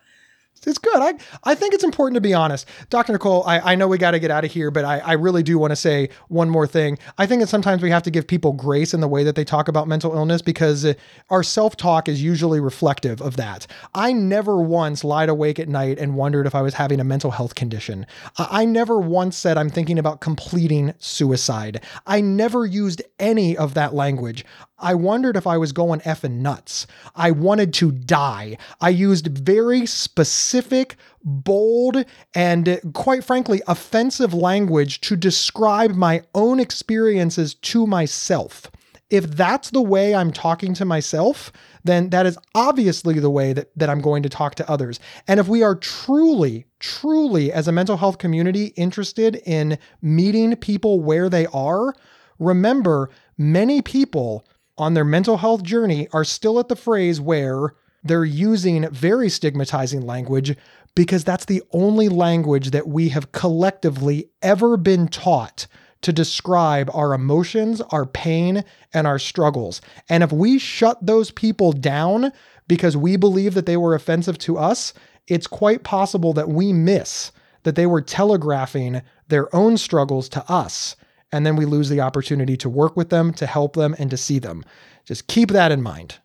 it's 0.66 0.78
good. 0.78 0.96
I, 0.96 1.14
I 1.44 1.54
think 1.54 1.74
it's 1.74 1.84
important 1.84 2.14
to 2.16 2.20
be 2.20 2.34
honest. 2.34 2.68
Dr. 2.90 3.12
Nicole, 3.12 3.44
I, 3.44 3.72
I 3.72 3.74
know 3.74 3.88
we 3.88 3.98
got 3.98 4.12
to 4.12 4.18
get 4.18 4.30
out 4.30 4.44
of 4.44 4.50
here, 4.50 4.70
but 4.70 4.84
I, 4.84 4.98
I 5.00 5.12
really 5.12 5.42
do 5.42 5.58
want 5.58 5.72
to 5.72 5.76
say 5.76 6.08
one 6.28 6.48
more 6.48 6.66
thing. 6.66 6.98
I 7.18 7.26
think 7.26 7.40
that 7.40 7.48
sometimes 7.48 7.82
we 7.82 7.90
have 7.90 8.02
to 8.04 8.10
give 8.10 8.26
people 8.26 8.52
grace 8.52 8.94
in 8.94 9.00
the 9.00 9.08
way 9.08 9.24
that 9.24 9.34
they 9.34 9.44
talk 9.44 9.68
about 9.68 9.88
mental 9.88 10.14
illness 10.14 10.42
because 10.42 10.84
uh, 10.84 10.94
our 11.30 11.42
self 11.42 11.76
talk 11.76 12.08
is 12.08 12.22
usually 12.22 12.60
reflective 12.60 13.20
of 13.20 13.36
that. 13.36 13.66
I 13.94 14.12
never 14.12 14.60
once 14.60 15.04
lied 15.04 15.28
awake 15.28 15.58
at 15.58 15.68
night 15.68 15.98
and 15.98 16.16
wondered 16.16 16.46
if 16.46 16.54
I 16.54 16.62
was 16.62 16.74
having 16.74 17.00
a 17.00 17.04
mental 17.04 17.30
health 17.30 17.54
condition. 17.54 18.06
I 18.38 18.64
never 18.64 18.98
once 18.98 19.36
said 19.36 19.58
I'm 19.58 19.70
thinking 19.70 19.98
about 19.98 20.20
completing 20.20 20.94
suicide. 20.98 21.82
I 22.06 22.20
never 22.20 22.64
used 22.66 23.02
any 23.18 23.56
of 23.56 23.74
that 23.74 23.94
language. 23.94 24.44
I 24.84 24.94
wondered 24.94 25.34
if 25.34 25.46
I 25.46 25.56
was 25.56 25.72
going 25.72 26.00
effing 26.00 26.40
nuts. 26.40 26.86
I 27.16 27.30
wanted 27.30 27.72
to 27.74 27.90
die. 27.90 28.58
I 28.82 28.90
used 28.90 29.28
very 29.28 29.86
specific, 29.86 30.96
bold, 31.24 32.04
and 32.34 32.78
quite 32.92 33.24
frankly, 33.24 33.62
offensive 33.66 34.34
language 34.34 35.00
to 35.00 35.16
describe 35.16 35.92
my 35.92 36.22
own 36.34 36.60
experiences 36.60 37.54
to 37.54 37.86
myself. 37.86 38.70
If 39.08 39.24
that's 39.24 39.70
the 39.70 39.80
way 39.80 40.14
I'm 40.14 40.32
talking 40.32 40.74
to 40.74 40.84
myself, 40.84 41.50
then 41.82 42.10
that 42.10 42.26
is 42.26 42.36
obviously 42.54 43.18
the 43.18 43.30
way 43.30 43.54
that, 43.54 43.70
that 43.76 43.88
I'm 43.88 44.02
going 44.02 44.22
to 44.22 44.28
talk 44.28 44.54
to 44.56 44.70
others. 44.70 45.00
And 45.26 45.40
if 45.40 45.48
we 45.48 45.62
are 45.62 45.76
truly, 45.76 46.66
truly, 46.78 47.50
as 47.50 47.68
a 47.68 47.72
mental 47.72 47.96
health 47.96 48.18
community, 48.18 48.66
interested 48.76 49.36
in 49.46 49.78
meeting 50.02 50.56
people 50.56 51.00
where 51.00 51.30
they 51.30 51.46
are, 51.46 51.94
remember 52.38 53.08
many 53.38 53.80
people 53.80 54.44
on 54.76 54.94
their 54.94 55.04
mental 55.04 55.38
health 55.38 55.62
journey 55.62 56.08
are 56.12 56.24
still 56.24 56.58
at 56.58 56.68
the 56.68 56.76
phrase 56.76 57.20
where 57.20 57.74
they're 58.02 58.24
using 58.24 58.88
very 58.90 59.28
stigmatizing 59.28 60.02
language 60.02 60.56
because 60.94 61.24
that's 61.24 61.46
the 61.46 61.62
only 61.72 62.08
language 62.08 62.70
that 62.70 62.86
we 62.86 63.08
have 63.08 63.32
collectively 63.32 64.28
ever 64.42 64.76
been 64.76 65.08
taught 65.08 65.66
to 66.02 66.12
describe 66.12 66.90
our 66.92 67.14
emotions, 67.14 67.80
our 67.90 68.04
pain, 68.04 68.62
and 68.92 69.06
our 69.06 69.18
struggles. 69.18 69.80
And 70.08 70.22
if 70.22 70.30
we 70.30 70.58
shut 70.58 71.04
those 71.04 71.30
people 71.30 71.72
down 71.72 72.30
because 72.68 72.96
we 72.96 73.16
believe 73.16 73.54
that 73.54 73.66
they 73.66 73.76
were 73.76 73.94
offensive 73.94 74.38
to 74.38 74.58
us, 74.58 74.92
it's 75.26 75.46
quite 75.46 75.82
possible 75.82 76.32
that 76.34 76.50
we 76.50 76.72
miss 76.72 77.32
that 77.62 77.74
they 77.74 77.86
were 77.86 78.02
telegraphing 78.02 79.00
their 79.28 79.54
own 79.56 79.78
struggles 79.78 80.28
to 80.28 80.50
us 80.50 80.96
and 81.34 81.44
then 81.44 81.56
we 81.56 81.64
lose 81.64 81.88
the 81.88 82.00
opportunity 82.00 82.56
to 82.56 82.68
work 82.68 82.96
with 82.96 83.10
them, 83.10 83.32
to 83.34 83.46
help 83.46 83.74
them, 83.74 83.96
and 83.98 84.08
to 84.10 84.16
see 84.16 84.38
them. 84.38 84.64
Just 85.04 85.26
keep 85.26 85.50
that 85.50 85.72
in 85.72 85.82
mind. 85.82 86.18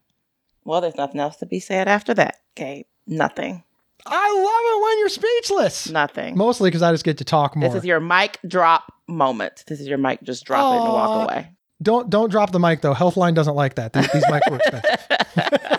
Well, 0.66 0.82
there's 0.82 0.96
nothing 0.96 1.20
else 1.20 1.38
to 1.38 1.48
be 1.48 1.60
said 1.60 1.88
after 1.88 2.14
that, 2.14 2.42
Gabe. 2.56 2.86
Nothing. 3.08 3.64
I 4.06 4.34
love 4.34 4.46
it 4.46 4.84
when 4.84 5.00
you're 5.00 5.10
speechless. 5.10 5.90
Nothing. 5.90 6.38
Mostly 6.38 6.70
because 6.70 6.84
I 6.84 6.92
just 6.92 7.04
get 7.04 7.18
to 7.18 7.24
talk 7.26 7.56
more. 7.56 7.70
This 7.70 7.80
is 7.80 7.86
your 7.86 8.00
mic 8.00 8.38
drop 8.48 8.94
moment. 9.08 9.64
This 9.68 9.80
is 9.80 9.88
your 9.88 9.98
mic. 9.98 10.22
Just 10.22 10.46
drop 10.46 10.74
it 10.74 10.78
and 10.78 10.94
walk 10.94 11.30
away. 11.30 11.52
Don't 11.82 12.10
don't 12.10 12.30
drop 12.30 12.52
the 12.52 12.60
mic 12.60 12.82
though. 12.82 12.94
Healthline 12.94 13.34
doesn't 13.34 13.56
like 13.56 13.76
that. 13.76 13.94
These, 13.94 14.12
these 14.12 14.26
mics 14.26 14.52
are 14.52 14.58
expensive. 14.58 15.79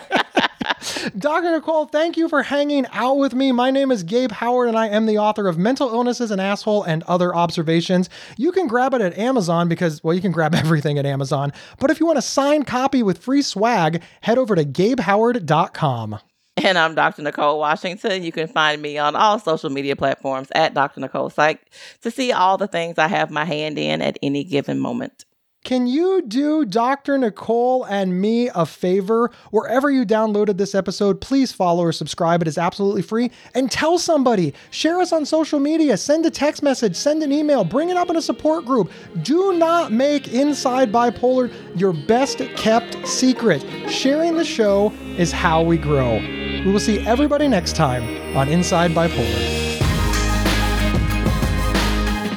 Dr. 1.21 1.51
Nicole, 1.51 1.85
thank 1.85 2.17
you 2.17 2.27
for 2.27 2.41
hanging 2.41 2.87
out 2.93 3.13
with 3.13 3.35
me. 3.35 3.51
My 3.51 3.69
name 3.69 3.91
is 3.91 4.01
Gabe 4.01 4.31
Howard, 4.31 4.67
and 4.67 4.77
I 4.77 4.87
am 4.87 5.05
the 5.05 5.19
author 5.19 5.47
of 5.47 5.55
Mental 5.55 5.87
Illness 5.93 6.19
is 6.19 6.31
an 6.31 6.39
Asshole 6.39 6.81
and 6.81 7.03
Other 7.03 7.35
Observations. 7.35 8.09
You 8.37 8.51
can 8.51 8.65
grab 8.65 8.95
it 8.95 9.01
at 9.01 9.15
Amazon 9.19 9.69
because, 9.69 10.03
well, 10.03 10.15
you 10.15 10.21
can 10.21 10.31
grab 10.31 10.55
everything 10.55 10.97
at 10.97 11.05
Amazon. 11.05 11.53
But 11.77 11.91
if 11.91 11.99
you 11.99 12.07
want 12.07 12.17
a 12.17 12.23
signed 12.23 12.65
copy 12.65 13.03
with 13.03 13.19
free 13.19 13.43
swag, 13.43 14.01
head 14.21 14.39
over 14.39 14.55
to 14.55 14.65
gabehoward.com. 14.65 16.19
And 16.57 16.77
I'm 16.77 16.95
Dr. 16.95 17.21
Nicole 17.21 17.59
Washington. 17.59 18.23
You 18.23 18.31
can 18.31 18.47
find 18.47 18.81
me 18.81 18.97
on 18.97 19.15
all 19.15 19.37
social 19.37 19.69
media 19.69 19.95
platforms 19.95 20.47
at 20.55 20.73
Dr. 20.73 21.01
Nicole 21.01 21.29
Psych 21.29 21.61
to 22.01 22.09
see 22.09 22.31
all 22.31 22.57
the 22.57 22.67
things 22.67 22.97
I 22.97 23.07
have 23.07 23.29
my 23.29 23.45
hand 23.45 23.77
in 23.77 24.01
at 24.01 24.17
any 24.23 24.43
given 24.43 24.79
moment. 24.79 25.25
Can 25.63 25.85
you 25.85 26.23
do 26.27 26.65
Dr. 26.65 27.17
Nicole 27.17 27.83
and 27.85 28.19
me 28.19 28.49
a 28.55 28.65
favor? 28.65 29.29
Wherever 29.51 29.91
you 29.91 30.05
downloaded 30.05 30.57
this 30.57 30.73
episode, 30.73 31.21
please 31.21 31.51
follow 31.51 31.83
or 31.83 31.91
subscribe. 31.91 32.41
It 32.41 32.47
is 32.47 32.57
absolutely 32.57 33.03
free. 33.03 33.31
And 33.53 33.71
tell 33.71 33.99
somebody. 33.99 34.53
Share 34.71 34.99
us 34.99 35.13
on 35.13 35.25
social 35.25 35.59
media. 35.59 35.97
Send 35.97 36.25
a 36.25 36.31
text 36.31 36.63
message. 36.63 36.95
Send 36.95 37.21
an 37.21 37.31
email. 37.31 37.63
Bring 37.63 37.89
it 37.89 37.97
up 37.97 38.09
in 38.09 38.15
a 38.15 38.21
support 38.21 38.65
group. 38.65 38.91
Do 39.21 39.53
not 39.53 39.91
make 39.91 40.33
Inside 40.33 40.91
Bipolar 40.91 41.53
your 41.79 41.93
best 41.93 42.39
kept 42.57 43.07
secret. 43.07 43.63
Sharing 43.89 44.35
the 44.35 44.45
show 44.45 44.91
is 45.17 45.31
how 45.31 45.61
we 45.61 45.77
grow. 45.77 46.15
We 46.15 46.71
will 46.71 46.79
see 46.79 46.99
everybody 47.05 47.47
next 47.47 47.75
time 47.75 48.35
on 48.35 48.49
Inside 48.49 48.91
Bipolar. 48.91 49.70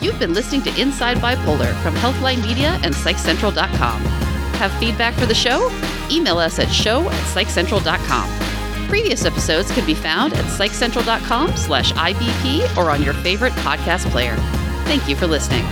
You've 0.04 0.18
been 0.18 0.34
listening 0.34 0.60
to 0.64 0.78
Inside 0.78 1.16
Bipolar 1.16 1.74
from 1.82 1.94
Healthline 1.94 2.46
Media 2.46 2.78
and 2.82 2.94
PsychCentral.com. 2.94 4.02
Have 4.02 4.70
feedback 4.72 5.14
for 5.14 5.24
the 5.24 5.34
show? 5.34 5.70
Email 6.10 6.36
us 6.36 6.58
at 6.58 6.70
show 6.70 7.08
at 7.08 7.22
PsychCentral.com. 7.34 8.86
Previous 8.86 9.24
episodes 9.24 9.72
can 9.72 9.86
be 9.86 9.94
found 9.94 10.34
at 10.34 10.44
PsychCentral.com 10.44 11.56
slash 11.56 11.94
IBP 11.94 12.76
or 12.76 12.90
on 12.90 13.02
your 13.02 13.14
favorite 13.14 13.54
podcast 13.54 14.04
player. 14.10 14.36
Thank 14.84 15.08
you 15.08 15.16
for 15.16 15.26
listening. 15.26 15.64